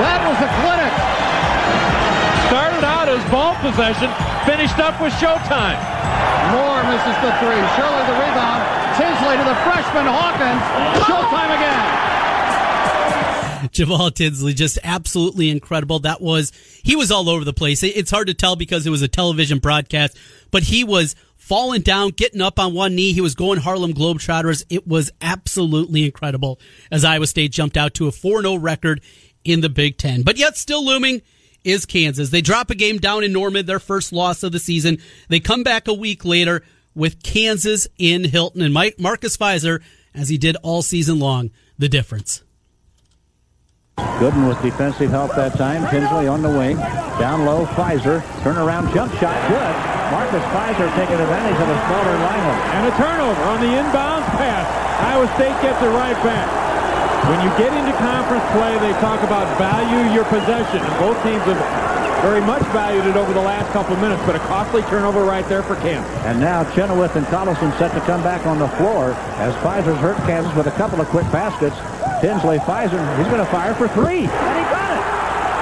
That 0.01 0.21
was 0.27 0.39
a 0.43 0.51
clinic. 0.59 0.95
Started 2.51 2.85
out 2.85 3.09
as 3.09 3.23
ball 3.31 3.55
possession, 3.63 4.11
finished 4.47 4.79
up 4.79 5.01
with 5.01 5.13
showtime. 5.15 5.79
Moore 6.51 6.83
misses 6.87 7.17
the 7.23 7.33
three. 7.39 7.63
Shirley 7.79 8.05
the 8.07 8.17
rebound. 8.19 8.63
Tinsley 8.99 9.37
to 9.39 9.45
the 9.45 9.59
freshman 9.67 10.07
Hawkins. 10.07 10.63
Showtime 11.07 11.51
again. 11.55 12.05
Jamal 13.73 14.11
Tinsley, 14.11 14.55
just 14.55 14.79
absolutely 14.85 15.51
incredible. 15.51 15.99
That 16.01 16.21
was, 16.21 16.53
he 16.83 16.97
was 16.97 17.11
all 17.11 17.29
over 17.29 17.45
the 17.45 17.53
place. 17.53 17.83
It's 17.83 18.11
hard 18.11 18.29
to 18.29 18.35
tell 18.35 18.57
because 18.57 18.87
it 18.87 18.91
was 18.91 19.03
a 19.03 19.09
television 19.09 19.59
broadcast, 19.59 20.17
but 20.51 20.63
he 20.63 20.85
was 20.85 21.17
falling 21.45 21.83
down, 21.83 22.11
getting 22.11 22.41
up 22.41 22.59
on 22.59 22.73
one 22.73 22.95
knee. 22.95 23.13
He 23.13 23.21
was 23.21 23.35
going 23.35 23.61
Harlem 23.61 23.93
Globetrotters. 23.93 24.65
It 24.71 24.87
was 24.87 25.11
absolutely 25.21 26.05
incredible 26.05 26.59
as 26.91 27.05
Iowa 27.05 27.27
State 27.27 27.53
jumped 27.53 27.77
out 27.77 27.95
to 27.95 28.09
a 28.09 28.13
4-0 28.13 28.63
record 28.63 29.03
in 29.45 29.61
the 29.61 29.69
Big 29.69 29.99
Ten. 29.99 30.23
But 30.23 30.39
yet 30.39 30.57
still 30.57 30.85
looming 30.85 31.21
is 31.63 31.85
Kansas. 31.85 32.31
They 32.31 32.41
drop 32.41 32.71
a 32.71 32.75
game 32.75 32.99
down 32.99 33.25
in 33.25 33.33
Norman, 33.33 33.67
their 33.67 33.79
first 33.79 34.13
loss 34.13 34.43
of 34.43 34.53
the 34.53 34.59
season. 34.59 34.99
They 35.29 35.41
come 35.41 35.63
back 35.63 35.87
a 35.87 35.95
week 35.95 36.25
later 36.25 36.63
with 36.95 37.23
Kansas 37.23 37.89
in 37.99 38.25
Hilton 38.25 38.63
and 38.63 38.73
Mike 38.73 38.99
Marcus 38.99 39.37
Fizer, 39.37 39.83
as 40.15 40.29
he 40.29 40.39
did 40.39 40.57
all 40.63 40.81
season 40.81 41.19
long, 41.19 41.51
the 41.77 41.89
difference. 41.89 42.44
Gooden 44.19 44.47
with 44.49 44.61
defensive 44.63 45.11
help 45.11 45.35
that 45.35 45.59
time. 45.59 45.83
Tinsley 45.91 46.27
on 46.27 46.43
the 46.43 46.49
wing. 46.49 46.77
Down 47.19 47.45
low, 47.45 47.67
Fizer. 47.75 48.23
Turnaround 48.47 48.89
jump 48.95 49.13
shot. 49.19 49.35
Good. 49.51 49.75
Marcus 50.15 50.45
Fizer 50.55 50.87
taking 50.95 51.19
advantage 51.19 51.59
of 51.59 51.69
a 51.69 51.79
smaller 51.91 52.17
lineup. 52.23 52.59
And 52.79 52.83
a 52.87 52.95
turnover 52.95 53.43
on 53.51 53.59
the 53.59 53.75
inbounds 53.75 54.27
pass. 54.39 54.67
Iowa 55.03 55.27
State 55.35 55.59
gets 55.63 55.83
it 55.83 55.91
right 55.93 56.17
back. 56.23 56.47
When 57.27 57.43
you 57.43 57.51
get 57.59 57.75
into 57.75 57.93
conference 57.99 58.45
play, 58.55 58.79
they 58.79 58.93
talk 59.01 59.23
about 59.27 59.51
value 59.59 60.15
your 60.15 60.25
possession. 60.27 60.79
And 60.79 60.95
both 61.03 61.19
teams 61.23 61.43
have 61.51 61.59
very 62.23 62.41
much 62.41 62.63
valued 62.73 63.05
it 63.05 63.17
over 63.17 63.35
the 63.35 63.43
last 63.43 63.71
couple 63.73 63.95
of 63.95 64.01
minutes, 64.01 64.23
but 64.25 64.37
a 64.37 64.39
costly 64.47 64.83
turnover 64.89 65.25
right 65.25 65.47
there 65.49 65.63
for 65.63 65.77
Kansas. 65.77 66.11
And 66.25 66.41
now 66.41 66.65
Chenowith 66.73 67.17
and 67.17 67.27
Collison 67.27 67.77
set 67.79 67.93
to 67.93 68.01
come 68.09 68.23
back 68.23 68.47
on 68.47 68.59
the 68.59 68.69
floor 68.81 69.13
as 69.37 69.53
Fizer's 69.57 69.99
hurt 69.99 70.17
Kansas 70.25 70.55
with 70.55 70.67
a 70.67 70.73
couple 70.73 71.01
of 71.01 71.09
quick 71.09 71.31
baskets. 71.33 71.77
Tinsley 72.21 72.59
Fizer, 72.59 73.19
he's 73.19 73.27
going 73.27 73.39
to 73.39 73.47
fire 73.47 73.75
for 73.75 73.89
three. 73.89 74.25
And 74.25 74.59
he 74.59 74.65
got 74.71 74.91
it. 74.93 75.05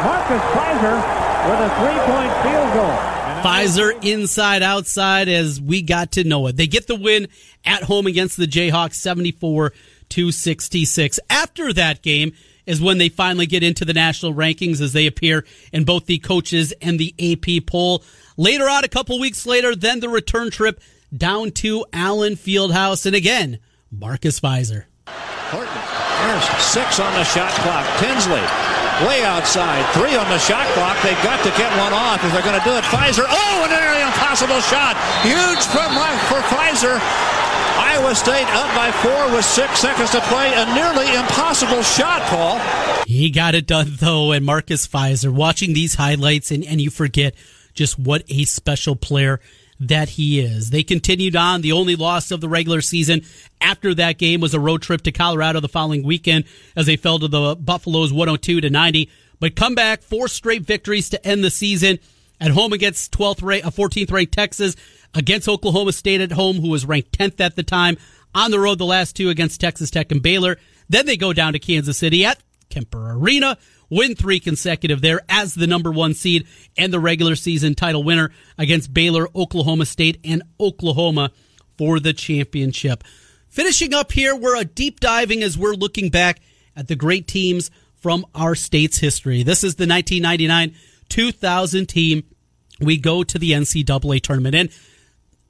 Marcus 0.05 0.43
Fizer 0.53 1.23
with 1.49 1.61
a 1.61 1.71
three-point 1.79 2.33
field 2.43 2.73
goal. 2.75 3.13
Fizer 3.43 4.05
inside 4.05 4.63
outside 4.63 5.29
as 5.29 5.61
we 5.61 5.83
got 5.83 6.13
to 6.13 6.25
know 6.25 6.47
it. 6.47 6.57
They 6.57 6.67
get 6.67 6.87
the 6.87 6.95
win 6.95 7.29
at 7.65 7.83
home 7.83 8.07
against 8.07 8.37
the 8.37 8.47
Jayhawks 8.47 8.95
74 8.95 9.73
to 10.11 10.31
66. 10.31 11.21
After 11.29 11.73
that 11.73 12.03
game 12.03 12.33
is 12.67 12.81
when 12.81 12.99
they 12.99 13.09
finally 13.09 13.47
get 13.47 13.63
into 13.63 13.85
the 13.85 13.95
national 13.95 14.35
rankings 14.35 14.81
as 14.81 14.93
they 14.93 15.07
appear 15.07 15.45
in 15.73 15.85
both 15.85 16.07
the 16.07 16.19
coaches 16.19 16.73
and 16.81 16.99
the 16.99 17.15
AP 17.19 17.67
poll. 17.67 18.05
Later 18.37 18.69
on, 18.69 18.85
a 18.85 18.89
couple 18.89 19.19
weeks 19.19 19.47
later, 19.47 19.75
then 19.75 20.01
the 20.01 20.09
return 20.09 20.51
trip 20.51 20.81
down 21.17 21.51
to 21.51 21.85
Allen 21.93 22.35
Fieldhouse. 22.37 23.07
And 23.07 23.17
again, 23.17 23.59
Marcus 23.91 24.39
Fizer. 24.39 24.85
Six 26.59 27.01
on 27.01 27.13
the 27.15 27.25
shot 27.25 27.51
clock. 27.67 27.85
Tinsley, 27.99 28.43
way 29.07 29.25
outside. 29.27 29.83
Three 29.93 30.15
on 30.15 30.29
the 30.31 30.39
shot 30.39 30.67
clock. 30.73 30.97
They've 31.03 31.19
got 31.23 31.43
to 31.45 31.51
get 31.59 31.71
one 31.79 31.93
off 31.93 32.23
if 32.25 32.33
they're 32.33 32.47
going 32.47 32.59
to 32.59 32.65
do 32.65 32.75
it. 32.79 32.85
Fizer, 32.85 33.27
oh, 33.27 33.67
an 33.67 33.71
nearly 33.71 34.03
impossible 34.03 34.61
shot. 34.63 34.95
Huge 35.27 35.63
from 35.69 35.91
for 36.31 36.41
Fizer. 36.49 37.01
Iowa 37.79 38.15
State 38.15 38.47
up 38.55 38.75
by 38.75 38.91
four 39.03 39.35
with 39.35 39.45
six 39.45 39.81
seconds 39.81 40.11
to 40.13 40.21
play. 40.23 40.53
A 40.55 40.65
nearly 40.75 41.15
impossible 41.15 41.83
shot, 41.83 42.23
Paul. 42.23 42.59
He 43.07 43.31
got 43.31 43.55
it 43.55 43.67
done, 43.67 43.97
though, 43.99 44.33
and 44.33 44.45
Marcus 44.47 44.87
Fizer. 44.87 45.33
Watching 45.33 45.75
these 45.75 45.95
highlights, 45.95 46.51
and, 46.51 46.65
and 46.65 46.81
you 46.81 46.91
forget 46.91 47.35
just 47.75 47.99
what 47.99 48.25
a 48.29 48.45
special 48.45 48.97
player 48.97 49.41
that 49.89 50.11
he 50.11 50.41
is. 50.41 50.71
They 50.71 50.83
continued 50.83 51.35
on. 51.35 51.61
The 51.61 51.73
only 51.73 51.97
loss 51.97 52.31
of 52.31 52.41
the 52.41 52.49
regular 52.49 52.81
season 52.81 53.23
after 53.61 53.95
that 53.95 54.19
game 54.19 54.41
was 54.41 54.55
a 54.55 54.61
road 54.61 54.83
trip 54.83 55.03
to 55.03 55.13
Colorado 55.13 55.61
the 55.61 55.69
following 55.69 56.05
weekend 56.05 56.45
as 56.77 56.87
they 56.87 56.97
fell 56.97 57.19
to 57.19 57.29
the 57.29 57.57
Buffaloes 57.57 58.13
102 58.13 58.61
to 58.61 58.71
90. 58.71 59.11
But 59.41 59.57
come 59.57 59.75
back, 59.75 60.03
four 60.03 60.29
straight 60.29 60.63
victories 60.63 61.09
to 61.11 61.27
end 61.27 61.43
the 61.43 61.51
season 61.51 61.99
at 62.41 62.53
home 62.53 62.73
against 62.73 63.13
12th 63.13 63.43
ranked, 63.43 63.67
14th 63.67 64.13
ranked 64.13 64.33
Texas, 64.33 64.77
against 65.15 65.49
Oklahoma 65.49 65.93
State 65.93 66.21
at 66.21 66.33
home, 66.33 66.61
who 66.61 66.71
was 66.71 66.87
ranked 66.87 67.19
10th 67.19 67.41
at 67.41 67.57
the 67.57 67.63
time. 67.63 67.97
On 68.35 68.51
the 68.51 68.61
road, 68.61 68.79
the 68.79 68.87
last 68.87 69.17
two 69.17 69.31
against 69.31 69.61
Texas 69.61 69.91
Tech 69.91 70.13
and 70.13 70.23
Baylor. 70.23 70.59
Then 70.89 71.07
they 71.07 71.17
go 71.17 71.33
down 71.33 71.53
to 71.55 71.59
Kansas 71.59 71.99
City 71.99 72.25
at 72.25 72.39
Kemper 72.73 73.13
Arena, 73.13 73.59
win 73.91 74.15
three 74.15 74.41
consecutive 74.41 75.03
there 75.03 75.21
as 75.29 75.55
the 75.55 75.67
number 75.67 75.93
one 75.93 76.15
seed 76.15 76.47
and 76.79 76.93
the 76.93 76.99
regular 76.99 77.37
season 77.37 77.75
title 77.75 78.03
winner 78.03 78.31
against 78.57 78.95
Baylor, 78.95 79.29
Oklahoma 79.35 79.85
State, 79.85 80.19
and 80.25 80.43
Oklahoma 80.59 81.31
for 81.77 82.01
the 82.01 82.15
championship. 82.15 83.05
Finishing 83.49 83.93
up 83.93 84.13
here, 84.13 84.35
we're 84.35 84.57
a 84.57 84.65
deep 84.65 85.01
diving 85.01 85.43
as 85.43 85.59
we're 85.59 85.75
looking 85.75 86.09
back 86.09 86.41
at 86.75 86.89
the 86.89 86.97
great 86.97 87.29
teams 87.29 87.71
from 87.95 88.25
our 88.35 88.55
state's 88.55 88.97
history. 88.97 89.43
This 89.43 89.63
is 89.63 89.75
the 89.75 89.87
1999 89.87 90.75
2000 91.11 91.87
team. 91.87 92.25
We 92.81 92.97
go 92.97 93.23
to 93.23 93.39
the 93.39 93.53
NCAA 93.53 94.23
tournament 94.23 94.55
and 94.55 94.71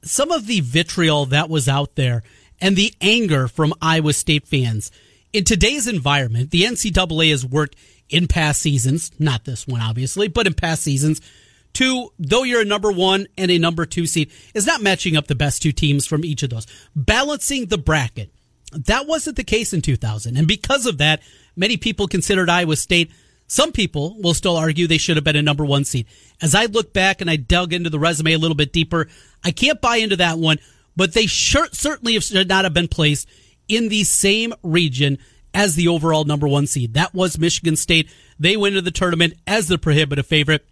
some 0.03 0.33
of 0.33 0.49
the 0.49 0.61
vitriol 0.61 1.27
that 1.27 1.49
was 1.49 1.69
out 1.69 1.95
there 1.95 2.25
and 2.61 2.75
the 2.75 2.93
anger 3.01 3.47
from 3.47 3.73
Iowa 3.81 4.13
State 4.13 4.49
fans. 4.49 4.91
In 5.33 5.45
today's 5.45 5.89
environment, 5.89 6.51
the 6.51 6.63
NCAA 6.63 7.31
has 7.31 7.45
worked 7.45 7.77
in 8.11 8.29
past 8.29 8.61
seasons, 8.61 9.11
not 9.19 9.45
this 9.45 9.67
one 9.67 9.81
obviously, 9.81 10.29
but 10.29 10.47
in 10.47 10.53
past 10.53 10.83
seasons, 10.83 11.21
to 11.75 12.13
though 12.19 12.43
you're 12.43 12.61
a 12.61 12.67
number 12.67 12.93
one 12.93 13.27
and 13.39 13.51
a 13.51 13.59
number 13.59 13.87
two 13.87 14.07
seed, 14.07 14.31
is 14.55 14.67
not 14.67 14.83
matching 14.83 15.17
up 15.17 15.29
the 15.29 15.35
best 15.35 15.63
two 15.63 15.73
teams 15.73 16.07
from 16.07 16.25
each 16.25 16.43
of 16.43 16.51
those. 16.51 16.67
Balancing 16.95 17.67
the 17.67 17.79
bracket. 17.79 18.31
That 18.73 19.07
wasn't 19.07 19.37
the 19.37 19.45
case 19.45 19.73
in 19.73 19.81
2000. 19.81 20.37
And 20.37 20.47
because 20.47 20.87
of 20.87 20.99
that, 20.99 21.23
many 21.57 21.77
people 21.77 22.09
considered 22.09 22.51
Iowa 22.51 22.77
State 22.77 23.11
some 23.53 23.71
people 23.71 24.17
will 24.19 24.33
still 24.33 24.57
argue 24.57 24.87
they 24.87 24.97
should 24.97 25.19
have 25.19 25.25
been 25.25 25.37
a 25.37 25.43
number 25.43 25.63
one 25.63 25.85
seed. 25.85 26.07
As 26.41 26.55
I 26.55 26.65
look 26.65 26.95
back 26.95 27.21
and 27.21 27.29
I 27.29 27.37
dug 27.37 27.75
into 27.75 27.91
the 27.91 27.99
resume 27.99 28.33
a 28.33 28.39
little 28.39 28.57
bit 28.57 28.73
deeper, 28.73 29.09
I 29.45 29.51
can't 29.51 29.79
buy 29.79 29.97
into 29.97 30.17
that 30.17 30.39
one, 30.39 30.57
but 30.97 31.13
they 31.13 31.27
sure, 31.27 31.69
certainly 31.71 32.19
should 32.21 32.49
not 32.49 32.65
have 32.65 32.73
been 32.73 32.89
placed 32.89 33.29
in 33.73 33.89
the 33.89 34.05
same 34.05 34.53
region 34.63 35.19
as 35.55 35.75
the 35.75 35.89
overall 35.89 36.25
number 36.25 36.47
one 36.47 36.67
seed. 36.67 36.95
That 36.95 37.15
was 37.15 37.39
Michigan 37.39 37.77
State. 37.77 38.11
They 38.39 38.57
went 38.57 38.75
into 38.75 38.85
the 38.85 38.91
tournament 38.91 39.35
as 39.47 39.69
the 39.69 39.79
prohibitive 39.79 40.27
favorite. 40.27 40.67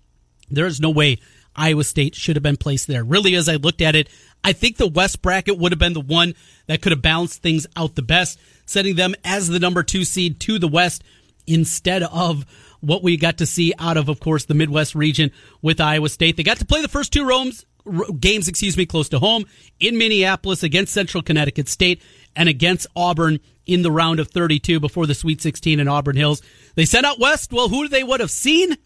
There 0.51 0.67
is 0.67 0.81
no 0.81 0.91
way 0.91 1.19
Iowa 1.57 1.85
State 1.85 2.15
should 2.15 2.37
have 2.37 2.43
been 2.43 2.57
placed 2.57 2.87
there. 2.87 3.03
Really, 3.03 3.35
as 3.35 3.49
I 3.49 3.57
looked 3.57 3.81
at 3.81 3.95
it, 3.95 4.09
I 4.45 4.53
think 4.53 4.77
the 4.77 4.89
West 4.89 5.23
bracket 5.23 5.59
would 5.59 5.73
have 5.73 5.79
been 5.79 5.95
the 5.95 6.01
one 6.01 6.35
that 6.67 6.83
could 6.83 6.93
have 6.93 7.03
balanced 7.03 7.43
things 7.43 7.67
out 7.75 7.95
the 7.95 8.03
best, 8.03 8.39
setting 8.67 8.97
them 8.97 9.15
as 9.25 9.49
the 9.49 9.59
number 9.59 9.83
two 9.83 10.05
seed 10.05 10.41
to 10.41 10.59
the 10.59 10.69
West 10.69 11.03
instead 11.47 12.03
of 12.03 12.45
what 12.81 13.03
we 13.03 13.17
got 13.17 13.39
to 13.39 13.47
see 13.47 13.73
out 13.79 13.97
of, 13.97 14.09
of 14.09 14.21
course, 14.21 14.45
the 14.45 14.55
Midwest 14.55 14.95
region 14.95 15.31
with 15.63 15.81
Iowa 15.81 16.09
State. 16.09 16.37
They 16.37 16.43
got 16.43 16.59
to 16.59 16.67
play 16.67 16.83
the 16.83 16.89
first 16.89 17.13
two 17.13 17.27
Rome's, 17.27 17.65
games, 18.19 18.49
excuse 18.49 18.77
me, 18.77 18.87
close 18.87 19.09
to 19.11 19.19
home 19.19 19.45
in 19.79 19.99
Minneapolis 19.99 20.63
against 20.63 20.93
Central 20.93 21.23
Connecticut 21.23 21.69
State 21.69 22.03
and 22.37 22.49
against 22.49 22.87
Auburn 22.97 23.41
in 23.67 23.83
the 23.83 23.93
round 23.93 24.21
of 24.21 24.29
32 24.29 24.81
before 24.81 25.07
the 25.07 25.15
Sweet 25.15 25.41
16 25.41 25.79
in 25.81 25.89
Auburn 25.89 26.17
Hills. 26.17 26.43
They 26.75 26.85
sent 26.85 27.07
out 27.07 27.19
West. 27.19 27.53
Well, 27.53 27.69
who 27.69 27.89
they 27.89 28.03
would 28.03 28.21
have 28.21 28.31
seen 28.31 28.77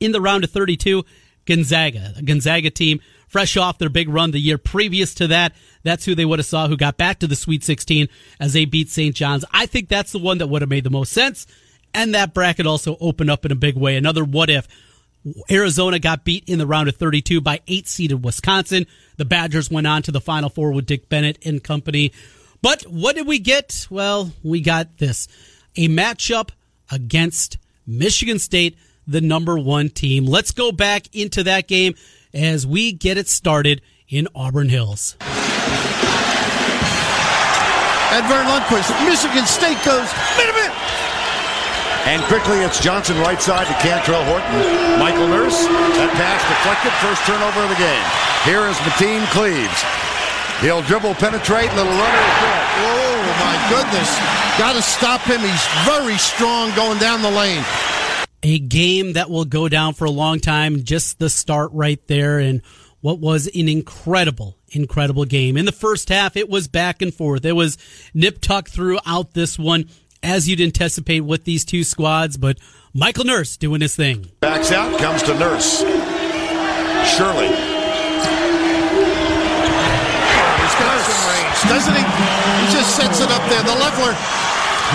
in 0.00 0.12
the 0.12 0.20
round 0.20 0.44
of 0.44 0.50
32? 0.50 1.04
Gonzaga, 1.46 2.14
a 2.16 2.22
Gonzaga 2.22 2.70
team 2.70 3.00
fresh 3.30 3.56
off 3.56 3.78
their 3.78 3.88
big 3.88 4.08
run 4.08 4.32
the 4.32 4.40
year 4.40 4.58
previous 4.58 5.14
to 5.14 5.28
that. 5.28 5.52
That's 5.84 6.04
who 6.04 6.14
they 6.14 6.24
would 6.24 6.38
have 6.38 6.46
saw 6.46 6.68
who 6.68 6.76
got 6.76 6.96
back 6.96 7.20
to 7.20 7.26
the 7.26 7.36
Sweet 7.36 7.64
16 7.64 8.08
as 8.38 8.52
they 8.52 8.64
beat 8.64 8.88
St. 8.88 9.14
John's. 9.14 9.44
I 9.52 9.66
think 9.66 9.88
that's 9.88 10.12
the 10.12 10.18
one 10.18 10.38
that 10.38 10.48
would 10.48 10.62
have 10.62 10.68
made 10.68 10.84
the 10.84 10.90
most 10.90 11.12
sense. 11.12 11.46
And 11.94 12.14
that 12.14 12.34
bracket 12.34 12.66
also 12.66 12.96
opened 13.00 13.30
up 13.30 13.44
in 13.44 13.52
a 13.52 13.56
big 13.56 13.76
way. 13.76 13.96
Another 13.96 14.24
what 14.24 14.50
if. 14.50 14.68
Arizona 15.50 15.98
got 15.98 16.24
beat 16.24 16.48
in 16.48 16.58
the 16.58 16.66
round 16.66 16.88
of 16.88 16.96
32 16.96 17.40
by 17.40 17.60
eight 17.68 17.86
seeded 17.86 18.24
Wisconsin. 18.24 18.86
The 19.16 19.24
Badgers 19.24 19.70
went 19.70 19.86
on 19.86 20.02
to 20.02 20.12
the 20.12 20.20
Final 20.20 20.48
Four 20.48 20.72
with 20.72 20.86
Dick 20.86 21.08
Bennett 21.08 21.38
and 21.44 21.62
company. 21.62 22.12
But 22.62 22.82
what 22.84 23.16
did 23.16 23.26
we 23.26 23.38
get? 23.38 23.86
Well, 23.90 24.32
we 24.42 24.60
got 24.60 24.98
this 24.98 25.28
a 25.76 25.88
matchup 25.88 26.50
against 26.90 27.58
Michigan 27.86 28.38
State, 28.38 28.76
the 29.06 29.20
number 29.20 29.58
one 29.58 29.88
team. 29.88 30.26
Let's 30.26 30.52
go 30.52 30.72
back 30.72 31.14
into 31.14 31.44
that 31.44 31.68
game 31.68 31.94
as 32.32 32.66
we 32.66 32.92
get 32.92 33.18
it 33.18 33.28
started 33.28 33.82
in 34.08 34.28
Auburn 34.34 34.68
Hills. 34.68 35.16
And 38.12 38.26
Verne 38.26 38.46
Lundquist, 38.46 39.06
Michigan 39.06 39.46
State 39.46 39.78
goes 39.84 40.10
and 42.10 42.22
quickly, 42.24 42.58
it's 42.58 42.80
Johnson 42.82 43.16
right 43.18 43.40
side 43.40 43.68
to 43.68 43.72
Kantrail 43.74 44.26
Horton. 44.26 44.98
Michael 44.98 45.28
Nurse. 45.28 45.62
That 45.94 46.10
pass 46.18 46.42
deflected. 46.42 46.90
First 46.98 47.22
turnover 47.22 47.62
of 47.62 47.70
the 47.70 47.78
game. 47.78 48.06
Here 48.42 48.66
is 48.66 48.74
Mateen 48.82 49.22
Cleaves. 49.30 49.78
He'll 50.58 50.82
dribble, 50.82 51.14
penetrate, 51.22 51.70
little 51.78 51.92
runner. 51.94 52.26
Oh, 52.82 53.14
my 53.38 53.54
goodness. 53.70 54.10
Got 54.58 54.74
to 54.74 54.82
stop 54.82 55.20
him. 55.22 55.38
He's 55.38 55.66
very 55.86 56.18
strong 56.18 56.74
going 56.74 56.98
down 56.98 57.22
the 57.22 57.30
lane. 57.30 57.62
A 58.42 58.58
game 58.58 59.12
that 59.12 59.30
will 59.30 59.44
go 59.44 59.68
down 59.68 59.94
for 59.94 60.04
a 60.04 60.10
long 60.10 60.40
time. 60.40 60.82
Just 60.82 61.20
the 61.20 61.30
start 61.30 61.70
right 61.72 62.04
there. 62.08 62.40
And 62.40 62.60
what 63.02 63.20
was 63.20 63.46
an 63.46 63.68
incredible, 63.68 64.58
incredible 64.68 65.26
game. 65.26 65.56
In 65.56 65.64
the 65.64 65.70
first 65.72 66.08
half, 66.08 66.36
it 66.36 66.48
was 66.48 66.66
back 66.66 67.02
and 67.02 67.14
forth. 67.14 67.44
It 67.44 67.52
was 67.52 67.78
nip 68.14 68.40
tuck 68.40 68.68
throughout 68.68 69.32
this 69.32 69.56
one 69.58 69.86
as 70.22 70.48
you'd 70.48 70.60
anticipate 70.60 71.20
with 71.20 71.44
these 71.44 71.64
two 71.64 71.82
squads, 71.84 72.36
but 72.36 72.58
Michael 72.92 73.24
Nurse 73.24 73.56
doing 73.56 73.80
his 73.80 73.94
thing. 73.96 74.30
Backs 74.40 74.72
out, 74.72 74.98
comes 74.98 75.22
to 75.24 75.32
Nurse. 75.38 75.82
Shirley. 77.08 77.48
He's 77.48 77.56
got 80.76 81.00
some 81.06 81.22
range, 81.30 81.62
doesn't 81.68 81.94
he? 81.94 82.00
He 82.00 82.66
just 82.72 82.96
sets 82.96 83.20
it 83.20 83.30
up 83.30 83.48
there. 83.48 83.62
The 83.62 83.76
leveler. 83.78 84.16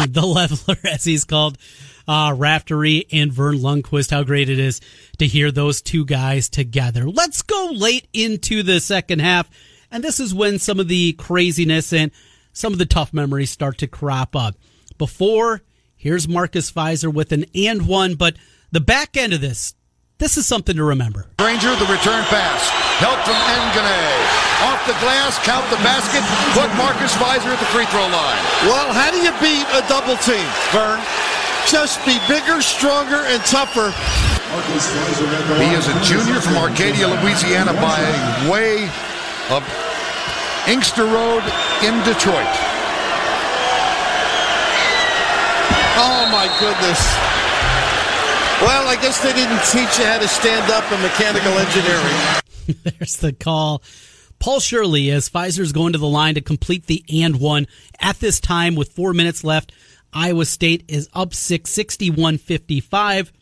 The 0.09 0.25
leveler, 0.25 0.75
as 0.83 1.05
he's 1.05 1.23
called. 1.23 1.57
Uh, 2.05 2.35
Raftery 2.37 3.05
and 3.13 3.31
Verne 3.31 3.59
Lundquist, 3.59 4.11
how 4.11 4.23
great 4.23 4.49
it 4.49 4.59
is 4.59 4.81
to 5.19 5.25
hear 5.25 5.51
those 5.51 5.81
two 5.81 6.03
guys 6.03 6.49
together. 6.49 7.09
Let's 7.09 7.41
go 7.41 7.69
late 7.73 8.05
into 8.11 8.61
the 8.61 8.81
second 8.81 9.19
half. 9.19 9.49
And 9.89 10.03
this 10.03 10.19
is 10.19 10.33
when 10.33 10.59
some 10.59 10.81
of 10.81 10.89
the 10.89 11.13
craziness 11.13 11.93
and 11.93 12.11
some 12.51 12.73
of 12.73 12.79
the 12.79 12.85
tough 12.85 13.13
memories 13.13 13.51
start 13.51 13.77
to 13.77 13.87
crop 13.87 14.35
up 14.35 14.55
before. 14.97 15.61
Here's 15.95 16.27
Marcus 16.27 16.71
Fizer 16.71 17.11
with 17.11 17.31
an 17.31 17.45
and 17.55 17.87
one, 17.87 18.15
but 18.15 18.35
the 18.71 18.79
back 18.79 19.17
end 19.17 19.33
of 19.33 19.41
this, 19.41 19.73
this 20.17 20.37
is 20.37 20.45
something 20.45 20.75
to 20.75 20.83
remember. 20.83 21.27
Granger, 21.39 21.75
the 21.75 21.87
return 21.91 22.23
pass. 22.31 22.69
Help 23.03 23.19
from 23.25 23.35
Ngane. 23.35 24.45
Off 24.71 24.79
the 24.87 24.95
glass, 25.03 25.37
count 25.43 25.67
the 25.69 25.81
basket, 25.83 26.23
put 26.55 26.71
Marcus 26.79 27.11
Fizer 27.15 27.51
at 27.51 27.59
the 27.59 27.69
free 27.75 27.85
throw 27.91 28.07
line. 28.07 28.39
Well, 28.63 28.93
how 28.93 29.11
do 29.11 29.19
you 29.19 29.31
beat 29.43 29.67
a 29.75 29.83
double 29.87 30.15
team, 30.23 30.47
Verne? 30.71 31.03
Just 31.67 31.99
be 32.05 32.15
bigger, 32.27 32.61
stronger, 32.61 33.25
and 33.27 33.41
tougher. 33.43 33.91
He 35.59 35.73
is 35.75 35.87
a 35.87 35.99
junior 36.05 36.39
from 36.39 36.55
Arcadia, 36.55 37.07
Louisiana, 37.07 37.73
by 37.73 37.99
way 38.49 38.87
of 39.49 39.65
Inkster 40.67 41.05
Road 41.05 41.43
in 41.83 41.97
Detroit. 42.05 42.47
Oh 45.97 46.27
my 46.45 46.59
goodness. 46.59 46.99
Well, 48.61 48.87
I 48.87 48.97
guess 49.01 49.21
they 49.21 49.33
didn't 49.33 49.63
teach 49.65 49.99
you 49.99 50.05
how 50.05 50.19
to 50.19 50.27
stand 50.27 50.71
up 50.71 50.89
in 50.91 51.01
mechanical 51.01 51.51
engineering. 51.53 52.83
There's 52.99 53.17
the 53.17 53.33
call. 53.33 53.81
Paul 54.39 54.59
Shirley 54.59 55.09
as 55.11 55.27
Fizer's 55.27 55.71
going 55.71 55.93
to 55.93 55.99
the 55.99 56.07
line 56.07 56.35
to 56.35 56.41
complete 56.41 56.85
the 56.85 57.03
and 57.21 57.39
one 57.39 57.67
at 57.99 58.19
this 58.19 58.39
time 58.39 58.75
with 58.75 58.91
four 58.91 59.13
minutes 59.13 59.43
left. 59.43 59.71
Iowa 60.13 60.45
State 60.45 60.85
is 60.87 61.09
up 61.13 61.33
six, 61.33 61.71
61 61.71 62.37
55. 62.37 63.33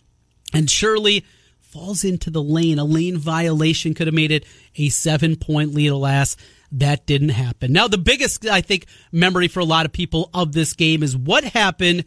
And 0.54 0.70
Shirley 0.70 1.26
falls 1.60 2.04
into 2.04 2.30
the 2.30 2.42
lane. 2.42 2.80
A 2.80 2.86
lane 2.86 3.18
violation 3.18 3.94
could 3.94 4.08
have 4.08 4.14
made 4.14 4.32
it 4.32 4.46
a 4.78 4.90
seven 4.90 5.36
point 5.36 5.74
lead, 5.74 5.90
alas. 5.90 6.38
That 6.72 7.06
didn't 7.06 7.30
happen. 7.30 7.72
Now, 7.74 7.88
the 7.88 8.00
biggest, 8.00 8.48
I 8.48 8.62
think, 8.62 8.88
memory 9.12 9.48
for 9.48 9.60
a 9.60 9.66
lot 9.66 9.86
of 9.86 9.92
people 9.92 10.30
of 10.34 10.54
this 10.54 10.74
game 10.74 11.04
is 11.04 11.16
what 11.16 11.44
happened 11.44 12.06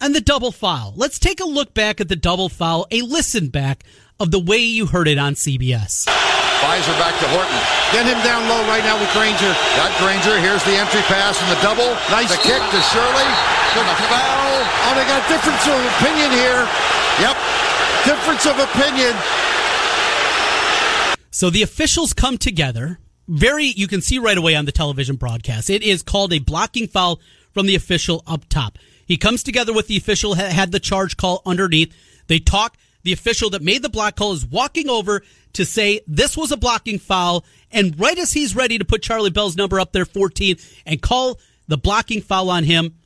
and 0.00 0.14
the 0.14 0.20
double 0.20 0.52
foul. 0.52 0.92
Let's 0.96 1.18
take 1.18 1.40
a 1.40 1.46
look 1.46 1.74
back 1.74 2.00
at 2.00 2.08
the 2.08 2.16
double 2.16 2.48
foul, 2.48 2.86
a 2.90 3.02
listen 3.02 3.48
back 3.48 3.84
of 4.18 4.30
the 4.30 4.40
way 4.40 4.58
you 4.58 4.86
heard 4.86 5.08
it 5.08 5.18
on 5.18 5.34
CBS. 5.34 6.08
Fizer 6.60 6.96
back 6.96 7.12
to 7.20 7.28
Horton. 7.28 7.60
Get 7.92 8.08
him 8.08 8.16
down 8.24 8.48
low 8.48 8.64
right 8.66 8.82
now 8.82 8.98
with 8.98 9.12
Granger. 9.12 9.52
Got 9.76 9.92
Granger. 10.00 10.40
Here's 10.40 10.64
the 10.64 10.72
entry 10.72 11.04
pass 11.04 11.36
and 11.40 11.52
the 11.52 11.60
double. 11.60 11.92
Nice 12.08 12.32
the 12.32 12.40
kick 12.40 12.58
to 12.58 12.80
Shirley. 12.90 13.28
Good 13.76 13.86
foul. 14.08 14.56
Oh, 14.88 14.92
they 14.96 15.04
got 15.04 15.20
a 15.20 15.28
difference 15.28 15.64
of 15.68 15.76
opinion 16.00 16.32
here. 16.32 16.64
Yep. 17.20 17.36
Difference 18.08 18.46
of 18.46 18.58
opinion. 18.58 19.14
So 21.30 21.50
the 21.50 21.62
officials 21.62 22.12
come 22.14 22.38
together. 22.38 22.98
Very, 23.28 23.66
you 23.66 23.86
can 23.86 24.00
see 24.00 24.18
right 24.18 24.38
away 24.38 24.54
on 24.54 24.64
the 24.64 24.72
television 24.72 25.16
broadcast. 25.16 25.68
It 25.68 25.82
is 25.82 26.02
called 26.02 26.32
a 26.32 26.38
blocking 26.38 26.86
foul 26.86 27.20
from 27.52 27.66
the 27.66 27.74
official 27.74 28.22
up 28.26 28.48
top. 28.48 28.78
He 29.06 29.16
comes 29.16 29.42
together 29.42 29.72
with 29.72 29.86
the 29.86 29.96
official, 29.96 30.34
had 30.34 30.72
the 30.72 30.80
charge 30.80 31.16
call 31.16 31.42
underneath. 31.46 31.94
They 32.26 32.38
talk. 32.38 32.76
The 33.04 33.12
official 33.12 33.50
that 33.50 33.62
made 33.62 33.82
the 33.82 33.88
block 33.88 34.16
call 34.16 34.32
is 34.32 34.44
walking 34.44 34.88
over 34.88 35.22
to 35.52 35.64
say 35.64 36.00
this 36.08 36.36
was 36.36 36.50
a 36.50 36.56
blocking 36.56 36.98
foul. 36.98 37.44
And 37.70 37.98
right 38.00 38.18
as 38.18 38.32
he's 38.32 38.56
ready 38.56 38.78
to 38.78 38.84
put 38.84 39.02
Charlie 39.02 39.30
Bell's 39.30 39.56
number 39.56 39.78
up 39.78 39.92
there, 39.92 40.04
14, 40.04 40.56
and 40.84 41.00
call 41.00 41.38
the 41.68 41.78
blocking 41.78 42.20
foul 42.20 42.50
on 42.50 42.64
him, 42.64 42.96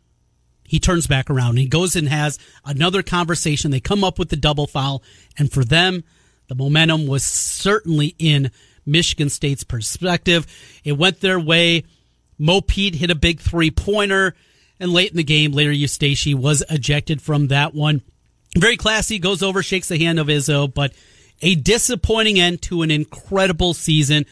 he 0.65 0.81
turns 0.81 1.07
back 1.07 1.29
around 1.29 1.51
and 1.51 1.59
he 1.59 1.67
goes 1.67 1.97
and 1.97 2.09
has 2.09 2.39
another 2.65 3.03
conversation. 3.03 3.71
They 3.71 3.81
come 3.81 4.03
up 4.03 4.19
with 4.19 4.31
the 4.31 4.37
double 4.37 4.67
foul. 4.67 5.03
And 5.37 5.53
for 5.53 5.65
them, 5.65 6.05
the 6.49 6.55
momentum 6.55 7.07
was 7.07 7.23
certainly 7.23 8.15
in 8.19 8.51
Michigan 8.87 9.29
State's 9.29 9.65
perspective. 9.65 10.47
It 10.83 10.93
went 10.93 11.21
their 11.21 11.39
way. 11.39 11.85
Mo 12.39 12.61
Pete 12.61 12.95
hit 12.95 13.11
a 13.11 13.15
big 13.15 13.41
three 13.41 13.71
pointer. 13.71 14.35
And 14.81 14.93
late 14.93 15.11
in 15.11 15.19
the 15.19 15.23
game, 15.23 15.53
Larry 15.53 15.79
Eustachy 15.79 16.35
was 16.35 16.65
ejected 16.71 17.21
from 17.21 17.49
that 17.49 17.75
one. 17.75 18.01
Very 18.57 18.79
classy, 18.79 19.19
goes 19.19 19.43
over, 19.43 19.63
shakes 19.63 19.89
the 19.89 19.99
hand 19.99 20.19
of 20.19 20.27
Izzo, 20.27 20.73
but 20.73 20.93
a 21.43 21.55
disappointing 21.55 22.41
end 22.41 22.63
to 22.63 22.83
an 22.83 22.91
incredible 22.91 23.75
season. 23.75 24.25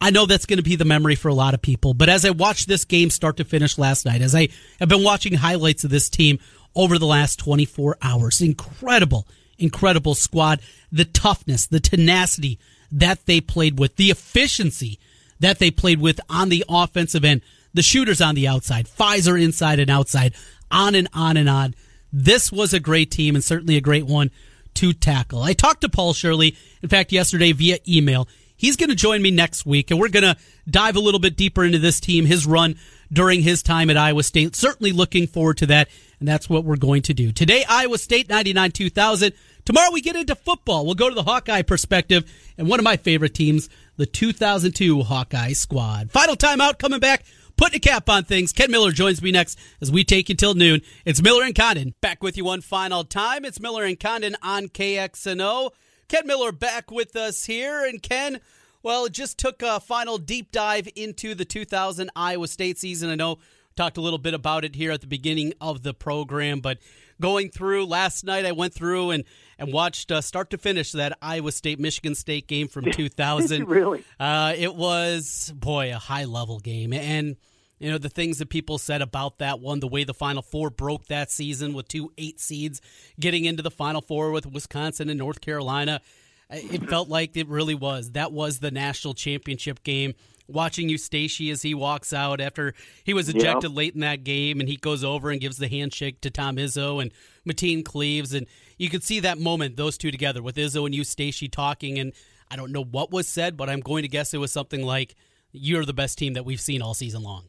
I 0.00 0.10
know 0.10 0.24
that's 0.26 0.46
going 0.46 0.58
to 0.58 0.62
be 0.62 0.76
the 0.76 0.84
memory 0.84 1.14
for 1.14 1.28
a 1.28 1.34
lot 1.34 1.54
of 1.54 1.60
people, 1.60 1.92
but 1.92 2.08
as 2.08 2.24
I 2.24 2.30
watched 2.30 2.68
this 2.68 2.84
game 2.84 3.10
start 3.10 3.36
to 3.36 3.44
finish 3.44 3.76
last 3.76 4.06
night, 4.06 4.22
as 4.22 4.34
I 4.34 4.48
have 4.78 4.88
been 4.88 5.04
watching 5.04 5.34
highlights 5.34 5.84
of 5.84 5.90
this 5.90 6.08
team 6.08 6.38
over 6.74 6.98
the 6.98 7.06
last 7.06 7.38
24 7.40 7.98
hours, 8.00 8.40
incredible, 8.40 9.26
incredible 9.58 10.14
squad, 10.14 10.60
the 10.90 11.04
toughness, 11.04 11.66
the 11.66 11.80
tenacity 11.80 12.58
that 12.90 13.26
they 13.26 13.40
played 13.40 13.78
with, 13.78 13.96
the 13.96 14.10
efficiency 14.10 14.98
that 15.40 15.58
they 15.58 15.70
played 15.70 16.00
with 16.00 16.20
on 16.30 16.48
the 16.48 16.64
offensive 16.68 17.24
end, 17.24 17.42
the 17.74 17.82
shooters 17.82 18.20
on 18.20 18.34
the 18.34 18.48
outside, 18.48 18.86
Fizer 18.86 19.40
inside 19.40 19.78
and 19.78 19.90
outside, 19.90 20.34
on 20.70 20.94
and 20.94 21.08
on 21.12 21.36
and 21.36 21.48
on. 21.48 21.74
This 22.12 22.50
was 22.50 22.74
a 22.74 22.80
great 22.80 23.10
team 23.10 23.34
and 23.34 23.44
certainly 23.44 23.76
a 23.76 23.80
great 23.80 24.06
one 24.06 24.30
to 24.74 24.92
tackle. 24.92 25.42
I 25.42 25.52
talked 25.52 25.82
to 25.82 25.88
Paul 25.88 26.12
Shirley, 26.12 26.56
in 26.82 26.88
fact, 26.88 27.12
yesterday 27.12 27.52
via 27.52 27.78
email. 27.88 28.28
He's 28.56 28.76
going 28.76 28.90
to 28.90 28.96
join 28.96 29.22
me 29.22 29.30
next 29.30 29.64
week, 29.64 29.90
and 29.90 29.98
we're 29.98 30.10
going 30.10 30.22
to 30.22 30.36
dive 30.68 30.96
a 30.96 31.00
little 31.00 31.20
bit 31.20 31.36
deeper 31.36 31.64
into 31.64 31.78
this 31.78 31.98
team, 31.98 32.26
his 32.26 32.46
run 32.46 32.76
during 33.10 33.40
his 33.40 33.62
time 33.62 33.88
at 33.88 33.96
Iowa 33.96 34.22
State. 34.22 34.54
Certainly 34.54 34.92
looking 34.92 35.26
forward 35.26 35.56
to 35.58 35.66
that, 35.66 35.88
and 36.18 36.28
that's 36.28 36.48
what 36.50 36.64
we're 36.64 36.76
going 36.76 37.02
to 37.02 37.14
do. 37.14 37.32
Today, 37.32 37.64
Iowa 37.68 37.96
State 37.96 38.28
99 38.28 38.72
2000. 38.72 39.32
Tomorrow, 39.64 39.92
we 39.92 40.02
get 40.02 40.16
into 40.16 40.34
football. 40.34 40.84
We'll 40.84 40.94
go 40.94 41.08
to 41.08 41.14
the 41.14 41.22
Hawkeye 41.22 41.62
perspective, 41.62 42.30
and 42.58 42.68
one 42.68 42.78
of 42.78 42.84
my 42.84 42.98
favorite 42.98 43.34
teams, 43.34 43.70
the 43.96 44.06
2002 44.06 45.02
Hawkeye 45.04 45.52
squad. 45.52 46.10
Final 46.10 46.36
timeout 46.36 46.78
coming 46.78 47.00
back 47.00 47.24
putting 47.60 47.76
a 47.76 47.80
cap 47.80 48.08
on 48.08 48.24
things. 48.24 48.54
Ken 48.54 48.70
Miller 48.70 48.90
joins 48.90 49.20
me 49.20 49.30
next 49.30 49.58
as 49.82 49.92
we 49.92 50.02
take 50.02 50.30
you 50.30 50.34
till 50.34 50.54
noon. 50.54 50.80
It's 51.04 51.20
Miller 51.20 51.44
and 51.44 51.54
Condon 51.54 51.94
back 52.00 52.22
with 52.22 52.38
you 52.38 52.46
one 52.46 52.62
final 52.62 53.04
time. 53.04 53.44
It's 53.44 53.60
Miller 53.60 53.84
and 53.84 54.00
Condon 54.00 54.34
on 54.42 54.68
KXNO. 54.68 55.70
Ken 56.08 56.26
Miller 56.26 56.52
back 56.52 56.90
with 56.90 57.14
us 57.14 57.44
here, 57.44 57.84
and 57.84 58.02
Ken. 58.02 58.40
Well, 58.82 59.08
just 59.08 59.36
took 59.36 59.62
a 59.62 59.78
final 59.78 60.16
deep 60.16 60.52
dive 60.52 60.88
into 60.96 61.34
the 61.34 61.44
2000 61.44 62.10
Iowa 62.16 62.48
State 62.48 62.78
season. 62.78 63.10
I 63.10 63.14
know 63.14 63.36
talked 63.76 63.98
a 63.98 64.00
little 64.00 64.18
bit 64.18 64.32
about 64.32 64.64
it 64.64 64.74
here 64.74 64.90
at 64.90 65.02
the 65.02 65.06
beginning 65.06 65.52
of 65.60 65.82
the 65.82 65.92
program, 65.92 66.60
but 66.60 66.78
going 67.20 67.50
through 67.50 67.84
last 67.84 68.24
night, 68.24 68.46
I 68.46 68.52
went 68.52 68.72
through 68.72 69.10
and 69.10 69.24
and 69.58 69.70
watched 69.70 70.10
uh, 70.10 70.22
start 70.22 70.48
to 70.50 70.58
finish 70.58 70.92
that 70.92 71.18
Iowa 71.20 71.52
State 71.52 71.78
Michigan 71.78 72.14
State 72.14 72.46
game 72.46 72.68
from 72.68 72.84
2000. 72.90 73.68
really? 73.68 74.02
Uh, 74.18 74.54
it 74.56 74.74
was 74.74 75.52
boy 75.54 75.92
a 75.92 75.98
high 75.98 76.24
level 76.24 76.58
game, 76.58 76.94
and 76.94 77.36
you 77.80 77.90
know, 77.90 77.98
the 77.98 78.10
things 78.10 78.38
that 78.38 78.50
people 78.50 78.76
said 78.76 79.00
about 79.00 79.38
that 79.38 79.58
one, 79.58 79.80
the 79.80 79.88
way 79.88 80.04
the 80.04 80.14
Final 80.14 80.42
Four 80.42 80.68
broke 80.68 81.06
that 81.06 81.30
season 81.30 81.72
with 81.72 81.88
two 81.88 82.12
eight 82.18 82.38
seeds 82.38 82.80
getting 83.18 83.46
into 83.46 83.62
the 83.62 83.70
Final 83.70 84.02
Four 84.02 84.30
with 84.30 84.46
Wisconsin 84.46 85.08
and 85.08 85.18
North 85.18 85.40
Carolina. 85.40 86.02
Eh, 86.50 86.60
it 86.72 86.88
felt 86.90 87.08
like 87.08 87.36
it 87.38 87.48
really 87.48 87.74
was. 87.74 88.12
That 88.12 88.32
was 88.32 88.58
the 88.58 88.70
national 88.70 89.14
championship 89.14 89.82
game. 89.82 90.14
Watching 90.46 90.88
Eustachy 90.88 91.50
as 91.50 91.62
he 91.62 91.74
walks 91.74 92.12
out 92.12 92.40
after 92.40 92.74
he 93.04 93.14
was 93.14 93.28
ejected 93.28 93.70
late 93.70 93.94
in 93.94 94.00
that 94.00 94.24
game, 94.24 94.60
and 94.60 94.68
he 94.68 94.76
goes 94.76 95.02
over 95.02 95.30
and 95.30 95.40
gives 95.40 95.56
the 95.58 95.68
handshake 95.68 96.20
to 96.22 96.30
Tom 96.30 96.56
Izzo 96.56 97.00
and 97.00 97.12
Mateen 97.48 97.84
Cleaves, 97.84 98.34
and 98.34 98.46
you 98.76 98.90
could 98.90 99.04
see 99.04 99.20
that 99.20 99.38
moment, 99.38 99.76
those 99.76 99.96
two 99.96 100.10
together 100.10 100.42
with 100.42 100.56
Izzo 100.56 100.84
and 100.86 100.94
Eustachy 100.94 101.50
talking. 101.50 102.00
And 102.00 102.12
I 102.50 102.56
don't 102.56 102.72
know 102.72 102.82
what 102.82 103.12
was 103.12 103.28
said, 103.28 103.56
but 103.56 103.70
I'm 103.70 103.80
going 103.80 104.02
to 104.02 104.08
guess 104.08 104.34
it 104.34 104.38
was 104.38 104.52
something 104.52 104.84
like, 104.84 105.14
"You're 105.52 105.84
the 105.84 105.94
best 105.94 106.18
team 106.18 106.34
that 106.34 106.44
we've 106.44 106.60
seen 106.60 106.82
all 106.82 106.94
season 106.94 107.22
long." 107.22 107.44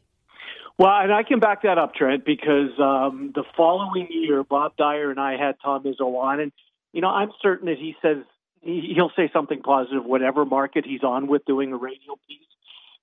Well, 0.78 0.90
and 0.90 1.12
I 1.12 1.22
can 1.22 1.38
back 1.38 1.62
that 1.62 1.78
up, 1.78 1.94
Trent, 1.94 2.24
because 2.24 2.70
um, 2.78 3.32
the 3.34 3.44
following 3.56 4.08
year, 4.10 4.42
Bob 4.42 4.76
Dyer 4.76 5.10
and 5.10 5.20
I 5.20 5.36
had 5.36 5.56
Tom 5.62 5.84
Izzo 5.84 6.16
on, 6.16 6.40
and 6.40 6.52
you 6.92 7.00
know, 7.00 7.08
I'm 7.08 7.30
certain 7.42 7.66
that 7.66 7.78
he 7.78 7.94
says 8.02 8.18
he, 8.60 8.92
he'll 8.94 9.12
say 9.16 9.30
something 9.32 9.62
positive, 9.62 10.04
whatever 10.04 10.44
market 10.44 10.84
he's 10.86 11.02
on 11.02 11.26
with 11.26 11.44
doing 11.44 11.72
a 11.72 11.76
radio 11.76 12.16
piece. 12.28 12.38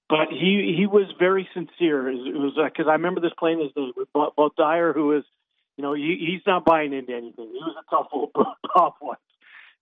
But 0.07 0.29
he 0.31 0.75
he 0.75 0.87
was 0.87 1.05
very 1.19 1.47
sincere. 1.53 2.09
It 2.09 2.33
was 2.33 2.53
because 2.55 2.87
uh, 2.87 2.89
I 2.89 2.93
remember 2.93 3.21
this 3.21 3.31
playing 3.37 3.59
his 3.59 3.71
day 3.73 3.91
Bob, 4.13 4.33
Bob 4.35 4.55
Dyer, 4.55 4.91
who 4.91 5.15
is, 5.15 5.23
you 5.77 5.83
know, 5.83 5.93
he, 5.93 6.17
he's 6.19 6.41
not 6.47 6.65
buying 6.65 6.93
into 6.93 7.13
anything. 7.13 7.49
He 7.53 7.59
was 7.59 7.75
a 7.77 7.95
tough 7.95 8.07
old 8.11 8.31
tough 8.75 8.95
one. 8.99 9.17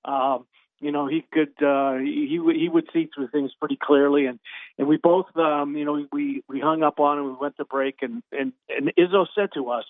Um, 0.03 0.45
you 0.79 0.91
know 0.91 1.07
he 1.07 1.25
could 1.31 1.61
uh 1.63 1.95
he 1.97 2.27
he 2.27 2.69
would 2.69 2.87
see 2.93 3.09
through 3.13 3.27
things 3.29 3.51
pretty 3.59 3.77
clearly 3.81 4.25
and 4.25 4.39
and 4.77 4.87
we 4.87 4.97
both 4.97 5.25
um 5.35 5.75
you 5.75 5.85
know 5.85 6.05
we 6.11 6.43
we 6.47 6.59
hung 6.59 6.83
up 6.83 6.99
on 6.99 7.19
him 7.19 7.25
we 7.25 7.35
went 7.39 7.57
to 7.57 7.65
break 7.65 7.97
and 8.01 8.21
and 8.31 8.53
and 8.69 8.93
Izzo 8.97 9.25
said 9.35 9.49
to 9.53 9.69
us 9.69 9.85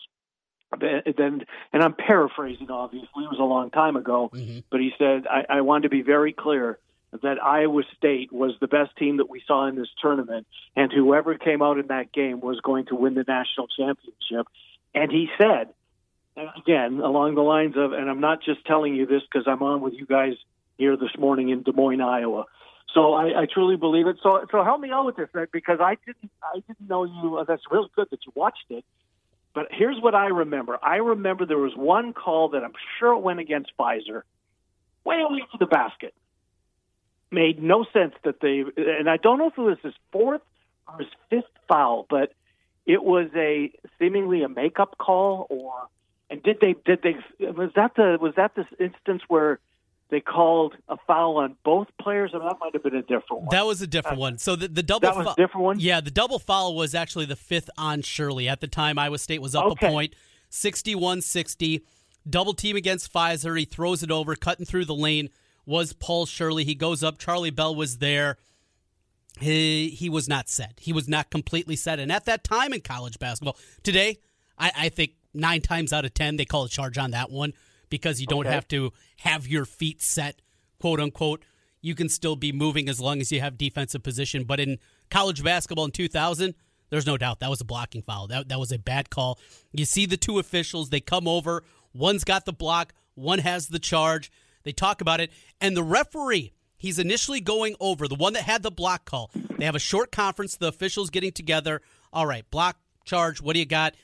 then 0.81 1.45
and 1.73 1.83
I'm 1.83 1.93
paraphrasing 1.93 2.69
obviously 2.69 3.23
it 3.23 3.29
was 3.29 3.39
a 3.39 3.43
long 3.43 3.69
time 3.69 3.95
ago 3.95 4.29
mm-hmm. 4.33 4.59
but 4.69 4.79
he 4.79 4.91
said 4.97 5.27
I, 5.27 5.57
I 5.57 5.61
wanted 5.61 5.83
to 5.83 5.89
be 5.89 6.01
very 6.01 6.33
clear 6.33 6.79
that 7.23 7.41
Iowa 7.41 7.83
State 7.95 8.33
was 8.33 8.51
the 8.59 8.67
best 8.67 8.95
team 8.97 9.17
that 9.17 9.29
we 9.29 9.41
saw 9.47 9.67
in 9.67 9.75
this 9.75 9.87
tournament 10.01 10.45
and 10.75 10.91
whoever 10.91 11.37
came 11.37 11.61
out 11.61 11.79
in 11.79 11.87
that 11.87 12.11
game 12.11 12.41
was 12.41 12.59
going 12.61 12.85
to 12.87 12.95
win 12.95 13.13
the 13.13 13.25
national 13.27 13.67
championship 13.67 14.47
and 14.93 15.11
he 15.11 15.27
said 15.37 15.69
again 16.57 16.99
along 16.99 17.35
the 17.35 17.41
lines 17.41 17.75
of 17.75 17.91
and 17.93 18.09
I'm 18.09 18.21
not 18.21 18.41
just 18.41 18.65
telling 18.65 18.95
you 18.95 19.05
this 19.05 19.23
because 19.23 19.47
I'm 19.47 19.63
on 19.63 19.81
with 19.81 19.93
you 19.93 20.05
guys 20.05 20.33
here 20.77 20.95
this 20.97 21.15
morning 21.17 21.49
in 21.49 21.63
Des 21.63 21.71
Moines, 21.71 22.01
Iowa. 22.01 22.45
So 22.93 23.13
I, 23.13 23.41
I 23.41 23.45
truly 23.51 23.75
believe 23.75 24.07
it. 24.07 24.17
So 24.23 24.45
so 24.51 24.63
help 24.63 24.79
me 24.79 24.91
out 24.91 25.05
with 25.05 25.17
this, 25.17 25.29
because 25.51 25.79
I 25.81 25.97
didn't 26.05 26.31
I 26.41 26.59
didn't 26.67 26.87
know 26.87 27.03
you. 27.03 27.37
Uh, 27.37 27.43
that's 27.43 27.63
really 27.69 27.89
good 27.95 28.07
that 28.11 28.25
you 28.25 28.31
watched 28.35 28.65
it. 28.69 28.85
But 29.53 29.67
here's 29.71 30.01
what 30.01 30.15
I 30.15 30.27
remember. 30.27 30.77
I 30.81 30.97
remember 30.97 31.45
there 31.45 31.57
was 31.57 31.75
one 31.75 32.13
call 32.13 32.49
that 32.49 32.63
I'm 32.63 32.73
sure 32.99 33.13
it 33.13 33.19
went 33.19 33.39
against 33.39 33.71
Fizer, 33.77 34.21
way 35.03 35.21
away 35.21 35.39
to 35.51 35.57
the 35.59 35.65
basket. 35.65 36.13
Made 37.31 37.61
no 37.61 37.85
sense 37.91 38.13
that 38.23 38.39
they, 38.39 38.63
and 38.77 39.09
I 39.09 39.17
don't 39.17 39.37
know 39.37 39.47
if 39.47 39.57
it 39.57 39.61
was 39.61 39.77
his 39.83 39.93
fourth 40.11 40.41
or 40.87 40.99
his 40.99 41.09
fifth 41.29 41.51
foul, 41.67 42.05
but 42.09 42.31
it 42.85 43.03
was 43.03 43.29
a 43.35 43.71
seemingly 43.99 44.43
a 44.43 44.49
makeup 44.49 44.97
call, 44.97 45.47
or 45.49 45.73
and 46.29 46.41
did 46.41 46.59
they 46.61 46.73
did 46.85 47.01
they 47.01 47.15
was 47.51 47.71
that 47.75 47.95
the 47.95 48.17
was 48.21 48.35
that 48.35 48.55
this 48.55 48.67
instance 48.79 49.23
where 49.27 49.59
they 50.09 50.21
called 50.21 50.73
a 50.87 50.97
foul 51.05 51.37
on 51.37 51.55
both 51.63 51.87
players, 51.99 52.31
and 52.33 52.41
that 52.41 52.57
might 52.59 52.73
have 52.73 52.83
been 52.83 52.95
a 52.95 53.01
different 53.01 53.43
one. 53.43 53.47
That 53.51 53.65
was 53.65 53.81
a 53.81 53.87
different 53.87 54.17
uh, 54.17 54.21
one. 54.21 54.37
So 54.37 54.55
the, 54.55 54.67
the 54.67 54.83
double 54.83 55.07
that 55.07 55.15
was 55.17 55.27
a 55.27 55.35
different 55.35 55.65
one. 55.65 55.79
Yeah, 55.79 56.01
the 56.01 56.11
double 56.11 56.39
foul 56.39 56.75
was 56.75 56.95
actually 56.95 57.25
the 57.25 57.35
fifth 57.35 57.69
on 57.77 58.01
Shirley. 58.01 58.47
At 58.47 58.61
the 58.61 58.67
time, 58.67 58.97
Iowa 58.97 59.17
State 59.17 59.41
was 59.41 59.55
up 59.55 59.65
okay. 59.65 59.87
a 59.87 59.91
point, 59.91 60.15
61-60. 60.51 61.81
Double 62.29 62.53
team 62.53 62.75
against 62.75 63.11
Fizer. 63.11 63.57
He 63.57 63.65
throws 63.65 64.03
it 64.03 64.11
over, 64.11 64.35
cutting 64.35 64.65
through 64.65 64.85
the 64.85 64.95
lane 64.95 65.29
was 65.67 65.93
Paul 65.93 66.25
Shirley. 66.25 66.63
He 66.63 66.73
goes 66.73 67.03
up. 67.03 67.19
Charlie 67.19 67.51
Bell 67.51 67.75
was 67.75 67.97
there. 67.97 68.37
He 69.39 69.89
he 69.89 70.09
was 70.09 70.27
not 70.27 70.49
set. 70.49 70.79
He 70.79 70.91
was 70.91 71.07
not 71.07 71.29
completely 71.29 71.75
set. 71.75 71.99
And 71.99 72.11
at 72.11 72.25
that 72.25 72.43
time 72.43 72.73
in 72.73 72.81
college 72.81 73.19
basketball, 73.19 73.57
today, 73.83 74.17
I, 74.57 74.71
I 74.75 74.89
think 74.89 75.11
nine 75.33 75.61
times 75.61 75.93
out 75.93 76.05
of 76.05 76.13
ten 76.15 76.37
they 76.37 76.45
call 76.45 76.63
a 76.63 76.69
charge 76.69 76.97
on 76.97 77.11
that 77.11 77.29
one 77.29 77.53
because 77.89 78.19
you 78.21 78.27
don't 78.27 78.45
okay. 78.45 78.53
have 78.53 78.67
to 78.69 78.91
have 79.19 79.47
your 79.47 79.65
feet 79.65 80.01
set, 80.01 80.41
quote 80.79 80.99
unquote. 80.99 81.43
You 81.81 81.95
can 81.95 82.09
still 82.09 82.35
be 82.35 82.51
moving 82.51 82.89
as 82.89 82.99
long 82.99 83.21
as 83.21 83.31
you 83.31 83.39
have 83.39 83.57
defensive 83.57 84.03
position. 84.03 84.43
But 84.43 84.59
in 84.59 84.79
college 85.09 85.43
basketball 85.43 85.85
in 85.85 85.91
2000, 85.91 86.55
there's 86.89 87.05
no 87.05 87.17
doubt 87.17 87.39
that 87.39 87.49
was 87.49 87.61
a 87.61 87.65
blocking 87.65 88.01
foul. 88.01 88.27
That, 88.27 88.49
that 88.49 88.59
was 88.59 88.71
a 88.71 88.79
bad 88.79 89.09
call. 89.09 89.39
You 89.71 89.85
see 89.85 90.05
the 90.05 90.17
two 90.17 90.39
officials, 90.39 90.89
they 90.89 90.99
come 90.99 91.27
over. 91.27 91.63
One's 91.93 92.23
got 92.23 92.45
the 92.45 92.53
block, 92.53 92.93
one 93.15 93.39
has 93.39 93.67
the 93.67 93.79
charge. 93.79 94.31
They 94.63 94.71
talk 94.71 95.01
about 95.01 95.21
it. 95.21 95.31
And 95.61 95.75
the 95.75 95.83
referee, 95.83 96.53
he's 96.77 96.99
initially 96.99 97.41
going 97.41 97.75
over, 97.79 98.07
the 98.07 98.15
one 98.15 98.33
that 98.33 98.43
had 98.43 98.63
the 98.63 98.71
block 98.71 99.05
call. 99.05 99.31
They 99.57 99.65
have 99.65 99.75
a 99.75 99.79
short 99.79 100.11
conference, 100.11 100.57
the 100.57 100.67
officials 100.67 101.09
getting 101.09 101.31
together. 101.31 101.81
All 102.11 102.25
right, 102.25 102.49
block, 102.51 102.77
charge, 103.05 103.41
what 103.41 103.53
do 103.53 103.59
you 103.59 103.65
got? 103.65 103.95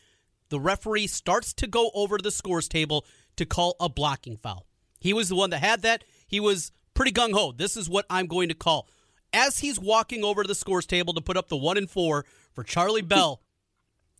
The 0.49 0.59
referee 0.59 1.07
starts 1.07 1.53
to 1.55 1.67
go 1.67 1.91
over 1.93 2.17
to 2.17 2.21
the 2.21 2.31
scores 2.31 2.67
table 2.67 3.05
to 3.37 3.45
call 3.45 3.75
a 3.79 3.89
blocking 3.89 4.37
foul. 4.37 4.65
He 4.99 5.13
was 5.13 5.29
the 5.29 5.35
one 5.35 5.49
that 5.51 5.59
had 5.59 5.81
that. 5.81 6.03
He 6.27 6.39
was 6.39 6.71
pretty 6.93 7.11
gung 7.11 7.33
ho. 7.33 7.51
This 7.51 7.75
is 7.75 7.89
what 7.89 8.05
I'm 8.09 8.27
going 8.27 8.49
to 8.49 8.55
call. 8.55 8.87
As 9.33 9.59
he's 9.59 9.79
walking 9.79 10.23
over 10.23 10.43
to 10.43 10.47
the 10.47 10.55
scores 10.55 10.85
table 10.85 11.13
to 11.13 11.21
put 11.21 11.37
up 11.37 11.49
the 11.49 11.57
one 11.57 11.77
and 11.77 11.89
four 11.89 12.25
for 12.53 12.63
Charlie 12.63 13.01
Bell, 13.01 13.41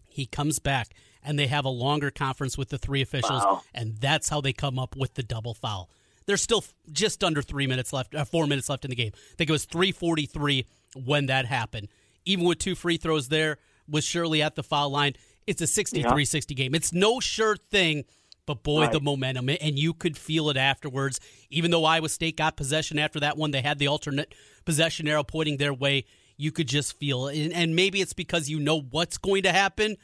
he 0.07 0.25
comes 0.25 0.59
back 0.59 0.89
and 1.23 1.37
they 1.37 1.47
have 1.47 1.65
a 1.65 1.69
longer 1.69 2.11
conference 2.11 2.57
with 2.57 2.69
the 2.69 2.77
three 2.77 3.01
officials, 3.01 3.43
wow. 3.43 3.61
and 3.73 3.97
that's 3.97 4.29
how 4.29 4.41
they 4.41 4.53
come 4.53 4.77
up 4.77 4.95
with 4.95 5.13
the 5.13 5.23
double 5.23 5.53
foul. 5.53 5.89
There's 6.25 6.41
still 6.41 6.63
just 6.91 7.23
under 7.23 7.41
three 7.41 7.67
minutes 7.67 7.93
left, 7.93 8.15
uh, 8.15 8.25
four 8.25 8.47
minutes 8.47 8.69
left 8.69 8.85
in 8.85 8.89
the 8.89 8.95
game. 8.95 9.11
I 9.15 9.35
think 9.37 9.49
it 9.49 9.53
was 9.53 9.65
3:43 9.65 10.65
when 11.05 11.27
that 11.27 11.45
happened. 11.45 11.89
Even 12.25 12.45
with 12.45 12.59
two 12.59 12.75
free 12.75 12.97
throws 12.97 13.29
there, 13.29 13.57
was 13.87 14.03
Shirley 14.03 14.41
at 14.41 14.55
the 14.55 14.63
foul 14.63 14.89
line, 14.89 15.13
it's 15.45 15.61
a 15.61 15.65
63-60 15.65 16.55
game. 16.55 16.73
It's 16.73 16.93
no 16.93 17.19
sure 17.19 17.57
thing, 17.57 18.05
but 18.45 18.63
boy, 18.63 18.81
Right. 18.81 18.91
the 18.91 18.99
momentum, 18.99 19.49
and 19.49 19.79
you 19.79 19.93
could 19.93 20.17
feel 20.17 20.49
it 20.49 20.57
afterwards. 20.57 21.19
Even 21.49 21.71
though 21.71 21.85
Iowa 21.85 22.09
State 22.09 22.37
got 22.37 22.57
possession 22.57 22.99
after 22.99 23.19
that 23.19 23.37
one, 23.37 23.51
they 23.51 23.61
had 23.61 23.79
the 23.79 23.87
alternate 23.87 24.33
possession 24.65 25.07
arrow 25.07 25.23
pointing 25.23 25.57
their 25.57 25.73
way. 25.73 26.05
You 26.37 26.51
could 26.51 26.67
just 26.67 26.97
feel 26.97 27.27
it, 27.27 27.51
and, 27.53 27.75
maybe 27.75 28.01
it's 28.01 28.13
because 28.13 28.49
you 28.49 28.59
know 28.59 28.81
what's 28.81 29.17
going 29.17 29.43
to 29.43 29.51
happen, 29.51 29.97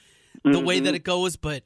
the 0.43 0.59
way 0.59 0.79
that 0.79 0.89
mm-hmm. 0.89 0.95
it 0.95 1.03
goes. 1.03 1.35
But 1.35 1.63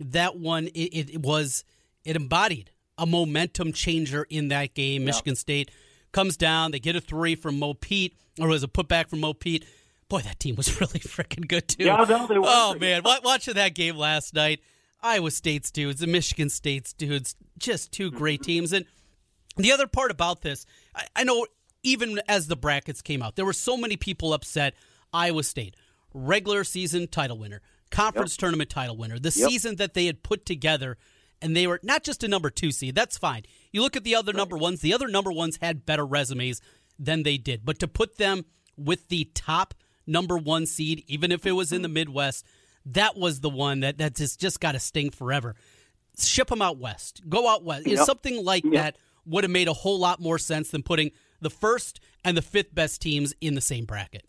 that 0.00 0.38
one, 0.38 0.68
it, 0.68 1.10
it 1.14 1.20
was 1.20 1.64
it 2.04 2.16
embodied 2.16 2.70
a 2.98 3.06
momentum 3.06 3.72
changer 3.72 4.26
in 4.28 4.48
that 4.48 4.74
game. 4.74 5.04
Michigan 5.04 5.36
State 5.36 5.70
comes 6.12 6.36
down, 6.36 6.70
they 6.70 6.78
get 6.78 6.96
a 6.96 7.00
three 7.00 7.34
from 7.34 7.58
Mo 7.58 7.74
Pete, 7.74 8.16
or 8.40 8.48
was 8.48 8.62
a 8.62 8.68
putback 8.68 9.08
from 9.10 9.20
Mo 9.20 9.34
Pete. 9.34 9.64
Boy, 10.08 10.20
that 10.22 10.38
team 10.40 10.54
was 10.56 10.80
really 10.80 11.00
freaking 11.00 11.46
good 11.46 11.68
too. 11.68 11.84
Yeah, 11.84 12.04
no, 12.08 12.26
they 12.26 12.38
were. 12.38 12.46
Oh 12.48 12.76
man, 12.80 13.02
Wa- 13.04 13.20
watching 13.22 13.54
that 13.54 13.74
game 13.74 13.96
last 13.96 14.34
night, 14.34 14.60
Iowa 15.02 15.30
State's 15.30 15.70
dudes, 15.70 16.00
the 16.00 16.06
Michigan 16.06 16.50
State's 16.50 16.92
dudes, 16.92 17.36
just 17.58 17.92
two 17.92 18.10
great 18.10 18.42
teams. 18.42 18.72
And 18.72 18.86
the 19.56 19.72
other 19.72 19.86
part 19.86 20.10
about 20.10 20.42
this, 20.42 20.66
I, 20.94 21.06
I 21.16 21.24
know 21.24 21.46
even 21.82 22.20
as 22.28 22.48
the 22.48 22.56
brackets 22.56 23.02
came 23.02 23.22
out, 23.22 23.36
there 23.36 23.44
were 23.44 23.52
so 23.52 23.76
many 23.76 23.96
people 23.96 24.32
upset. 24.32 24.74
Iowa 25.12 25.44
State, 25.44 25.76
regular 26.12 26.64
season 26.64 27.06
title 27.06 27.38
winner, 27.38 27.62
conference 27.90 28.36
tournament 28.36 28.70
title 28.70 28.96
winner, 28.96 29.18
the 29.18 29.30
season 29.30 29.76
that 29.76 29.94
they 29.94 30.06
had 30.06 30.22
put 30.22 30.44
together, 30.44 30.98
and 31.40 31.56
they 31.56 31.66
were 31.66 31.80
not 31.82 32.02
just 32.02 32.24
a 32.24 32.28
number 32.28 32.50
two 32.50 32.72
seed. 32.72 32.94
That's 32.94 33.16
fine. 33.16 33.44
You 33.72 33.82
look 33.82 33.96
at 33.96 34.04
the 34.04 34.16
other 34.16 34.32
number 34.32 34.56
ones, 34.56 34.80
the 34.80 34.94
other 34.94 35.08
number 35.08 35.30
ones 35.30 35.58
had 35.62 35.86
better 35.86 36.04
resumes 36.04 36.60
than 36.98 37.22
they 37.22 37.36
did. 37.38 37.64
But 37.64 37.78
to 37.78 37.88
put 37.88 38.18
them 38.18 38.46
with 38.76 39.08
the 39.08 39.30
top 39.34 39.74
number 40.06 40.36
one 40.36 40.66
seed, 40.66 41.04
even 41.06 41.32
if 41.32 41.46
it 41.46 41.52
was 41.52 41.72
in 41.72 41.82
the 41.82 41.88
mm-hmm. 41.88 41.94
Midwest, 41.94 42.46
that 42.86 43.16
was 43.16 43.40
the 43.40 43.50
one 43.50 43.80
that, 43.80 43.98
that 43.98 44.14
just, 44.14 44.40
just 44.40 44.60
got 44.60 44.72
to 44.72 44.78
sting 44.78 45.10
forever. 45.10 45.54
Ship 46.18 46.48
them 46.48 46.62
out 46.62 46.78
west. 46.78 47.22
Go 47.28 47.48
out 47.48 47.62
west. 47.64 47.86
Yep. 47.86 48.06
Something 48.06 48.44
like 48.44 48.64
that 48.72 48.96
would 49.26 49.44
have 49.44 49.50
made 49.50 49.68
a 49.68 49.72
whole 49.72 49.98
lot 49.98 50.20
more 50.20 50.38
sense 50.38 50.70
than 50.70 50.82
putting 50.82 51.10
the 51.40 51.50
first 51.50 52.00
and 52.24 52.36
the 52.36 52.42
fifth 52.42 52.74
best 52.74 53.02
teams 53.02 53.34
in 53.40 53.54
the 53.54 53.60
same 53.60 53.84
bracket. 53.84 54.24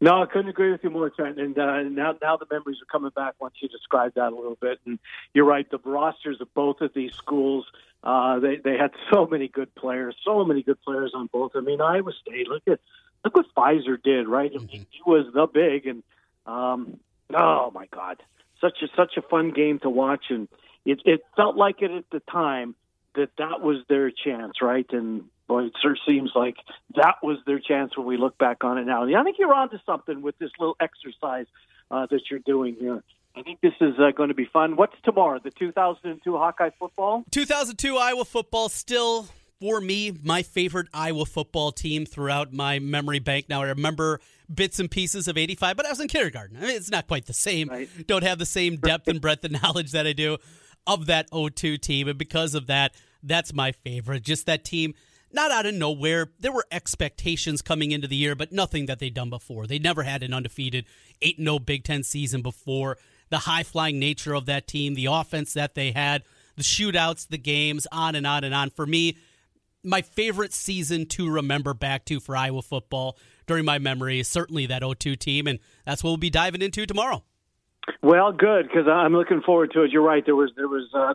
No, 0.00 0.20
I 0.20 0.26
couldn't 0.26 0.48
agree 0.48 0.72
with 0.72 0.82
you 0.82 0.90
more, 0.90 1.10
Trent. 1.10 1.38
And 1.38 1.56
uh, 1.56 1.82
now, 1.82 2.16
now 2.20 2.36
the 2.36 2.46
memories 2.50 2.78
are 2.82 2.90
coming 2.90 3.12
back 3.14 3.34
once 3.38 3.54
you 3.60 3.68
described 3.68 4.16
that 4.16 4.32
a 4.32 4.34
little 4.34 4.58
bit. 4.60 4.80
And 4.84 4.98
you're 5.32 5.44
right, 5.44 5.70
the 5.70 5.78
rosters 5.84 6.40
of 6.40 6.52
both 6.54 6.80
of 6.80 6.92
these 6.92 7.12
schools, 7.14 7.66
uh, 8.02 8.40
they 8.40 8.56
they 8.56 8.76
had 8.76 8.90
so 9.12 9.26
many 9.26 9.46
good 9.46 9.72
players, 9.76 10.16
so 10.24 10.44
many 10.44 10.64
good 10.64 10.80
players 10.82 11.12
on 11.14 11.28
both. 11.32 11.52
I 11.54 11.60
mean, 11.60 11.80
Iowa 11.80 12.10
State, 12.20 12.48
look 12.48 12.64
at 12.66 12.80
look 13.24 13.36
what 13.36 13.46
Fizer 13.56 13.96
did, 14.02 14.26
right? 14.26 14.50
I 14.52 14.58
mean, 14.58 14.86
he 14.90 15.00
was 15.06 15.26
the 15.32 15.46
big, 15.46 15.86
and 15.86 16.02
um, 16.46 16.98
oh 17.36 17.70
my 17.74 17.86
God, 17.94 18.22
such 18.60 18.78
a 18.82 18.88
such 18.96 19.16
a 19.16 19.22
fun 19.22 19.50
game 19.50 19.78
to 19.80 19.90
watch, 19.90 20.24
and 20.30 20.48
it 20.84 21.00
it 21.04 21.22
felt 21.36 21.56
like 21.56 21.82
it 21.82 21.90
at 21.90 22.04
the 22.10 22.20
time 22.20 22.74
that 23.14 23.30
that 23.38 23.60
was 23.60 23.78
their 23.88 24.10
chance, 24.10 24.62
right? 24.62 24.86
And 24.90 25.24
boy, 25.48 25.64
it 25.64 25.72
sure 25.82 25.96
seems 26.06 26.30
like 26.34 26.56
that 26.96 27.16
was 27.22 27.38
their 27.46 27.58
chance 27.58 27.96
when 27.96 28.06
we 28.06 28.16
look 28.16 28.38
back 28.38 28.64
on 28.64 28.78
it 28.78 28.86
now. 28.86 29.02
And 29.02 29.16
I 29.16 29.22
think 29.22 29.36
you're 29.38 29.52
onto 29.52 29.78
something 29.84 30.22
with 30.22 30.38
this 30.38 30.50
little 30.58 30.76
exercise 30.80 31.46
uh, 31.90 32.06
that 32.10 32.22
you're 32.30 32.40
doing 32.40 32.76
here. 32.78 33.02
I 33.34 33.42
think 33.42 33.60
this 33.60 33.72
is 33.80 33.94
uh, 33.98 34.10
going 34.14 34.28
to 34.28 34.34
be 34.34 34.44
fun. 34.44 34.76
What's 34.76 34.96
tomorrow? 35.04 35.40
The 35.42 35.50
2002 35.50 36.36
Hawkeye 36.36 36.70
football? 36.78 37.24
2002 37.30 37.96
Iowa 37.96 38.24
football 38.24 38.68
still 38.68 39.28
for 39.62 39.80
me 39.80 40.12
my 40.24 40.42
favorite 40.42 40.88
Iowa 40.92 41.24
football 41.24 41.70
team 41.70 42.04
throughout 42.04 42.52
my 42.52 42.80
memory 42.80 43.20
bank. 43.20 43.48
Now 43.48 43.62
I 43.62 43.66
remember 43.66 44.18
bits 44.52 44.80
and 44.80 44.90
pieces 44.90 45.28
of 45.28 45.38
85, 45.38 45.76
but 45.76 45.86
I 45.86 45.90
was 45.90 46.00
in 46.00 46.08
kindergarten. 46.08 46.56
I 46.56 46.62
mean, 46.62 46.70
it's 46.70 46.90
not 46.90 47.06
quite 47.06 47.26
the 47.26 47.32
same. 47.32 47.68
Right. 47.68 47.88
Don't 48.08 48.24
have 48.24 48.40
the 48.40 48.46
same 48.46 48.74
depth 48.74 49.06
and 49.06 49.20
breadth 49.20 49.44
of 49.44 49.52
knowledge 49.62 49.92
that 49.92 50.04
I 50.04 50.14
do 50.14 50.38
of 50.84 51.06
that 51.06 51.28
02 51.32 51.78
team 51.78 52.08
and 52.08 52.18
because 52.18 52.56
of 52.56 52.66
that, 52.66 52.96
that's 53.22 53.54
my 53.54 53.70
favorite. 53.70 54.24
Just 54.24 54.46
that 54.46 54.64
team 54.64 54.94
not 55.32 55.52
out 55.52 55.64
of 55.64 55.74
nowhere. 55.74 56.32
There 56.40 56.50
were 56.50 56.66
expectations 56.72 57.62
coming 57.62 57.92
into 57.92 58.08
the 58.08 58.16
year, 58.16 58.34
but 58.34 58.50
nothing 58.50 58.86
that 58.86 58.98
they'd 58.98 59.14
done 59.14 59.30
before. 59.30 59.68
They 59.68 59.78
never 59.78 60.02
had 60.02 60.24
an 60.24 60.34
undefeated 60.34 60.86
8 61.22 61.36
0 61.38 61.60
Big 61.60 61.84
Ten 61.84 62.02
season 62.02 62.42
before. 62.42 62.98
The 63.30 63.38
high 63.38 63.62
flying 63.62 64.00
nature 64.00 64.34
of 64.34 64.46
that 64.46 64.66
team, 64.66 64.94
the 64.94 65.06
offense 65.06 65.52
that 65.52 65.76
they 65.76 65.92
had, 65.92 66.24
the 66.56 66.64
shootouts, 66.64 67.28
the 67.28 67.38
games, 67.38 67.86
on 67.92 68.16
and 68.16 68.26
on 68.26 68.42
and 68.42 68.52
on. 68.52 68.70
For 68.70 68.86
me, 68.86 69.16
my 69.84 70.02
favorite 70.02 70.52
season 70.52 71.06
to 71.06 71.30
remember 71.30 71.74
back 71.74 72.04
to 72.06 72.20
for 72.20 72.36
Iowa 72.36 72.62
football 72.62 73.16
during 73.46 73.64
my 73.64 73.78
memory 73.78 74.20
is 74.20 74.28
certainly 74.28 74.66
that 74.66 74.82
02 74.82 75.16
team, 75.16 75.46
and 75.46 75.58
that's 75.84 76.02
what 76.04 76.10
we'll 76.10 76.16
be 76.18 76.30
diving 76.30 76.62
into 76.62 76.86
tomorrow. 76.86 77.24
Well, 78.00 78.30
good 78.32 78.68
because 78.68 78.86
I'm 78.86 79.12
looking 79.12 79.42
forward 79.42 79.72
to 79.74 79.82
it. 79.82 79.90
You're 79.90 80.02
right. 80.02 80.24
There 80.24 80.36
was 80.36 80.52
there 80.56 80.68
was 80.68 80.88
uh, 80.94 81.14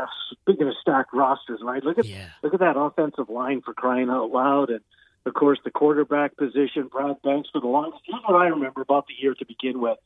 uh, 0.00 0.06
speaking 0.42 0.66
of 0.66 0.74
stacked 0.80 1.12
rosters, 1.12 1.60
right? 1.62 1.82
Look 1.84 1.98
at 1.98 2.06
Yeah. 2.06 2.28
look 2.42 2.54
at 2.54 2.60
that 2.60 2.78
offensive 2.78 3.28
line 3.28 3.60
for 3.62 3.74
crying 3.74 4.08
out 4.08 4.30
loud, 4.30 4.70
and 4.70 4.80
of 5.26 5.34
course 5.34 5.58
the 5.64 5.70
quarterback 5.70 6.36
position. 6.38 6.88
Brad 6.90 7.20
Banks 7.22 7.50
for 7.52 7.60
the 7.60 7.66
longest. 7.66 8.02
Here's 8.06 8.22
what 8.26 8.40
I 8.40 8.46
remember 8.48 8.80
about 8.80 9.06
the 9.08 9.14
year 9.20 9.34
to 9.34 9.44
begin 9.44 9.78
with. 9.80 9.98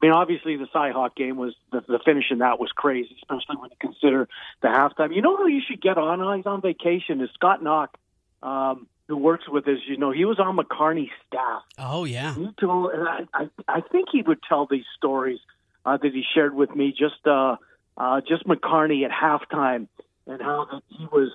I 0.00 0.06
mean, 0.06 0.12
obviously 0.12 0.56
the 0.56 0.66
Cyhawk 0.66 1.16
game 1.16 1.36
was 1.36 1.54
the, 1.72 1.80
the 1.80 1.98
finish 2.04 2.26
in 2.30 2.38
that 2.38 2.60
was 2.60 2.70
crazy, 2.70 3.16
especially 3.20 3.56
when 3.56 3.70
you 3.70 3.76
consider 3.80 4.28
the 4.62 4.68
halftime. 4.68 5.14
You 5.14 5.22
know 5.22 5.36
who 5.36 5.48
you 5.48 5.60
should 5.68 5.82
get 5.82 5.98
on? 5.98 6.36
He's 6.36 6.46
on 6.46 6.60
vacation. 6.60 7.20
Is 7.20 7.30
Scott 7.34 7.62
Knock, 7.62 7.96
um, 8.42 8.86
who 9.08 9.16
works 9.16 9.48
with 9.48 9.66
us. 9.66 9.78
You 9.88 9.96
know, 9.96 10.12
he 10.12 10.24
was 10.24 10.38
on 10.38 10.56
McCarney's 10.56 11.10
staff. 11.26 11.62
Oh, 11.78 12.04
yeah. 12.04 12.34
He 12.34 12.48
told, 12.60 12.92
and 12.92 13.08
I, 13.08 13.20
I, 13.34 13.48
I 13.66 13.80
think 13.80 14.08
he 14.12 14.22
would 14.22 14.38
tell 14.48 14.66
these 14.70 14.84
stories 14.96 15.40
uh, 15.84 15.96
that 15.96 16.12
he 16.12 16.22
shared 16.34 16.54
with 16.54 16.74
me, 16.76 16.94
just 16.96 17.26
uh, 17.26 17.56
uh, 17.96 18.20
just 18.20 18.46
McCarney 18.46 19.04
at 19.04 19.10
halftime, 19.10 19.88
and 20.26 20.40
how 20.40 20.68
that 20.70 20.82
he 20.90 21.06
was 21.06 21.32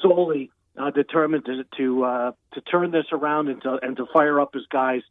solely 0.00 0.50
uh, 0.78 0.90
determined 0.90 1.44
to 1.46 1.64
to 1.76 2.04
uh, 2.04 2.32
to 2.54 2.60
turn 2.62 2.90
this 2.90 3.06
around 3.12 3.48
and 3.48 3.62
to 3.62 3.78
and 3.82 3.96
to 3.96 4.06
fire 4.12 4.40
up 4.40 4.54
his 4.54 4.66
guys. 4.70 5.02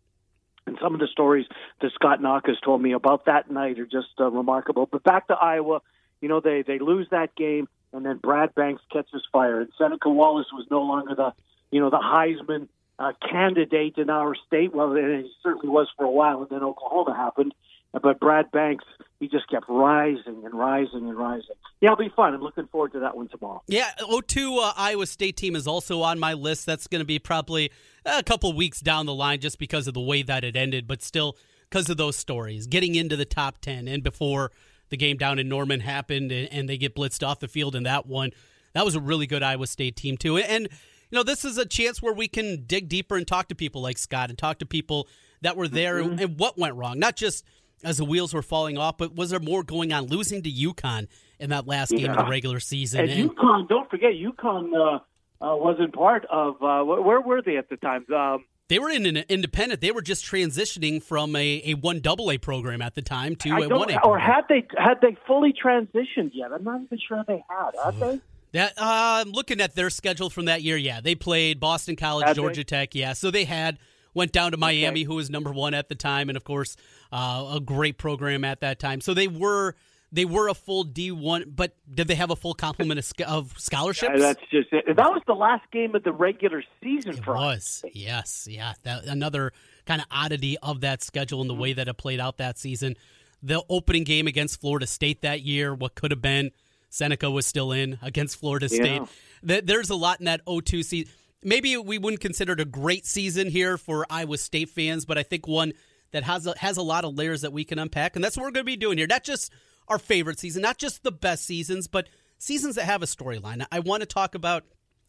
And 0.68 0.78
some 0.82 0.94
of 0.94 1.00
the 1.00 1.08
stories 1.08 1.46
that 1.82 1.92
Scott 1.94 2.22
Knock 2.22 2.48
has 2.48 2.60
told 2.64 2.82
me 2.82 2.94
about 2.94 3.26
that 3.26 3.52
night 3.52 3.80
are 3.80 3.86
just 3.86 4.08
uh, 4.20 4.32
remarkable. 4.32 4.88
But 4.92 5.04
back 5.04 5.28
to 5.28 5.36
Iowa, 5.36 5.82
you 6.22 6.30
know, 6.30 6.40
they 6.40 6.64
they 6.64 6.80
lose 6.80 7.08
that 7.12 7.36
game, 7.36 7.68
and 7.94 8.06
then 8.06 8.18
Brad 8.18 8.56
Banks 8.56 8.82
catches 8.92 9.22
fire, 9.32 9.62
and 9.62 9.70
Seneca 9.78 10.10
Wallace 10.10 10.48
was 10.52 10.66
no 10.72 10.82
longer 10.82 11.14
the 11.14 11.34
you 11.70 11.80
know 11.80 11.90
the 11.90 11.98
Heisman 11.98 12.68
uh, 12.98 13.14
candidate 13.30 13.98
in 13.98 14.10
our 14.10 14.36
state. 14.48 14.74
Well, 14.74 14.94
he 14.94 15.32
certainly 15.44 15.70
was 15.70 15.88
for 15.98 16.06
a 16.06 16.12
while, 16.12 16.42
and 16.42 16.50
then 16.50 16.64
Oklahoma 16.64 17.16
happened. 17.16 17.54
But 17.92 18.20
Brad 18.20 18.52
Banks, 18.52 18.86
he 19.20 19.28
just 19.28 19.48
kept 19.50 19.66
rising 19.70 20.44
and 20.44 20.54
rising 20.54 21.08
and 21.08 21.18
rising. 21.18 21.56
Yeah, 21.80 21.94
it'll 21.94 22.04
be 22.04 22.12
fun. 22.16 22.34
I'm 22.34 22.42
looking 22.42 22.68
forward 22.68 22.92
to 22.94 23.00
that 23.00 23.16
one 23.16 23.30
tomorrow. 23.30 23.62
Yeah, 23.68 23.90
02 24.28 24.60
uh, 24.60 24.74
Iowa 24.76 25.06
State 25.06 25.38
team 25.38 25.56
is 25.56 25.68
also 25.68 26.02
on 26.02 26.20
my 26.20 26.34
list. 26.34 26.66
That's 26.66 26.88
going 26.88 27.00
to 27.00 27.06
be 27.06 27.20
probably 27.20 27.72
a 28.06 28.24
couple 28.24 28.52
weeks 28.54 28.82
down 28.82 29.06
the 29.06 29.14
line 29.14 29.40
just 29.40 29.58
because 29.58 29.88
of 29.88 29.94
the 29.94 30.02
way 30.02 30.22
that 30.24 30.44
it 30.44 30.56
ended, 30.56 30.86
but 30.88 31.02
still 31.02 31.38
because 31.70 31.90
of 31.90 31.98
those 31.98 32.18
stories. 32.18 32.68
Getting 32.68 32.96
into 32.96 33.16
the 33.16 33.26
top 33.26 33.60
10 33.62 33.88
and 33.88 34.04
before 34.04 34.52
the 34.90 34.98
game 34.98 35.18
down 35.18 35.40
in 35.40 35.48
Norman 35.48 35.80
happened 35.80 36.32
and, 36.32 36.52
and 36.52 36.70
they 36.70 36.78
get 36.78 36.96
blitzed 36.96 37.26
off 37.26 37.40
the 37.40 37.48
field 37.48 37.76
in 37.76 37.84
that 37.84 38.06
one, 38.06 38.32
that 38.74 38.84
was 38.84 38.96
a 38.96 39.00
really 39.00 39.28
good 39.28 39.44
Iowa 39.44 39.68
State 39.68 39.96
team, 39.96 40.18
too. 40.18 40.38
And, 40.38 40.64
you 40.64 41.16
know, 41.16 41.24
this 41.24 41.46
is 41.46 41.58
a 41.58 41.66
chance 41.66 42.02
where 42.02 42.14
we 42.14 42.28
can 42.28 42.66
dig 42.66 42.90
deeper 42.90 43.16
and 43.16 43.26
talk 43.26 43.48
to 43.48 43.56
people 43.56 43.82
like 43.82 43.98
Scott 43.98 44.30
and 44.30 44.38
talk 44.38 44.60
to 44.60 44.66
people 44.66 45.08
that 45.42 45.56
were 45.56 45.70
there 45.70 46.00
and, 46.00 46.20
and 46.20 46.38
what 46.38 46.58
went 46.58 46.76
wrong. 46.76 47.00
Not 47.00 47.16
just 47.16 47.46
as 47.86 47.98
the 47.98 48.06
wheels 48.06 48.34
were 48.34 48.42
falling 48.42 48.78
off, 48.78 48.98
but 48.98 49.16
was 49.16 49.30
there 49.30 49.40
more 49.40 49.64
going 49.64 49.94
on? 49.94 50.08
Losing 50.08 50.42
to 50.44 50.52
UConn 50.52 51.08
in 51.40 51.52
that 51.52 51.68
last 51.68 51.92
game 51.92 52.10
of 52.10 52.18
the 52.18 52.26
regular 52.30 52.60
season. 52.60 53.10
And 53.10 53.30
UConn, 53.30 53.70
don't 53.70 53.90
forget, 53.90 54.12
UConn 54.14 54.74
uh, 54.74 55.00
uh, 55.46 55.56
wasn't 55.56 55.94
part 55.94 56.26
of. 56.26 56.56
Uh, 56.62 56.84
where 56.84 57.22
were 57.22 57.42
they 57.42 57.58
at 57.58 57.70
the 57.70 57.78
time? 57.78 58.06
Um, 58.14 58.46
They 58.68 58.80
were 58.80 58.90
in 58.90 59.06
an 59.06 59.18
independent. 59.30 59.82
They 59.82 59.92
were 59.92 60.02
just 60.02 60.26
transitioning 60.26 61.04
from 61.04 61.36
a, 61.36 61.62
a 61.66 61.74
one 61.76 62.00
double 62.00 62.32
A 62.32 62.38
program 62.38 62.82
at 62.82 62.96
the 62.96 63.02
time 63.02 63.36
to 63.38 63.50
I 63.52 63.60
a 63.60 63.70
one 63.70 63.92
A. 63.92 64.00
or 64.04 64.18
had 64.18 64.42
they 64.50 64.66
had 64.78 65.02
they 65.02 65.16
fully 65.28 65.54
transitioned 65.54 66.32
yet? 66.34 66.52
I'm 66.52 66.64
not 66.64 66.82
even 66.82 66.98
sure 67.08 67.24
they 67.28 67.44
had. 67.48 67.72
Had 67.84 68.00
they? 68.00 68.22
That 68.54 68.72
uh, 68.78 69.22
I'm 69.26 69.32
looking 69.32 69.60
at 69.62 69.76
their 69.76 69.90
schedule 69.90 70.30
from 70.30 70.46
that 70.46 70.62
year. 70.64 70.78
Yeah, 70.78 71.02
they 71.02 71.14
played 71.14 71.60
Boston 71.60 71.96
College, 71.98 72.26
Had 72.26 72.38
they? 72.38 72.42
Georgia 72.42 72.64
Tech. 72.64 72.96
Yeah, 72.96 73.14
so 73.14 73.30
they 73.30 73.44
had 73.46 73.78
went 74.16 74.32
down 74.32 74.52
to 74.52 74.58
Miami, 74.58 75.04
who 75.04 75.16
was 75.16 75.30
number 75.30 75.52
one 75.52 75.76
at 75.76 75.90
the 75.90 75.96
time, 75.96 76.30
and 76.30 76.36
of 76.36 76.44
course 76.44 76.76
uh, 77.12 77.54
a 77.56 77.60
great 77.60 78.00
program 78.00 78.44
at 78.44 78.62
that 78.62 78.80
time. 78.80 79.02
So 79.02 79.14
they 79.14 79.28
were 79.28 79.76
they 80.12 80.26
were 80.26 80.48
a 80.48 80.56
full 80.56 80.84
D 80.84 81.12
one, 81.12 81.52
but 81.56 81.76
did 81.94 82.08
they 82.08 82.16
have 82.16 82.32
a 82.32 82.36
full 82.36 82.54
complement 82.54 83.00
of, 83.00 83.28
of 83.28 83.60
scholarships? 83.60 84.16
Uh, 84.16 84.20
that's 84.20 84.42
just 84.50 84.70
it. 84.72 84.96
That 84.96 85.12
was 85.12 85.22
the 85.28 85.36
last 85.36 85.70
game 85.72 85.94
of 85.94 86.04
the 86.04 86.14
regular 86.14 86.64
season 86.82 87.22
for 87.22 87.38
us. 87.38 87.82
was 87.84 87.92
yes, 87.94 88.48
yeah. 88.50 88.74
That 88.84 89.04
another 89.06 89.52
kind 89.86 90.02
of 90.02 90.08
oddity 90.10 90.58
of 90.64 90.82
that 90.82 91.04
schedule 91.04 91.42
and 91.42 91.50
the 91.50 91.56
way 91.56 91.74
that 91.74 91.88
it 91.88 91.98
played 91.98 92.20
out 92.20 92.38
that 92.38 92.58
season. 92.58 92.96
The 93.44 93.62
opening 93.70 94.06
game 94.06 94.26
against 94.26 94.60
Florida 94.60 94.88
State 94.88 95.22
that 95.22 95.42
year, 95.42 95.76
what 95.76 95.94
could 95.94 96.10
have 96.10 96.22
been 96.22 96.52
Seneca 96.96 97.30
was 97.30 97.46
still 97.46 97.72
in 97.72 98.00
against 98.02 98.40
Florida 98.40 98.70
State. 98.70 99.02
Yeah. 99.44 99.62
There's 99.64 99.90
a 99.90 99.96
lot 99.96 100.20
in 100.20 100.26
that 100.26 100.44
0-2 100.46 100.84
season. 100.84 101.14
Maybe 101.46 101.78
we 101.78 102.00
wouldn't 102.00 102.22
consider 102.22 102.54
it 102.54 102.60
a 102.60 102.66
great 102.66 103.06
season 103.06 103.50
here 103.50 103.78
for 103.78 104.04
Iowa 104.10 104.40
State 104.40 104.70
fans, 104.70 105.06
but 105.06 105.20
I 105.20 105.24
think 105.24 105.48
one 105.48 105.74
that 106.12 106.24
has 106.24 106.48
a, 106.48 106.58
has 106.58 106.76
a 106.76 106.82
lot 106.82 107.06
of 107.06 107.16
layers 107.16 107.42
that 107.42 107.54
we 107.54 107.64
can 107.64 107.78
unpack, 107.78 108.16
and 108.16 108.26
that's 108.26 108.36
what 108.36 108.44
we're 108.44 108.52
going 108.52 108.66
to 108.66 108.72
be 108.72 108.76
doing 108.76 108.98
here. 108.98 109.06
Not 109.06 109.24
just 109.24 109.54
our 109.88 110.00
favorite 110.00 110.40
season, 110.40 110.64
not 110.64 110.80
just 110.80 111.04
the 111.04 111.12
best 111.12 111.46
seasons, 111.46 111.88
but 111.88 112.10
seasons 112.40 112.76
that 112.76 112.86
have 112.86 113.04
a 113.04 113.06
storyline. 113.06 113.64
I 113.72 113.80
want 113.80 114.02
to 114.02 114.08
talk 114.08 114.34
about 114.34 114.64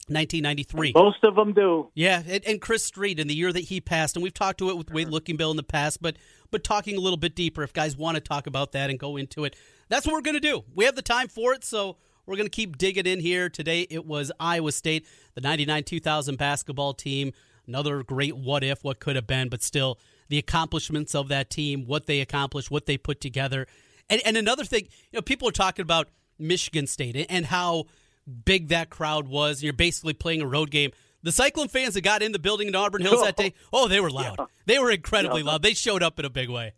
1993. 0.08 0.92
Most 0.94 1.24
of 1.24 1.36
them 1.36 1.54
do. 1.54 1.90
Yeah, 1.94 2.22
and, 2.28 2.44
and, 2.44 2.60
Chris 2.60 2.84
Street 2.84 3.18
in 3.18 3.28
the 3.28 3.34
year 3.34 3.50
that 3.50 3.64
he 3.64 3.80
passed, 3.80 4.14
and 4.14 4.22
we've 4.22 4.34
talked 4.34 4.58
to 4.58 4.68
it 4.68 4.76
with 4.76 4.90
Wade 4.90 5.08
Lookingbill 5.08 5.50
in 5.50 5.56
the 5.56 5.62
past, 5.62 6.02
but 6.02 6.16
but 6.50 6.62
talking 6.62 6.96
a 6.96 7.00
little 7.00 7.16
bit 7.16 7.34
deeper, 7.34 7.62
if 7.62 7.72
guys 7.72 7.96
want 7.96 8.16
to 8.16 8.20
talk 8.20 8.46
about 8.46 8.72
that 8.72 8.90
and 8.90 8.98
go 8.98 9.16
into 9.16 9.44
it, 9.44 9.56
that's 9.88 10.06
what 10.06 10.12
we're 10.12 10.20
going 10.20 10.36
to 10.36 10.40
do. 10.40 10.64
We 10.74 10.84
have 10.84 10.96
the 10.96 11.02
time 11.02 11.28
for 11.28 11.54
it, 11.54 11.64
so 11.64 11.96
we're 12.26 12.36
going 12.36 12.46
to 12.46 12.50
keep 12.50 12.78
digging 12.78 13.06
in 13.06 13.20
here. 13.20 13.48
Today 13.48 13.86
it 13.88 14.04
was 14.06 14.32
Iowa 14.38 14.72
State, 14.72 15.06
the 15.34 15.40
99-2000 15.40 16.36
basketball 16.36 16.94
team. 16.94 17.32
Another 17.66 18.02
great 18.02 18.36
what 18.36 18.62
if, 18.62 18.84
what 18.84 19.00
could 19.00 19.16
have 19.16 19.26
been, 19.26 19.48
but 19.48 19.62
still 19.62 19.98
the 20.28 20.38
accomplishments 20.38 21.14
of 21.14 21.28
that 21.28 21.50
team, 21.50 21.86
what 21.86 22.06
they 22.06 22.20
accomplished, 22.20 22.70
what 22.70 22.86
they 22.86 22.98
put 22.98 23.20
together. 23.20 23.66
And, 24.10 24.20
and 24.24 24.36
another 24.36 24.64
thing, 24.64 24.84
you 25.10 25.16
know, 25.16 25.22
people 25.22 25.48
are 25.48 25.52
talking 25.52 25.82
about 25.82 26.08
Michigan 26.38 26.86
State 26.86 27.26
and 27.28 27.46
how– 27.46 27.84
big 28.26 28.68
that 28.68 28.90
crowd 28.90 29.28
was. 29.28 29.62
You're 29.62 29.72
basically 29.72 30.14
playing 30.14 30.42
a 30.42 30.46
road 30.46 30.70
game. 30.70 30.90
The 31.22 31.32
Cyclone 31.32 31.68
fans 31.68 31.94
that 31.94 32.02
got 32.02 32.22
in 32.22 32.32
the 32.32 32.38
building 32.38 32.68
in 32.68 32.74
Auburn 32.74 33.02
Hills 33.02 33.22
that 33.22 33.36
day, 33.36 33.54
oh, 33.72 33.88
they 33.88 34.00
were 34.00 34.10
loud. 34.10 34.36
Yeah. 34.38 34.46
They 34.66 34.78
were 34.78 34.90
incredibly 34.90 35.42
yeah. 35.42 35.48
loud. 35.48 35.62
They 35.62 35.74
showed 35.74 36.02
up 36.02 36.18
in 36.18 36.24
a 36.24 36.30
big 36.30 36.48
way. 36.48 36.74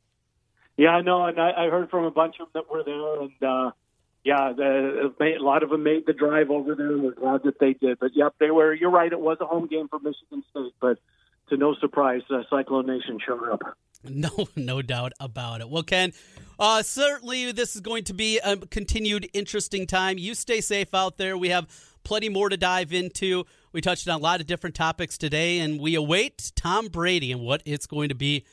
Yeah, 0.77 0.91
I 0.91 1.03
know, 1.03 1.25
and 1.25 1.39
I, 1.41 1.67
I 1.67 1.71
heard 1.71 1.91
from 1.91 2.05
a 2.05 2.11
bunch 2.11 2.37
of 2.41 2.53
them 2.53 2.63
that 2.63 2.73
were 2.73 2.85
there, 2.85 3.23
and 3.23 3.43
uh, 3.43 3.71
yeah, 4.25 4.53
the, 4.57 5.13
a 5.21 5.43
lot 5.43 5.63
of 5.63 5.71
them 5.71 5.85
made 5.85 6.07
the 6.07 6.13
drive 6.13 6.51
over 6.51 6.75
there, 6.75 6.93
and 6.93 7.03
we're 7.03 7.15
glad 7.15 7.43
that 7.45 7.59
they 7.61 7.75
did. 7.75 7.99
But 7.99 8.11
yep, 8.15 8.35
they 8.39 8.51
were. 8.51 8.75
You're 8.75 8.91
right; 8.91 9.11
it 9.11 9.21
was 9.21 9.39
a 9.41 9.47
home 9.47 9.67
game 9.67 9.89
for 9.89 9.99
Michigan 9.99 10.43
State, 10.51 10.75
but 10.81 10.99
to 11.51 11.57
no 11.57 11.75
surprise, 11.81 12.23
uh, 12.31 12.43
Cyclone 12.51 12.87
Nation 12.87 13.19
showed 13.25 13.49
up. 13.49 13.61
No, 14.05 14.31
no 14.55 14.81
doubt 14.81 15.13
about 15.19 15.61
it. 15.61 15.69
Well, 15.69 15.83
Ken, 15.83 16.13
uh, 16.57 16.85
certainly 16.85 17.51
this 17.51 17.75
is 17.75 17.81
going 17.81 18.05
to 18.05 18.15
be 18.15 18.39
a 18.39 18.57
continued 18.57 19.29
interesting 19.35 19.89
time. 19.89 20.19
You 20.19 20.35
stay 20.35 20.61
safe 20.61 20.95
out 20.95 21.17
there. 21.17 21.37
We 21.37 21.49
have 21.49 21.67
plenty 22.05 22.29
more 22.29 22.49
to 22.49 22.57
dive 22.57 22.93
into. 22.93 23.45
We 23.73 23.81
touched 23.81 24.09
on 24.09 24.21
a 24.21 24.23
lot 24.23 24.41
of 24.41 24.47
different 24.47 24.77
topics 24.77 25.19
today, 25.19 25.59
and 25.59 25.81
we 25.81 25.97
await 25.97 26.53
Tom 26.55 26.87
Brady 26.87 27.33
and 27.33 27.41
what 27.41 27.61
it's 27.65 27.87
going 27.87 28.09
to 28.09 28.15
be. 28.15 28.47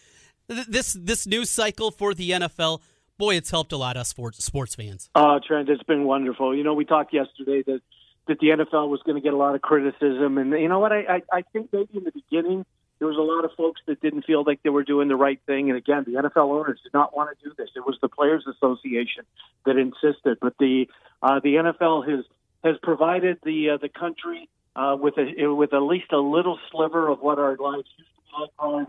This 0.48 0.98
this 1.00 1.28
news 1.28 1.52
cycle 1.52 1.92
for 1.92 2.16
the 2.16 2.32
NFL, 2.32 2.82
boy, 3.18 3.36
it's 3.36 3.52
helped 3.52 3.72
a 3.72 3.78
lot 3.78 3.98
us 3.98 4.10
sports 4.10 4.44
sports 4.44 4.76
fans. 4.76 5.10
Oh, 5.16 5.40
Trent, 5.46 5.70
it's 5.70 5.84
been 5.84 6.06
wonderful. 6.06 6.56
You 6.56 6.64
know, 6.64 6.74
we 6.74 6.86
talked 6.86 7.14
yesterday 7.14 7.64
that 7.64 7.82
that 8.28 8.40
the 8.40 8.48
NFL 8.48 8.90
was 8.90 9.02
going 9.06 9.16
to 9.16 9.22
get 9.22 9.34
a 9.34 9.38
lot 9.38 9.56
of 9.56 9.62
criticism, 9.62 10.38
and 10.38 10.52
you 10.52 10.68
know 10.68 10.80
what? 10.80 10.92
I 10.92 11.00
I, 11.00 11.22
I 11.32 11.42
think 11.54 11.72
maybe 11.72 11.98
in 11.98 12.04
the 12.04 12.12
beginning 12.12 12.66
there 13.00 13.08
was 13.08 13.18
a 13.18 13.22
lot 13.22 13.44
of 13.44 13.52
folks 13.58 13.82
that 13.88 14.02
didn't 14.02 14.24
feel 14.24 14.44
like 14.46 14.64
they 14.64 14.70
were 14.70 14.84
doing 14.84 15.10
the 15.10 15.16
right 15.16 15.40
thing. 15.46 15.70
And 15.70 15.78
again, 15.78 16.06
the 16.08 16.14
NFL 16.14 16.50
owners 16.50 16.80
did 16.82 16.94
not 16.94 17.16
want 17.16 17.38
to 17.38 17.50
do 17.50 17.54
this. 17.58 17.70
It 17.76 17.86
was 17.86 17.98
the 18.02 18.08
Players 18.08 18.46
Association 18.48 19.26
that 19.66 19.78
insisted. 19.78 20.38
But 20.42 20.58
the 20.60 20.88
uh, 21.22 21.40
the 21.44 21.56
NFL 21.56 22.10
has 22.10 22.26
has 22.64 22.76
provided 22.82 23.40
the 23.44 23.72
uh, 23.72 23.78
the 23.78 23.90
country 23.90 24.50
uh, 24.76 24.96
with 25.00 25.16
a 25.18 25.54
with 25.54 25.74
at 25.74 25.82
least 25.82 26.12
a 26.12 26.20
little 26.20 26.58
sliver 26.72 27.10
of 27.10 27.20
what 27.20 27.38
our 27.38 27.58
lives 27.58 27.88
used 27.98 28.10
to 28.16 28.22
be 28.22 28.42
like 28.42 28.56
prior 28.58 28.86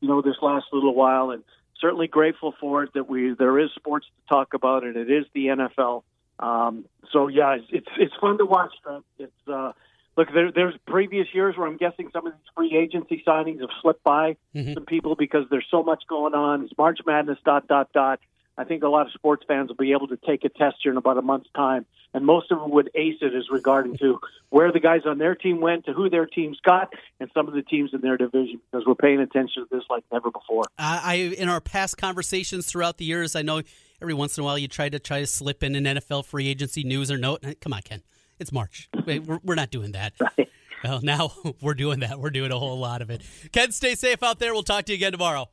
you 0.00 0.08
know 0.08 0.22
this 0.22 0.36
last 0.42 0.66
little 0.72 0.94
while. 0.94 1.30
And 1.30 1.42
certainly 1.80 2.06
grateful 2.06 2.54
for 2.60 2.84
it 2.84 2.92
that 2.94 3.08
we 3.08 3.34
there 3.38 3.58
is 3.58 3.70
sports 3.74 4.06
to 4.06 4.28
talk 4.28 4.54
about, 4.54 4.84
and 4.84 4.96
it 4.96 5.10
is 5.10 5.24
the 5.34 5.46
NFL. 5.46 6.02
Um, 6.38 6.84
so 7.12 7.28
yeah, 7.28 7.56
it's, 7.56 7.66
it's 7.70 7.88
it's 7.98 8.14
fun 8.20 8.38
to 8.38 8.46
watch. 8.46 8.72
Them. 8.84 9.04
It's 9.18 9.32
uh, 9.48 9.72
look, 10.16 10.28
there, 10.32 10.52
there's 10.52 10.74
previous 10.86 11.28
years 11.32 11.56
where 11.56 11.66
I'm 11.66 11.76
guessing 11.76 12.10
some 12.12 12.26
of 12.26 12.32
these 12.32 12.50
free 12.56 12.76
agency 12.76 13.22
signings 13.26 13.60
have 13.60 13.70
slipped 13.82 14.04
by 14.04 14.36
mm-hmm. 14.54 14.74
some 14.74 14.84
people 14.84 15.14
because 15.14 15.44
there's 15.50 15.66
so 15.70 15.82
much 15.82 16.04
going 16.08 16.34
on. 16.34 16.64
It's 16.64 16.72
March 16.76 16.98
Madness, 17.06 17.38
dot, 17.44 17.66
dot, 17.68 17.92
dot. 17.92 18.20
I 18.58 18.64
think 18.64 18.82
a 18.82 18.88
lot 18.88 19.06
of 19.06 19.12
sports 19.12 19.44
fans 19.46 19.68
will 19.68 19.76
be 19.76 19.92
able 19.92 20.08
to 20.08 20.16
take 20.16 20.44
a 20.44 20.48
test 20.48 20.78
here 20.82 20.90
in 20.90 20.98
about 20.98 21.16
a 21.16 21.22
month's 21.22 21.48
time, 21.54 21.86
and 22.12 22.26
most 22.26 22.50
of 22.50 22.58
them 22.58 22.72
would 22.72 22.90
ace 22.94 23.18
it 23.22 23.32
as 23.32 23.44
regarding 23.50 23.96
to 23.98 24.18
where 24.50 24.72
the 24.72 24.80
guys 24.80 25.02
on 25.06 25.18
their 25.18 25.36
team 25.36 25.60
went, 25.60 25.86
to 25.86 25.92
who 25.92 26.10
their 26.10 26.26
teams 26.26 26.58
got, 26.64 26.92
and 27.20 27.30
some 27.32 27.46
of 27.46 27.54
the 27.54 27.62
teams 27.62 27.90
in 27.94 28.00
their 28.00 28.16
division 28.16 28.60
because 28.70 28.84
we're 28.84 28.96
paying 28.96 29.20
attention 29.20 29.62
to 29.62 29.68
this 29.70 29.84
like 29.88 30.02
never 30.10 30.32
before. 30.32 30.64
I, 30.76 31.14
in 31.38 31.48
our 31.48 31.60
past 31.60 31.98
conversations 31.98 32.66
throughout 32.66 32.98
the 32.98 33.04
years, 33.04 33.36
I 33.36 33.42
know 33.42 33.62
every 34.02 34.14
once 34.14 34.36
in 34.36 34.42
a 34.42 34.44
while 34.44 34.58
you 34.58 34.66
try 34.66 34.88
to 34.88 34.98
try 34.98 35.20
to 35.20 35.26
slip 35.26 35.62
in 35.62 35.76
an 35.76 35.84
NFL 35.84 36.24
free 36.24 36.48
agency 36.48 36.82
news 36.82 37.12
or 37.12 37.16
note. 37.16 37.44
Come 37.60 37.72
on, 37.72 37.82
Ken. 37.82 38.02
It's 38.40 38.50
March. 38.50 38.88
We're, 39.06 39.40
we're 39.42 39.54
not 39.54 39.70
doing 39.70 39.92
that. 39.92 40.14
Right. 40.20 40.48
Well, 40.84 41.00
now 41.02 41.32
we're 41.60 41.74
doing 41.74 42.00
that. 42.00 42.20
We're 42.20 42.30
doing 42.30 42.52
a 42.52 42.58
whole 42.58 42.78
lot 42.78 43.02
of 43.02 43.10
it. 43.10 43.22
Ken, 43.52 43.72
stay 43.72 43.94
safe 43.94 44.22
out 44.22 44.38
there. 44.38 44.52
We'll 44.52 44.62
talk 44.62 44.84
to 44.84 44.92
you 44.92 44.96
again 44.96 45.12
tomorrow. 45.12 45.48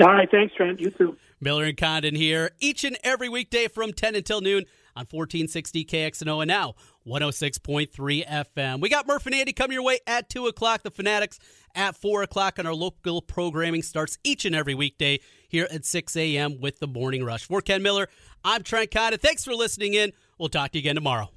All 0.00 0.06
right. 0.08 0.28
Thanks, 0.30 0.54
Trent. 0.54 0.80
You 0.80 0.90
too. 0.90 1.16
Miller 1.40 1.64
and 1.64 1.76
Condon 1.76 2.14
here 2.14 2.50
each 2.60 2.84
and 2.84 2.98
every 3.04 3.28
weekday 3.28 3.68
from 3.68 3.92
10 3.92 4.14
until 4.14 4.40
noon 4.40 4.64
on 4.96 5.06
1460 5.10 5.84
KXNO 5.84 6.42
and 6.42 6.48
now 6.48 6.74
106.3 7.06 8.26
FM. 8.26 8.80
We 8.80 8.88
got 8.88 9.06
Murph 9.06 9.26
and 9.26 9.34
Andy 9.34 9.52
coming 9.52 9.74
your 9.74 9.84
way 9.84 9.98
at 10.06 10.28
2 10.30 10.46
o'clock. 10.46 10.82
The 10.82 10.90
Fanatics 10.90 11.38
at 11.74 11.96
4 11.96 12.22
o'clock, 12.22 12.58
and 12.58 12.66
our 12.66 12.74
local 12.74 13.20
programming 13.20 13.82
starts 13.82 14.18
each 14.24 14.44
and 14.44 14.54
every 14.54 14.74
weekday 14.74 15.20
here 15.48 15.68
at 15.70 15.84
6 15.84 16.16
a.m. 16.16 16.60
with 16.60 16.78
the 16.78 16.86
Morning 16.86 17.24
Rush. 17.24 17.44
For 17.44 17.60
Ken 17.60 17.82
Miller, 17.82 18.08
I'm 18.44 18.62
Trent 18.62 18.90
Condon. 18.90 19.20
Thanks 19.20 19.44
for 19.44 19.54
listening 19.54 19.94
in. 19.94 20.12
We'll 20.38 20.48
talk 20.48 20.72
to 20.72 20.78
you 20.78 20.82
again 20.82 20.94
tomorrow. 20.94 21.35